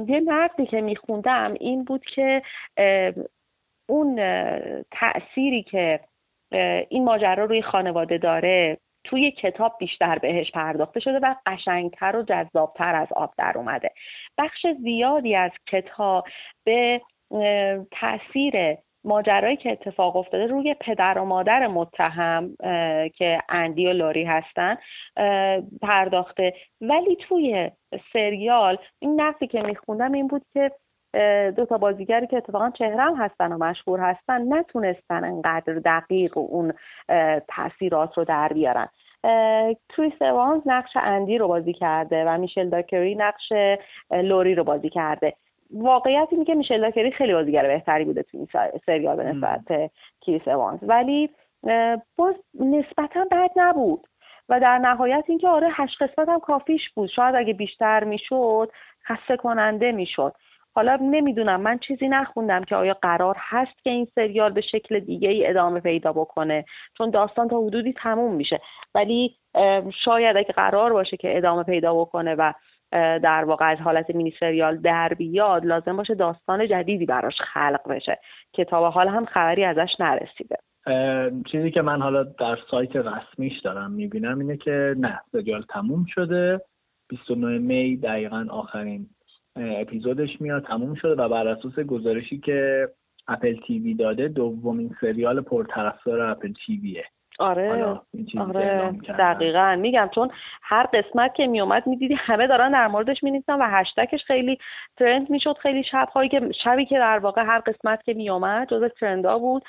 یه 0.09 0.21
نقدی 0.27 0.67
که 0.67 0.81
میخوندم 0.81 1.55
این 1.61 1.85
بود 1.85 2.05
که 2.15 2.43
اون 3.89 4.17
تأثیری 4.91 5.63
که 5.63 6.01
این 6.89 7.05
ماجرا 7.05 7.45
روی 7.45 7.63
خانواده 7.63 8.19
داره 8.19 8.79
توی 9.05 9.31
کتاب 9.31 9.77
بیشتر 9.79 10.19
بهش 10.19 10.51
پرداخته 10.51 11.01
شده 11.01 11.19
و 11.19 11.35
قشنگتر 11.47 12.17
و 12.17 12.23
جذابتر 12.23 12.95
از 12.95 13.09
آب 13.17 13.35
در 13.39 13.53
اومده. 13.57 13.91
بخش 14.39 14.67
زیادی 14.83 15.37
از 15.37 15.51
کتاب 15.67 16.25
به 16.65 17.01
تاثیر 17.91 18.77
ماجرایی 19.05 19.57
که 19.57 19.73
اتفاق 19.73 20.17
افتاده 20.17 20.47
روی 20.47 20.75
پدر 20.81 21.19
و 21.19 21.25
مادر 21.25 21.67
متهم 21.67 22.57
که 23.15 23.39
اندی 23.49 23.87
و 23.87 23.93
لوری 23.93 24.25
هستن 24.25 24.77
پرداخته. 25.83 26.55
ولی 26.81 27.17
توی 27.17 27.71
سریال 28.13 28.79
این 28.99 29.21
نقدی 29.21 29.47
که 29.47 29.63
میخوندم 29.63 30.13
این 30.13 30.27
بود 30.29 30.43
که 30.53 30.71
دو 31.57 31.67
تا 31.67 31.79
بازیگری 31.79 32.27
که 32.27 32.37
اتفاقا 32.37 32.71
چهرم 32.71 33.17
هستن 33.17 33.53
و 33.53 33.59
مشهور 33.59 34.01
هستن 34.01 34.55
نتونستن 34.55 35.25
انقدر 35.25 35.75
دقیق 35.75 36.39
اون 36.39 36.73
تاثیرات 37.49 38.19
رو 38.19 38.25
در 38.25 38.49
بیارن. 38.49 38.89
کریس 39.97 40.23
اوانز 40.23 40.63
نقش 40.67 40.91
اندی 40.97 41.39
رو 41.39 41.49
بازی 41.49 41.73
کرده 41.73 42.25
و 42.25 42.39
میشل 42.39 42.69
داکری 42.69 43.15
نقش 43.15 43.53
لوری 44.11 44.55
رو 44.55 44.65
بازی 44.65 44.91
کرده. 44.91 45.35
واقعیت 45.73 46.29
اینه 46.31 46.45
که 46.45 46.55
میشل 46.55 46.81
داکری 46.81 47.11
خیلی 47.11 47.33
بازیگر 47.33 47.67
بهتری 47.67 48.05
بوده 48.05 48.23
تو 48.23 48.39
این 48.39 48.49
سریال 48.87 49.17
به 49.17 49.25
نسبت 49.25 49.91
کریس 50.21 50.49
اوانز 50.49 50.79
ولی 50.83 51.31
باز 52.17 52.35
نسبتا 52.61 53.25
بد 53.31 53.51
نبود. 53.57 54.07
و 54.49 54.61
در 54.61 54.79
نهایت 54.79 55.25
اینکه 55.29 55.49
آره 55.49 55.69
هشت 55.71 56.03
قسمت 56.03 56.29
هم 56.29 56.41
کافیش 56.41 56.91
بود. 56.95 57.09
شاید 57.09 57.35
اگه 57.35 57.53
بیشتر 57.53 58.05
می‌شد 58.05 58.71
خسته 59.05 59.37
کننده 59.37 59.93
می‌شد. 59.93 60.33
حالا 60.75 60.99
نمی‌دونم. 61.03 61.61
من 61.61 61.79
چیزی 61.79 62.09
نخوندم 62.09 62.65
که 62.65 62.77
آیا 62.77 62.97
قرار 63.03 63.37
هست 63.39 63.85
که 63.85 63.91
این 63.91 64.09
سریال 64.15 64.53
به 64.53 64.61
شکل 64.61 65.01
دیگه 65.01 65.29
ای 65.29 65.47
ادامه 65.47 65.81
پیدا 65.81 66.13
بکنه. 66.13 66.65
چون 66.99 67.11
داستان 67.11 67.49
تا 67.49 67.61
حدودی 67.61 67.93
تموم 67.93 68.35
میشه. 68.35 68.61
ولی 68.95 69.37
شاید 70.05 70.37
اگه 70.37 70.53
قرار 70.53 70.93
باشه 70.93 71.17
که 71.17 71.37
ادامه 71.37 71.63
پیدا 71.63 71.95
بکنه 71.95 72.35
و 72.35 72.53
در 72.93 73.45
واقع 73.45 73.71
از 73.71 73.79
حالت 73.79 74.11
مینی 74.11 74.35
سریال 74.41 74.77
در 74.77 75.09
بیاد 75.09 75.67
لازم 75.67 75.97
باشه 75.97 76.15
داستان 76.15 76.69
جدیدی 76.69 77.07
براش 77.07 77.41
خلق 77.41 77.89
بشه 77.89 78.19
کتاب 78.53 78.93
حال 78.93 79.09
هم 79.09 79.25
خبری 79.25 79.65
ازش 79.65 79.91
نرسیده. 80.01 80.57
چیزی 81.53 81.71
که 81.71 81.83
من 81.83 82.03
حالا 82.03 82.23
در 82.23 82.59
سایت 82.71 82.97
رسمیش 82.97 83.61
دارم 83.61 83.91
می‌بینم 83.91 84.39
اینه 84.39 84.57
که 84.57 84.95
نه 84.99 85.21
سریال 85.33 85.65
تموم 85.69 86.05
شده. 86.05 86.61
29 87.09 87.59
می 87.59 87.97
دقیقا 87.97 88.47
آخرین 88.51 89.07
اپیزودش 89.57 90.41
میاد 90.41 90.65
تموم 90.65 90.95
شده 90.95 91.23
و 91.23 91.29
بر 91.29 91.49
اساس 91.49 91.79
گزارشی 91.79 92.39
که 92.39 92.89
اپل 93.29 93.57
تیوی 93.67 93.95
داده 93.95 94.29
دومین 94.29 94.97
سریال 95.01 95.41
پرطرفدار 95.41 96.21
اپل 96.21 96.53
تیویه. 96.67 97.05
آره 97.39 97.85
آره 98.39 98.93
دقیقا. 99.19 99.77
میگم 99.81 100.11
چون 100.15 100.31
هر 100.63 100.87
قسمت 100.93 101.35
که 101.35 101.47
میومد 101.47 101.87
می‌دیدی 101.87 102.15
همه 102.15 102.47
دارن 102.47 102.71
در 102.71 102.87
موردش 102.87 103.23
مینیسن 103.23 103.63
و 103.63 103.67
هشتگش 103.71 104.25
خیلی 104.25 104.59
ترند 104.97 105.31
می‌شد. 105.31 105.57
خیلی 105.59 105.85
شبهایی 105.85 106.29
که 106.29 106.41
شبی 106.65 106.87
که 106.87 106.99
در 106.99 107.19
واقع 107.19 107.43
هر 107.43 107.59
قسمت 107.59 108.03
که 108.03 108.15
میومد 108.15 108.69
جز 108.69 108.91
ترندا 109.01 109.39
بود. 109.39 109.63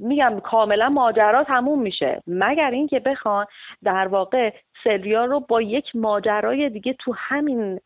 میگم 0.00 0.40
کاملا 0.40 0.88
ماجرا 0.88 1.44
تموم 1.44 1.82
میشه. 1.82 2.22
مگر 2.26 2.70
اینکه 2.70 3.00
بخوان 3.00 3.46
در 3.84 4.08
واقع 4.08 4.52
سریال 4.84 5.28
رو 5.28 5.40
با 5.40 5.62
یک 5.62 5.86
ماجرای 5.94 6.68
دیگه 6.68 6.92
تو 6.92 7.14
همین 7.16 7.80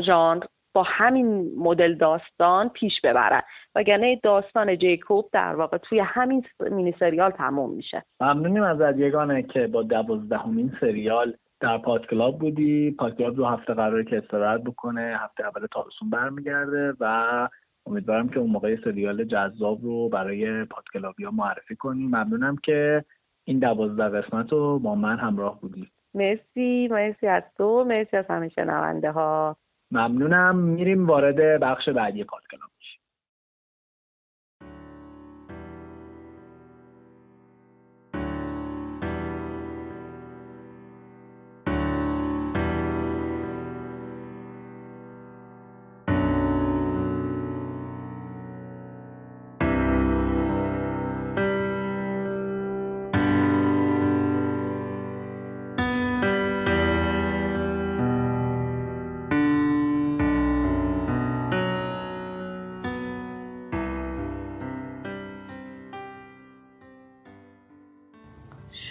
ژانر 0.00 0.44
با 0.74 0.82
همین 0.86 1.52
مدل 1.58 1.94
داستان 1.94 2.68
پیش 2.68 2.92
ببرن. 3.04 3.42
وگرنه 3.74 4.20
داستان 4.22 4.78
جیکوب 4.78 5.28
در 5.32 5.54
واقع 5.54 5.78
توی 5.78 6.00
همین 6.00 6.44
مینی 6.70 6.94
سریال 6.98 7.30
تموم 7.30 7.74
میشه. 7.74 8.02
ممنونیم 8.20 8.62
از 8.62 8.98
یگانه 8.98 9.42
که 9.42 9.66
با 9.66 9.82
دوازدهمین 9.82 10.72
سریال 10.80 11.36
در 11.60 11.78
پاد 11.78 12.06
کلاب 12.06 12.38
بودی. 12.38 12.90
پاد 12.90 13.16
کلاب 13.18 13.34
دو 13.34 13.46
هفته 13.46 13.74
قراره 13.74 14.04
که 14.04 14.18
استراحت 14.18 14.60
بکنه. 14.62 15.18
هفته 15.20 15.44
اول 15.46 15.66
تابستون 15.66 16.10
برمیگرده 16.10 16.94
و 17.00 17.48
امیدوارم 17.86 18.28
که 18.28 18.38
اون 18.38 18.50
موقع 18.50 18.76
سریال 18.84 19.24
جذاب 19.24 19.82
رو 19.82 20.08
برای 20.08 20.64
پاد 20.64 20.84
ها 21.24 21.30
معرفی 21.30 21.76
کنیم 21.76 22.06
ممنونم 22.06 22.56
که 22.56 23.04
این 23.44 23.58
دوازده 23.58 24.08
قسمت 24.08 24.52
رو 24.52 24.78
با 24.78 24.94
من 24.94 25.18
همراه 25.18 25.60
بودی. 25.60 25.88
مرسی 26.14 26.88
مرسی 26.90 27.26
از 27.26 27.42
تو 27.56 27.84
مرسی 27.84 28.16
از 28.16 28.24
همه 28.28 28.48
شنونده 28.48 29.10
ها. 29.10 29.56
ممنونم. 29.92 30.56
میریم 30.56 31.06
وارد 31.06 31.60
بخش 31.60 31.88
بعدی 31.88 32.24
پادکلاب 32.24 32.71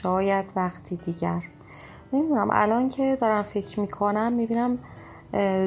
شاید 0.04 0.54
وقتی 0.56 0.96
دیگر. 0.96 1.44
نمی‌دونم 2.14 2.50
الان 2.52 2.90
که 2.90 3.18
دارم 3.22 3.42
فکر 3.42 3.80
می‌کنم 3.80 4.34
می‌بینم 4.34 4.80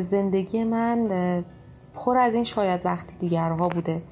زندگی 0.01 0.65
من 0.65 1.09
پر 1.95 2.17
از 2.17 2.35
این 2.35 2.45
شاید 2.45 2.87
وقتی 2.87 3.17
دیگرها 3.17 3.69
بوده. 3.69 4.03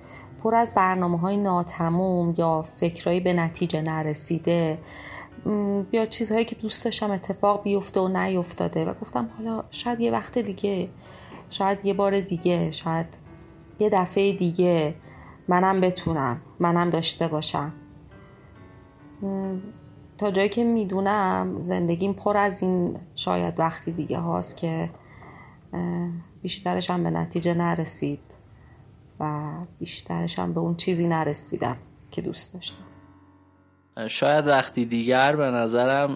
پر 0.43 0.55
از 0.55 0.75
برنامه 0.75 1.19
های 1.19 1.37
ناتموم 1.37 2.35
یا 2.39 2.63
فکرهایی 2.63 3.21
به 3.21 3.33
نتیجه 3.33 3.83
نرسیده. 3.83 4.79
یا 5.93 6.07
چیزهایی 6.07 6.45
که 6.45 6.55
دوست 6.55 6.85
داشتم 6.85 7.11
اتفاق 7.11 7.63
بیفته 7.63 8.01
و 8.01 8.09
نیفتاده. 8.09 8.85
و 8.85 8.95
گفتم 8.95 9.29
حالا 9.37 9.65
شاید 9.71 10.01
یه 10.01 10.13
وقت 10.13 10.39
دیگه 10.39 10.89
شاید 11.51 11.87
یه 11.87 11.95
بار 11.95 12.21
دیگه 12.21 12.71
شاید 12.71 13.07
یه 13.79 13.91
دفعه 13.91 14.33
دیگه 14.33 14.95
منم 15.49 15.81
بتونم 15.81 16.41
منم 16.61 16.91
داشته 16.91 17.29
باشم. 17.29 17.73
تا 20.19 20.31
جایی 20.31 20.49
که 20.49 20.65
می‌دونم 20.65 21.57
زندگیم 21.61 22.13
پر 22.13 22.37
از 22.37 22.63
این 22.63 22.97
شاید 23.15 23.61
وقتی 23.61 23.93
دیگه 23.93 24.19
هاست 24.19 24.57
که 24.57 24.91
بیشترش 26.43 26.91
هم 26.91 27.05
به 27.05 27.11
نتیجه 27.11 27.55
نرسید 27.55 28.37
و 29.21 29.51
بیشترش 29.79 30.39
هم 30.39 30.53
به 30.53 30.61
اون 30.61 30.77
چیزی 30.77 31.07
نرسیدم 31.07 31.77
که 32.11 32.23
دوست 32.23 32.55
داشتم. 32.55 32.85
شاید 34.09 34.47
وقتی 34.47 34.85
دیگر 34.85 35.37
به 35.37 35.51
نظرم 35.51 36.11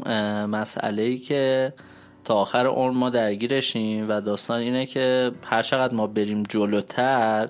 مسئله 0.50 1.02
ای 1.02 1.18
که 1.18 1.72
تا 2.24 2.34
آخر 2.34 2.66
عمر 2.66 2.96
ما 2.98 3.10
درگیرشیم 3.10 4.08
و 4.08 4.20
داستان 4.20 4.60
اینه 4.60 4.86
که 4.86 5.32
هر 5.44 5.62
چقدر 5.62 5.94
ما 5.94 6.06
بریم 6.06 6.42
جلوتر 6.42 7.48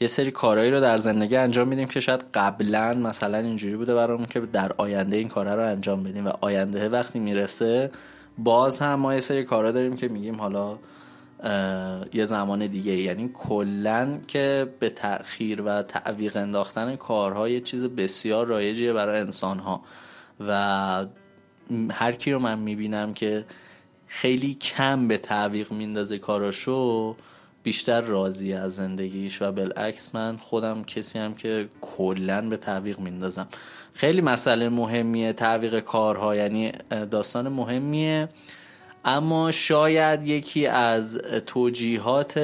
یه 0.00 0.06
سری 0.06 0.30
کارهایی 0.30 0.70
رو 0.70 0.80
در 0.80 0.96
زندگی 0.96 1.36
انجام 1.36 1.68
میدیم 1.68 1.88
که 1.88 2.00
شاید 2.00 2.26
قبلا 2.34 2.94
مثلا 2.94 3.38
اینجوری 3.38 3.76
بوده 3.76 3.94
برامون 3.94 4.26
که 4.26 4.40
در 4.40 4.72
آینده 4.76 5.16
این 5.16 5.28
کارها 5.28 5.54
رو 5.54 5.62
انجام 5.62 6.02
بدیم 6.02 6.26
و 6.26 6.32
آینده 6.40 6.88
وقتی 6.88 7.18
می‌رسه 7.18 7.90
باز 8.38 8.80
هم 8.80 8.94
ما 8.94 9.14
یه 9.14 9.20
سری 9.20 9.44
کارها 9.44 9.72
داریم 9.72 9.96
که 9.96 10.08
میگیم 10.08 10.36
حالا 10.36 10.78
یه 12.12 12.24
زمان 12.24 12.66
دیگه 12.66 12.92
یعنی 12.92 13.30
کلا 13.34 14.18
که 14.26 14.72
به 14.80 14.90
تأخیر 14.90 15.62
و 15.62 15.82
تعویق 15.82 16.36
انداختن 16.36 16.96
کارها 16.96 17.48
یه 17.48 17.60
چیز 17.60 17.84
بسیار 17.84 18.46
رایجیه 18.46 18.92
برای 18.92 19.20
انسان 19.20 19.58
ها 19.58 19.80
و 20.40 21.06
هر 21.90 22.12
کی 22.12 22.32
رو 22.32 22.38
من 22.38 22.58
می‌بینم 22.58 23.14
که 23.14 23.44
خیلی 24.06 24.54
کم 24.54 25.08
به 25.08 25.18
تعویق 25.18 25.72
میندازه 25.72 26.18
کاراشو 26.18 27.16
بیشتر 27.66 28.00
راضی 28.00 28.52
از 28.52 28.76
زندگیش 28.76 29.42
و 29.42 29.52
بالعکس 29.52 30.14
من 30.14 30.36
خودم 30.36 30.84
کسی 30.84 31.18
هم 31.18 31.34
که 31.34 31.68
کلا 31.80 32.48
به 32.48 32.56
تعویق 32.56 32.98
میندازم. 32.98 33.46
خیلی 33.92 34.20
مسئله 34.20 34.68
مهمیه 34.68 35.32
تعویق 35.32 35.80
کارها 35.80 36.36
یعنی 36.36 36.72
داستان 37.10 37.48
مهمیه. 37.48 38.28
اما 39.04 39.52
شاید 39.52 40.26
یکی 40.26 40.66
از 40.66 41.18
توجیهات 41.46 42.40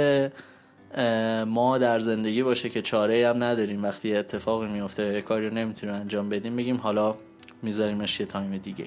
ما 1.46 1.78
در 1.78 1.98
زندگی 1.98 2.42
باشه 2.42 2.68
که 2.68 2.82
چاره 2.82 3.28
هم 3.28 3.42
نداریم. 3.42 3.82
وقتی 3.82 4.16
اتفاقی 4.16 4.66
میفته 4.66 5.22
کاری 5.22 5.48
رو 5.48 5.54
نمی‌تونیم 5.54 5.94
انجام 5.94 6.28
بدیم 6.28 6.56
بگیم 6.56 6.76
حالا 6.76 7.14
میذاریمش 7.62 8.20
یه 8.20 8.26
تایم 8.26 8.58
دیگه. 8.58 8.86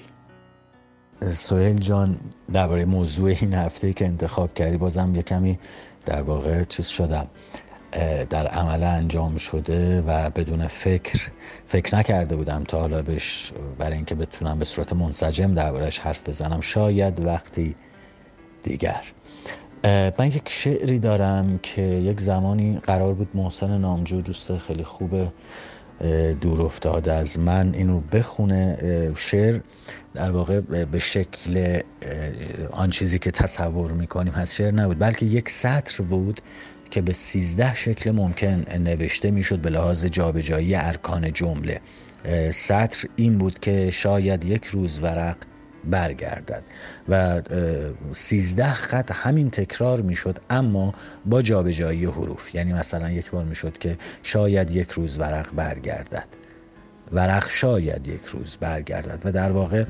سوهل 1.22 1.78
جان 1.78 2.20
درباره 2.54 2.86
موضوع 2.86 3.34
این 3.42 3.54
هفته 3.54 3.94
که 3.94 4.06
انتخاب 4.06 4.54
کردی 4.54 4.78
بازم 4.78 5.16
یه 5.16 5.22
کمی 5.22 5.60
در 6.06 6.22
واقع 6.22 6.64
چیز 6.64 6.88
شدم. 6.88 7.28
در 8.30 8.48
عمل 8.48 8.84
انجام 8.84 9.38
شده 9.38 10.02
و 10.02 10.30
بدون 10.30 10.68
فکر 10.68 11.32
فکر 11.68 11.96
نکرده 11.96 12.36
بودم 12.36 12.64
تا 12.64 12.80
حالا 12.80 13.02
بهش 13.02 13.52
برای 13.78 13.96
اینکه 13.96 14.16
بتونم 14.16 14.60
به 14.60 14.66
صورت 14.66 14.94
منسجم 14.94 15.54
دربارش 15.54 16.00
حرف 16.00 16.30
بزنم. 16.30 16.62
شاید 16.62 17.26
وقتی 17.26 17.76
دیگر. 18.64 19.02
من 20.20 20.28
یک 20.28 20.50
شعری 20.50 21.00
دارم 21.00 21.60
که 21.64 21.82
یک 21.82 22.22
زمانی 22.22 22.78
قرار 22.84 23.14
بود 23.14 23.30
محسن 23.34 23.78
نامجو 23.78 24.22
دوست 24.22 24.58
خیلی 24.58 24.84
خوب 24.84 25.12
دور 26.42 26.62
افتاده 26.62 27.14
از 27.14 27.40
من. 27.40 27.74
اینو 27.74 28.00
بخونه 28.00 28.78
شعر 29.18 29.60
در 30.14 30.32
واقع 30.32 30.62
به 30.62 31.00
شکل 31.00 31.80
آن 32.72 32.90
چیزی 32.90 33.20
که 33.20 33.32
تصور 33.32 33.92
می‌کنیم 33.92 34.34
از 34.36 34.56
شعر 34.56 34.74
نبود. 34.74 35.00
بلکه 35.00 35.26
یک 35.26 35.50
سطر 35.50 36.04
بود 36.04 36.42
که 36.92 37.02
به 37.02 37.14
سیزده 37.14 37.76
شکل 37.76 38.12
ممکن 38.12 38.66
نوشته 38.78 39.32
می‌شد 39.32 39.60
به 39.60 39.70
لحاظ 39.70 40.06
جابجایی 40.06 40.76
ارکان 40.76 41.34
جمله. 41.34 41.82
سطر 42.52 43.08
این 43.16 43.38
بود 43.38 43.60
که 43.60 43.92
شاید 43.92 44.46
یک 44.46 44.66
روز 44.66 45.00
ورق 45.00 45.38
برگردد 45.90 46.64
و 47.10 47.42
سیزده 48.14 48.74
خط 48.74 49.12
همین 49.12 49.50
تکرار 49.50 50.02
می‌شد 50.02 50.40
اما 50.50 50.94
با 51.26 51.42
جابجایی 51.42 52.06
حروف. 52.06 52.56
یعنی 52.56 52.74
مثلا 52.74 53.12
یک 53.12 53.32
بار 53.32 53.46
می‌شد 53.46 53.78
که 53.78 53.98
شاید 54.24 54.72
یک 54.72 54.92
روز 54.92 55.20
ورق 55.20 55.54
برگردد. 55.56 56.28
ورق 57.12 57.50
شاید 57.50 58.08
یک 58.08 58.26
روز 58.26 58.58
برگردد 58.58 59.22
و 59.26 59.32
در 59.32 59.52
واقع 59.52 59.86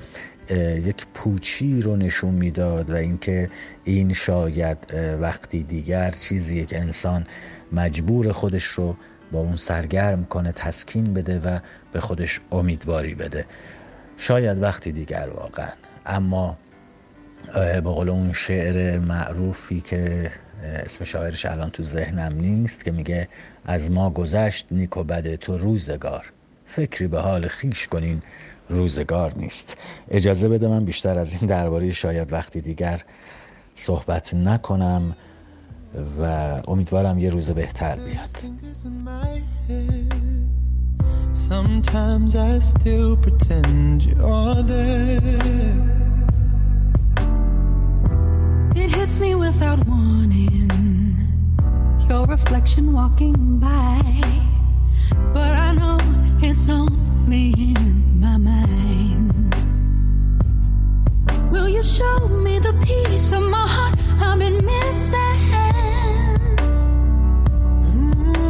یک 0.76 1.06
پوچی 1.14 1.82
رو 1.82 1.96
نشون 1.96 2.34
می‌داد 2.34 2.90
و 2.90 2.96
اینکه 2.96 3.50
این 3.84 4.14
شاید 4.14 4.78
وقتی 5.22 5.64
دیگر 5.64 6.12
چیزی 6.12 6.66
که 6.66 6.80
انسان 6.80 7.28
مجبور 7.72 8.32
خودش 8.32 8.66
رو 8.66 8.96
با 9.32 9.40
اون 9.40 9.56
سرگرم 9.56 10.26
کنه 10.26 10.52
تسکین 10.52 11.14
بده 11.14 11.40
و 11.40 11.60
به 11.94 12.00
خودش 12.00 12.42
امیدواری 12.52 13.16
بده. 13.16 13.46
شاید 14.18 14.62
وقتی 14.62 14.92
دیگر 14.92 15.30
واقعا. 15.36 15.72
اما 16.06 16.58
به 17.54 17.82
قول 17.82 18.10
اون 18.10 18.34
شعر 18.34 19.00
معروفی 19.00 19.82
که 19.82 20.32
اسم 20.64 21.04
شاعرش 21.04 21.46
الان 21.46 21.70
تو 21.70 21.84
ذهنم 21.84 22.34
نیست 22.34 22.86
که 22.86 22.92
میگه 22.92 23.28
از 23.66 23.92
ما 23.92 24.10
گذشت 24.10 24.68
نیک 24.72 24.98
و 24.98 25.04
بد 25.04 25.36
تو 25.36 25.58
روزگار. 25.58 26.32
فکری 26.66 27.08
به 27.08 27.20
حال 27.20 27.48
خیش 27.48 27.88
کنین 27.88 28.22
روزگار 28.70 29.34
نیست. 29.38 29.78
اجازه 30.12 30.50
بده 30.50 30.68
من 30.68 30.86
بیشتر 30.86 31.20
از 31.20 31.34
این 31.34 31.46
درباره 31.50 31.92
شاید 31.92 32.34
وقتی 32.34 32.62
دیگر 32.62 33.02
صحبت 33.76 34.34
نکنم 34.34 35.16
و 36.22 36.24
امیدوارم 36.68 37.20
یه 37.20 37.30
روز 37.30 37.50
بهتر 37.52 37.96
بیاد. 37.96 38.30
Sometimes 41.32 42.36
I 42.36 42.60
still 42.60 43.18
pretend 43.18 44.06
you're 44.06 44.64
there 44.64 45.22
It 48.76 48.96
hits 48.96 49.20
me 49.20 49.36
without 49.36 49.86
warning 49.88 51.18
Your 52.10 52.26
reflection 52.26 52.94
walking 52.94 53.60
by 53.60 54.02
But 55.34 55.54
I 55.56 55.72
know 55.74 55.98
it's 56.42 56.70
only 56.70 57.54
in 57.58 58.20
my 58.20 58.38
mind. 58.38 59.56
Will 61.52 61.70
you 61.70 61.84
show 61.84 62.28
me 62.30 62.60
the 62.60 62.74
piece 62.86 63.32
of 63.32 63.44
my 63.44 63.66
heart 63.68 63.96
I've 64.22 64.40
been 64.40 64.66
missing? 64.66 65.26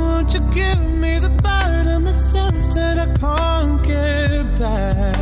Won't 0.05 0.33
you 0.33 0.41
give 0.51 0.81
me 1.03 1.19
the 1.19 1.31
part 1.43 1.87
of 1.87 2.01
myself 2.03 2.55
that 2.75 2.95
I 3.05 3.07
can't 3.23 3.83
get 3.83 4.59
back? 4.59 5.17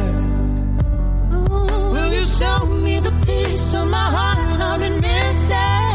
Will 1.94 2.12
you 2.18 2.24
show 2.24 2.66
me 2.66 3.00
the 3.00 3.14
piece 3.26 3.74
of 3.74 3.88
my 3.88 4.08
heart 4.16 4.62
I've 4.62 4.80
been 4.80 5.00
missing? 5.00 5.93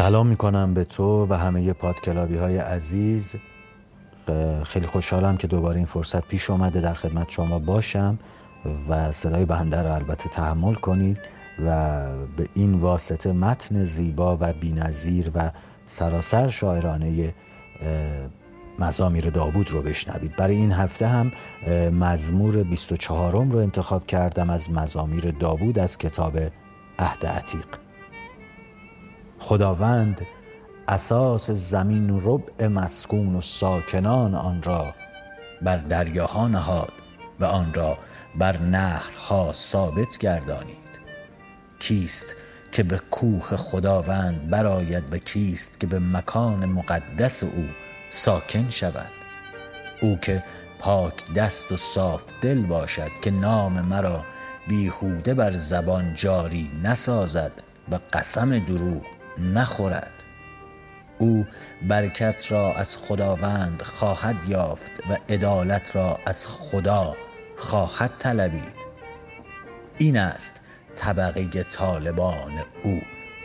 سلام 0.00 0.26
می‌کنم 0.26 0.74
به 0.74 0.84
تو 0.84 1.26
و 1.30 1.34
همه 1.34 1.72
پادکلابی 1.72 2.36
های 2.36 2.56
عزیز 2.56 3.36
خیلی 4.64 4.86
خوشحالم 4.86 5.36
که 5.36 5.46
دوباره 5.46 5.76
این 5.76 5.86
فرصت 5.86 6.28
پیش 6.28 6.50
اومده 6.50 6.80
در 6.80 6.94
خدمت 6.94 7.30
شما 7.30 7.58
باشم 7.58 8.18
و 8.88 9.12
صدای 9.12 9.44
بنده 9.44 9.82
رو 9.82 9.92
البته 9.92 10.28
تحمل 10.28 10.74
کنید 10.74 11.20
و 11.66 12.06
به 12.36 12.46
این 12.54 12.74
واسطه 12.74 13.32
متن 13.32 13.84
زیبا 13.84 14.38
و 14.40 14.52
بینظیر 14.52 15.30
و 15.34 15.50
سراسر 15.86 16.48
شاعرانه 16.48 17.34
مزامیر 18.78 19.30
داوود 19.30 19.70
رو 19.70 19.82
بشنوید. 19.82 20.36
برای 20.36 20.56
این 20.56 20.72
هفته 20.72 21.06
هم 21.06 21.32
مزمور 21.92 22.62
24 22.62 23.32
رو 23.32 23.58
انتخاب 23.58 24.06
کردم 24.06 24.50
از 24.50 24.70
مزامیر 24.70 25.30
داوود 25.30 25.78
از 25.78 25.98
کتاب 25.98 26.38
عهد 26.98 27.26
عتیق. 27.26 27.66
خداوند 29.40 30.26
اساس 30.88 31.50
زمین 31.50 32.10
و 32.10 32.20
ربع 32.22 32.66
مسکون 32.66 33.36
و 33.36 33.40
ساکنان 33.40 34.34
آن 34.34 34.62
را 34.62 34.94
بر 35.62 35.76
دریاها 35.76 36.48
نهاد 36.48 36.92
و 37.40 37.44
آن 37.44 37.74
را 37.74 37.98
بر 38.38 38.58
نهرها 38.58 39.52
ثابت 39.52 40.18
گردانید. 40.18 40.76
کیست 41.78 42.26
که 42.72 42.82
به 42.82 42.98
کوه 43.10 43.56
خداوند 43.56 44.50
براید 44.50 45.14
و 45.14 45.18
کیست 45.18 45.80
که 45.80 45.86
به 45.86 45.98
مکان 45.98 46.66
مقدس 46.66 47.42
او 47.42 47.68
ساکن 48.10 48.68
شود؟ 48.68 49.10
او 50.02 50.16
که 50.16 50.44
پاک 50.78 51.34
دست 51.34 51.72
و 51.72 51.76
صاف 51.76 52.22
دل 52.42 52.62
باشد 52.62 53.10
که 53.22 53.30
نام 53.30 53.80
مرا 53.80 54.24
بیهوده 54.68 55.34
بر 55.34 55.50
زبان 55.50 56.14
جاری 56.14 56.70
نسازد 56.82 57.52
و 57.90 57.98
قسم 58.12 58.58
دروغ 58.58 59.02
نخورد. 59.38 60.10
او 61.18 61.46
برکت 61.88 62.52
را 62.52 62.74
از 62.74 62.96
خداوند 62.96 63.82
خواهد 63.82 64.36
یافت 64.48 64.90
و 65.10 65.16
عدالت 65.28 65.96
را 65.96 66.18
از 66.26 66.46
خدا 66.46 67.16
خواهد 67.56 68.10
طلبید. 68.18 68.74
این 69.98 70.16
است 70.18 70.60
طبقه 70.94 71.62
طالبان 71.62 72.52
او. 72.84 73.00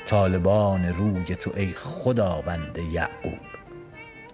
طالبان 0.08 0.86
روی 0.86 1.36
تو 1.36 1.52
ای 1.56 1.74
خداوند 1.74 2.78
یعقوب. 2.92 3.40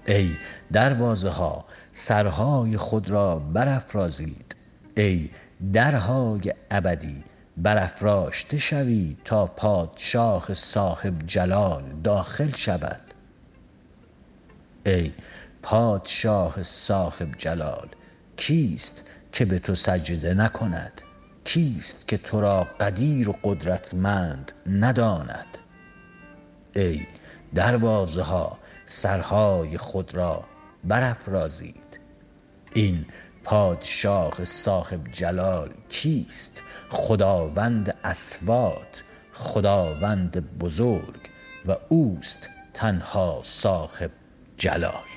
ای 0.07 0.35
دروازه 0.73 1.29
ها 1.29 1.65
سرهای 1.91 2.77
خود 2.77 3.09
را 3.09 3.39
برافرازید. 3.39 4.55
ای 4.97 5.29
درهای 5.73 6.53
ابدی 6.71 7.23
برافراشته 7.63 8.57
شوید 8.57 9.17
تا 9.25 9.45
پادشاه 9.45 10.53
صاحب 10.53 11.25
جلال 11.25 11.83
داخل 12.03 12.51
شود. 12.51 13.01
ای 14.85 15.11
پادشاه 15.61 16.63
صاحب 16.63 17.37
جلال 17.37 17.87
کیست 18.37 19.03
که 19.31 19.45
به 19.45 19.59
تو 19.59 19.75
سجده 19.75 20.33
نکند؟ 20.33 21.01
کیست 21.43 22.07
که 22.07 22.17
تو 22.17 22.41
را 22.41 22.67
قدیر 22.79 23.29
و 23.29 23.35
قدرتمند 23.43 24.51
نداند؟ 24.65 25.57
ای 26.75 27.07
دروازه 27.55 28.21
ها 28.21 28.59
سرهای 28.85 29.77
خود 29.77 30.15
را 30.15 30.43
برافرازید. 30.83 31.99
این 32.73 33.05
پادشاه 33.43 34.45
صاحب 34.45 35.11
جلال 35.11 35.69
کیست؟ 35.89 36.61
خداوند 36.89 37.95
اسوات 38.03 39.03
خداوند 39.33 40.57
بزرگ 40.59 41.29
و 41.65 41.75
اوست 41.89 42.49
تنها 42.73 43.41
صاحب 43.43 44.11
جلال. 44.57 45.10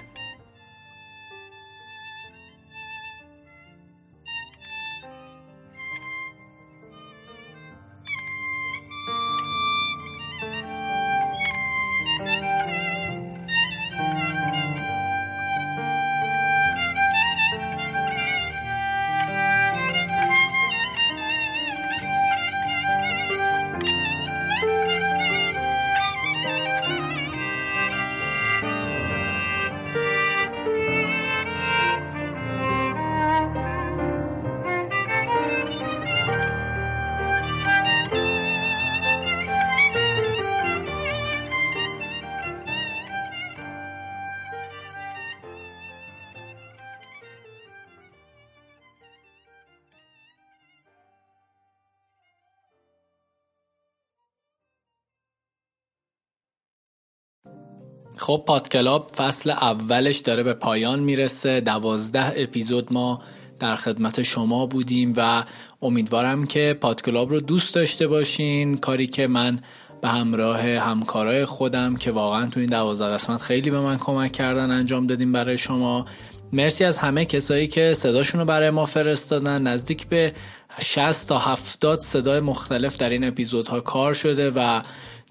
خب 58.16 58.42
پادکلاب 58.46 59.10
فصل 59.16 59.50
اولش 59.50 60.18
داره 60.18 60.42
به 60.42 60.54
پایان 60.54 61.00
می‌رسه. 61.00 61.60
دوازده 61.60 62.32
اپیزود 62.36 62.92
ما 62.92 63.22
در 63.58 63.76
خدمت 63.76 64.22
شما 64.22 64.66
بودیم 64.66 65.14
و 65.16 65.44
امیدوارم 65.82 66.46
که 66.46 66.78
پادکلاب 66.80 67.30
رو 67.30 67.40
دوست 67.40 67.74
داشته 67.74 68.06
باشین. 68.06 68.76
کاری 68.76 69.06
که 69.06 69.26
من 69.26 69.58
به 70.02 70.08
همراه 70.08 70.60
همکارای 70.60 71.44
خودم 71.44 71.96
که 71.96 72.12
واقعا 72.12 72.46
تو 72.46 72.60
این 72.60 72.68
دوازده 72.68 73.08
قسمت 73.08 73.42
خیلی 73.42 73.70
به 73.70 73.80
من 73.80 73.98
کمک 73.98 74.32
کردن 74.32 74.70
انجام 74.70 75.06
دادیم 75.06 75.32
برای 75.32 75.58
شما. 75.58 76.06
مرسی 76.52 76.84
از 76.84 76.98
همه 76.98 77.24
کسایی 77.24 77.68
که 77.68 77.94
صداشون 77.94 78.40
رو 78.40 78.46
برای 78.46 78.70
ما 78.70 78.86
فرستادن. 78.86 79.62
نزدیک 79.62 80.06
به 80.06 80.32
60 80.80 81.28
تا 81.28 81.38
70 81.38 82.00
صدای 82.00 82.40
مختلف 82.40 82.96
در 82.96 83.10
این 83.10 83.24
اپیزودها 83.24 83.80
کار 83.80 84.14
شده 84.14 84.50
و 84.50 84.80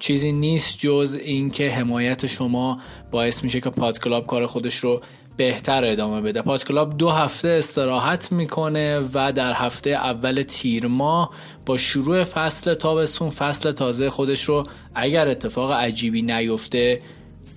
چیزی 0.04 0.32
نیست 0.32 0.80
جز 0.80 1.20
اینکه 1.26 1.70
حمایت 1.70 2.28
شما 2.28 2.80
باعث 3.12 3.44
میشه 3.44 3.62
که 3.62 3.70
پادکلاب 3.70 4.28
کار 4.28 4.48
خودش 4.48 4.76
رو 4.76 5.02
بهتر 5.38 5.86
ادامه 5.86 6.22
بده. 6.22 6.42
پادکلاب 6.42 6.98
دو 6.98 7.10
هفته 7.10 7.50
استراحت 7.50 8.32
می‌کنه 8.32 9.00
و 9.14 9.32
در 9.32 9.54
هفته 9.54 9.90
اول 9.90 10.42
تیر 10.42 10.88
ماه 10.88 11.30
با 11.66 11.78
شروع 11.78 12.24
فصل 12.24 12.74
تابستون 12.74 13.30
فصل 13.30 13.72
تازه 13.72 14.10
خودش 14.10 14.44
رو 14.44 14.68
اگر 14.96 15.28
اتفاق 15.28 15.72
عجیبی 15.72 16.22
نیفته 16.22 17.02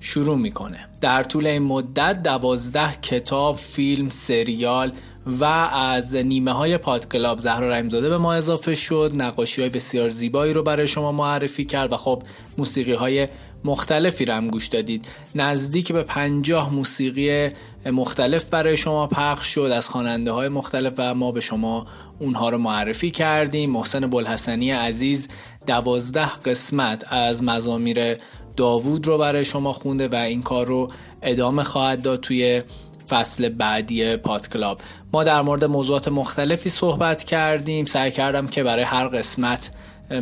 شروع 0.01 0.39
می‌کنه. 0.39 0.89
در 1.01 1.23
طول 1.23 1.47
این 1.47 1.63
مدت 1.63 2.23
دوازده 2.23 2.93
کتاب 3.03 3.57
فیلم 3.57 4.11
سریال 4.11 4.93
و 5.27 5.45
از 5.45 6.17
نیمه 6.17 6.53
های 6.53 6.79
پادکلاب 6.79 7.39
زهرا 7.39 7.71
رحمزاده 7.71 8.09
به 8.09 8.19
ما 8.19 8.35
اضافه 8.35 8.75
شد. 8.75 9.13
نقاشی 9.15 9.61
های 9.61 9.71
بسیار 9.71 10.11
زیبایی 10.11 10.53
رو 10.53 10.63
برای 10.63 10.89
شما 10.89 11.13
معرفی 11.13 11.65
کرد 11.65 11.93
و 11.93 11.97
خب 11.97 12.23
موسیقی 12.59 12.93
های 12.93 13.29
مختلفی 13.65 14.25
رو 14.25 14.35
هم 14.35 14.49
گوش 14.49 14.67
دادید. 14.67 15.09
نزدیک 15.35 15.93
به 15.93 16.03
پنجاه 16.03 16.75
موسیقی 16.75 17.51
مختلف 17.87 18.45
برای 18.45 18.77
شما 18.77 19.07
پخش 19.07 19.47
شد 19.55 19.61
از 19.61 19.89
خواننده 19.89 20.33
های 20.33 20.49
مختلف 20.49 20.93
و 20.99 21.15
ما 21.15 21.33
به 21.33 21.41
شما 21.41 21.87
اونها 22.19 22.49
رو 22.49 22.59
معرفی 22.59 23.11
کردیم. 23.11 23.71
محسن 23.71 24.01
بلحسنی 24.01 24.71
عزیز 24.71 25.29
دوازده 25.67 26.33
قسمت 26.45 27.13
از 27.13 27.43
مزامیر 27.43 28.17
داوود 28.57 29.07
رو 29.07 29.19
برای 29.19 29.45
شما 29.45 29.73
خونده 29.73 30.09
و 30.09 30.15
این 30.15 30.43
کار 30.43 30.67
رو 30.67 30.91
ادامه 31.23 31.63
خواهد 31.63 32.03
داد 32.03 32.21
توی 32.21 32.63
فصل 33.09 33.49
بعدی 33.49 34.17
پاد 34.17 34.49
کلاب. 34.49 34.81
ما 35.13 35.25
در 35.25 35.43
مورد 35.43 35.65
موضوعات 35.65 36.09
مختلفی 36.09 36.71
صحبت 36.71 37.25
کردیم. 37.25 37.85
سعی 37.85 38.11
کردم 38.11 38.47
که 38.47 38.63
برای 38.63 38.85
هر 38.85 39.09
قسمت 39.09 39.71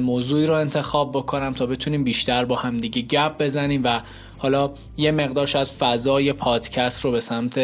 موضوعی 0.01 0.47
رو 0.47 0.55
انتخاب 0.55 1.13
بکنم 1.13 1.53
تا 1.53 1.67
بتونیم 1.67 2.05
بیشتر 2.05 2.45
با 2.45 2.57
همدیگه 2.57 3.03
گپ 3.03 3.43
بزنیم 3.43 3.81
و 3.85 4.01
حالا 4.39 4.71
یه 4.97 5.13
مقدار 5.13 5.49
از 5.55 5.73
فضای 5.73 6.33
پادکست 6.33 7.05
رو 7.05 7.11
به 7.11 7.21
سمت 7.21 7.61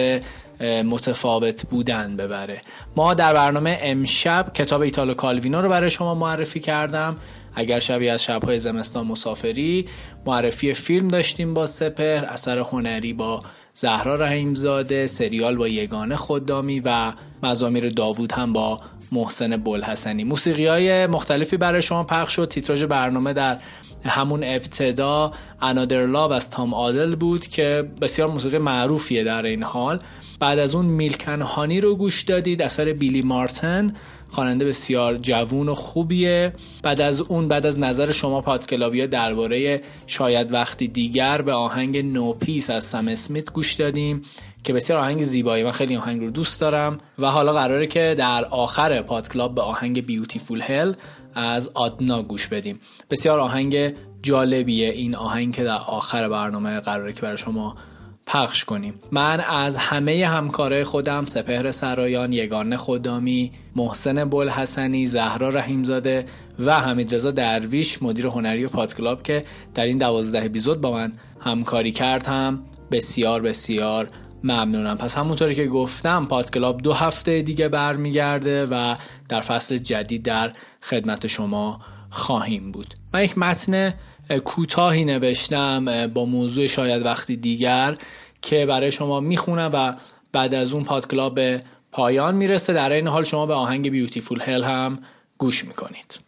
متفاوت 0.84 1.66
بودن 1.66 2.16
ببره. 2.16 2.62
ما 2.96 3.14
در 3.14 3.34
برنامه 3.34 3.78
امشب 3.82 4.50
کتاب 4.54 4.80
ایتالو 4.80 5.14
کالوینو 5.14 5.60
رو 5.60 5.68
برای 5.68 5.90
شما 5.90 6.14
معرفی 6.14 6.60
کردم. 6.60 7.16
اگر 7.54 7.78
شبی 7.78 8.08
از 8.08 8.22
شبهای 8.22 8.58
زمستان 8.58 9.06
مسافری 9.06 9.86
معرفی 10.26 10.74
فیلم 10.74 11.08
داشتیم 11.08 11.54
با 11.54 11.66
سپر 11.66 12.24
اثر 12.24 12.58
هنری 12.58 13.12
با 13.12 13.42
زهرا 13.74 14.16
رحیمزاده 14.16 15.06
سریال 15.06 15.56
با 15.56 15.68
یگانه 15.68 16.16
خدامی 16.16 16.80
و 16.80 17.12
مزامیر 17.42 17.88
داوود 17.88 18.32
هم 18.32 18.52
با 18.52 18.80
محسن 19.12 19.56
بلحسنی 19.56 20.24
موسیقی 20.24 20.66
های 20.66 21.06
مختلفی 21.06 21.56
برای 21.56 21.82
شما 21.82 22.04
پخش 22.04 22.32
شد. 22.32 22.48
تیتراژ 22.48 22.84
برنامه 22.84 23.32
در 23.32 23.58
همون 24.04 24.44
ابتدا 24.44 25.32
انادر 25.60 26.06
لاب 26.06 26.32
از 26.32 26.50
تام 26.50 26.74
آدل 26.74 27.14
بود 27.14 27.46
که 27.46 27.90
بسیار 28.00 28.30
موسیقی 28.30 28.58
معروفیه 28.58 29.24
در 29.24 29.42
این 29.44 29.62
حال. 29.62 30.00
بعد 30.40 30.58
از 30.58 30.74
اون 30.74 30.86
میلکن 30.86 31.42
هانی 31.42 31.80
رو 31.80 31.96
گوش 31.96 32.22
دادید 32.22 32.62
اثر 32.62 32.92
بیلی 32.92 33.22
مارتن. 33.22 33.92
خواننده 34.30 34.64
بسیار 34.64 35.16
جوون 35.16 35.68
و 35.68 35.74
خوبیه. 35.74 36.52
بعد 36.82 37.00
از 37.00 37.20
اون 37.20 37.48
بعد 37.48 37.66
از 37.66 37.78
نظر 37.78 38.12
شما 38.12 38.40
پادکلابیا 38.40 39.06
درباره 39.06 39.82
شاید 40.06 40.52
وقتی 40.52 40.88
دیگر 40.88 41.42
به 41.42 41.52
آهنگ 41.52 41.98
نوپیس 41.98 42.70
از 42.70 42.84
سم 42.84 43.08
اسمیت 43.08 43.52
گوش 43.52 43.74
دادیم 43.74 44.22
که 44.64 44.72
بسیار 44.72 44.98
آهنگ 44.98 45.22
زیبایی 45.22 45.64
من 45.64 45.70
خیلی 45.70 45.96
آهنگ 45.96 46.20
رو 46.20 46.30
دوست 46.30 46.60
دارم. 46.60 46.98
و 47.18 47.26
حالا 47.26 47.52
قراره 47.52 47.86
که 47.86 48.14
در 48.18 48.44
آخر 48.44 49.02
پادکلاب 49.02 49.54
به 49.54 49.62
آهنگ 49.62 50.06
بیوتیفول 50.06 50.62
هل 50.62 50.94
از 51.34 51.70
آدنا 51.74 52.22
گوش 52.22 52.46
بدیم. 52.46 52.80
بسیار 53.10 53.40
آهنگ 53.40 53.94
جالبیه 54.22 54.90
این 54.90 55.14
آهنگ 55.14 55.54
که 55.54 55.64
در 55.64 55.78
آخر 55.86 56.28
برنامه 56.28 56.80
قراره 56.80 57.12
که 57.12 57.22
برای 57.22 57.38
شما 57.38 57.76
پخش 58.32 58.64
کنیم. 58.64 58.94
من 59.10 59.40
از 59.40 59.76
همه 59.76 60.26
همکارای 60.26 60.84
خودم 60.84 61.26
سپهر 61.26 61.70
سرایان 61.70 62.32
یگانه 62.32 62.76
خدامی 62.76 63.52
محسن 63.76 64.24
بلحسنی 64.24 65.06
زهرا 65.06 65.48
رحیمزاده 65.48 66.26
و 66.58 66.80
حمید 66.80 67.14
رضا 67.14 67.30
درویش 67.30 68.02
مدیر 68.02 68.26
هنری 68.26 68.66
پادکلاب 68.66 69.22
که 69.22 69.44
در 69.74 69.84
این 69.84 69.98
دوازده 69.98 70.44
اپیزود 70.44 70.80
با 70.80 70.92
من 70.92 71.12
همکاری 71.40 71.92
کرد 71.92 72.26
هم 72.26 72.62
بسیار 72.90 73.42
بسیار 73.42 74.08
ممنونم. 74.44 74.96
پس 74.98 75.18
همونطوری 75.18 75.54
که 75.54 75.66
گفتم 75.66 76.26
پادکلاب 76.26 76.82
دو 76.82 76.92
هفته 76.92 77.42
دیگه 77.42 77.68
برمیگرده 77.68 78.66
و 78.66 78.94
در 79.28 79.40
فصل 79.40 79.78
جدید 79.78 80.22
در 80.22 80.52
خدمت 80.82 81.26
شما 81.26 81.80
خواهیم 82.10 82.72
بود. 82.72 82.94
من 83.14 83.24
یک 83.24 83.38
متن 83.38 83.94
کوتاهی 84.38 85.04
نوشتم 85.04 86.06
با 86.06 86.24
موضوع 86.24 86.66
شاید 86.66 87.04
وقتی 87.04 87.36
دیگر 87.36 87.98
که 88.42 88.66
برای 88.66 88.92
شما 88.92 89.20
می‌خونم 89.20 89.70
و 89.72 89.94
بعد 90.32 90.54
از 90.54 90.72
اون 90.72 90.84
پادکلاب 90.84 91.34
به 91.34 91.62
پایان 91.92 92.34
می‌رسه. 92.34 92.72
در 92.72 92.92
این 92.92 93.08
حال 93.08 93.24
شما 93.24 93.46
به 93.46 93.54
آهنگ 93.54 93.90
بیوتیفول 93.90 94.40
هل 94.42 94.62
هم 94.62 94.98
گوش 95.38 95.64
می‌کنید. 95.64 96.20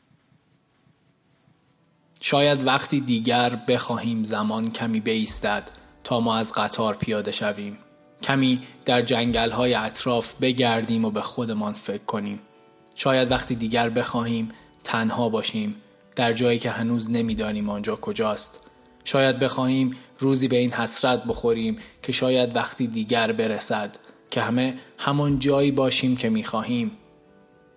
شاید 2.21 2.67
وقتی 2.67 3.01
دیگر 3.01 3.59
بخواهیم 3.69 4.25
زمان 4.25 4.71
کمی 4.71 5.01
بیستد 5.01 5.71
تا 6.05 6.21
ما 6.21 6.37
از 6.37 6.53
قطار 6.53 6.95
پیاده 6.95 7.33
شویم. 7.33 7.79
کمی 8.23 8.63
در 8.85 9.03
جنگل 9.03 9.51
های 9.51 9.75
اطراف 9.75 10.35
بگردیم 10.41 11.05
و 11.05 11.11
به 11.11 11.21
خودمان 11.21 11.73
فکر 11.73 12.05
کنیم. 12.05 12.41
شاید 12.95 13.31
وقتی 13.31 13.55
دیگر 13.55 13.89
بخواهیم 13.89 14.49
تنها 14.85 15.29
باشیم 15.29 15.75
در 16.17 16.33
جایی 16.33 16.59
که 16.59 16.71
هنوز 16.71 17.11
نمی‌دانیم 17.11 17.71
آنجا 17.71 17.97
کجاست. 17.97 18.71
شاید 19.05 19.39
بخواهیم 19.39 19.97
روزی 20.19 20.49
به 20.49 20.57
این 20.57 20.73
حسرت 20.73 21.25
بخوریم 21.25 21.79
که 22.03 22.13
شاید 22.13 22.57
وقتی 22.57 22.87
دیگر 22.87 23.33
برسد 23.33 23.97
که 24.31 24.41
همه 24.41 24.79
همان 24.99 25.39
جایی 25.39 25.71
باشیم 25.71 26.17
که 26.17 26.31
می‌خواهیم. 26.31 26.91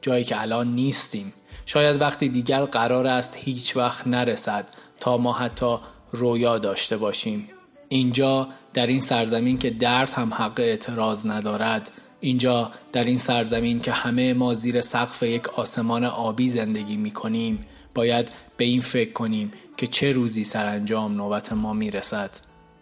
جایی 0.01 0.23
که 0.23 0.41
الان 0.41 0.75
نیستیم. 0.75 1.33
شاید 1.65 2.01
وقتی 2.01 2.29
دیگر 2.29 2.65
قرار 2.65 3.07
است 3.07 3.37
هیچ 3.37 3.77
وقت 3.77 4.07
نرسد 4.07 4.67
تا 4.99 5.17
ما 5.17 5.33
حتی 5.33 5.77
رویا 6.11 6.57
داشته 6.57 6.97
باشیم. 6.97 7.49
اینجا 7.89 8.47
در 8.73 8.87
این 8.87 9.01
سرزمین 9.01 9.57
که 9.57 9.69
درد 9.69 10.09
هم 10.09 10.33
حق 10.33 10.59
اعتراض 10.59 11.25
ندارد. 11.25 11.91
اینجا 12.19 12.71
در 12.91 13.03
این 13.03 13.17
سرزمین 13.17 13.79
که 13.79 13.91
همه 13.91 14.33
ما 14.33 14.53
زیر 14.53 14.81
سقف 14.81 15.23
یک 15.23 15.47
آسمان 15.59 16.03
آبی 16.05 16.49
زندگی 16.49 16.97
می 16.97 17.11
کنیم 17.11 17.61
باید 17.95 18.31
به 18.57 18.65
این 18.65 18.81
فکر 18.81 19.11
کنیم 19.11 19.51
که 19.77 19.87
چه 19.87 20.11
روزی 20.11 20.43
سرانجام 20.43 21.15
نوبت 21.15 21.53
ما 21.53 21.73
می‌رسد. 21.73 22.29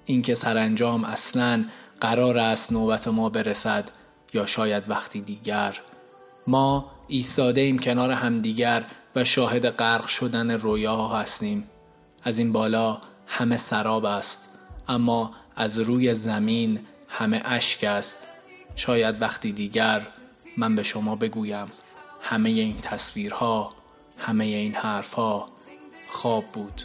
اینکه 0.05 0.35
سرانجام 0.35 1.03
اصلا 1.03 1.65
قرار 2.01 2.37
است 2.37 2.71
نوبت 2.71 3.07
ما 3.07 3.29
برسد 3.29 3.89
یا 4.33 4.45
شاید 4.45 4.89
وقتی 4.89 5.21
دیگر. 5.21 5.81
ما 6.47 6.91
ایستاده 7.07 7.61
ایم 7.61 7.79
کنار 7.79 8.11
همدیگر 8.11 8.83
و 9.15 9.23
شاهد 9.23 9.69
غرق 9.69 10.07
شدن 10.07 10.51
رویاها 10.51 11.19
هستیم. 11.19 11.63
از 12.23 12.37
این 12.39 12.51
بالا 12.51 13.01
همه 13.27 13.57
سراب 13.57 14.05
است 14.05 14.49
اما 14.87 15.31
از 15.55 15.79
روی 15.79 16.13
زمین 16.13 16.79
همه 17.07 17.41
اشک 17.45 17.83
است. 17.83 18.27
شاید 18.75 19.21
وقتی 19.21 19.51
دیگر 19.51 20.07
من 20.57 20.75
به 20.75 20.83
شما 20.83 21.15
بگویم 21.15 21.67
همه 22.21 22.49
این 22.49 22.77
تصویرها 22.81 23.73
همه 24.17 24.43
این 24.43 24.73
حرفها 24.73 25.45
خواب 26.09 26.43
بود. 26.53 26.81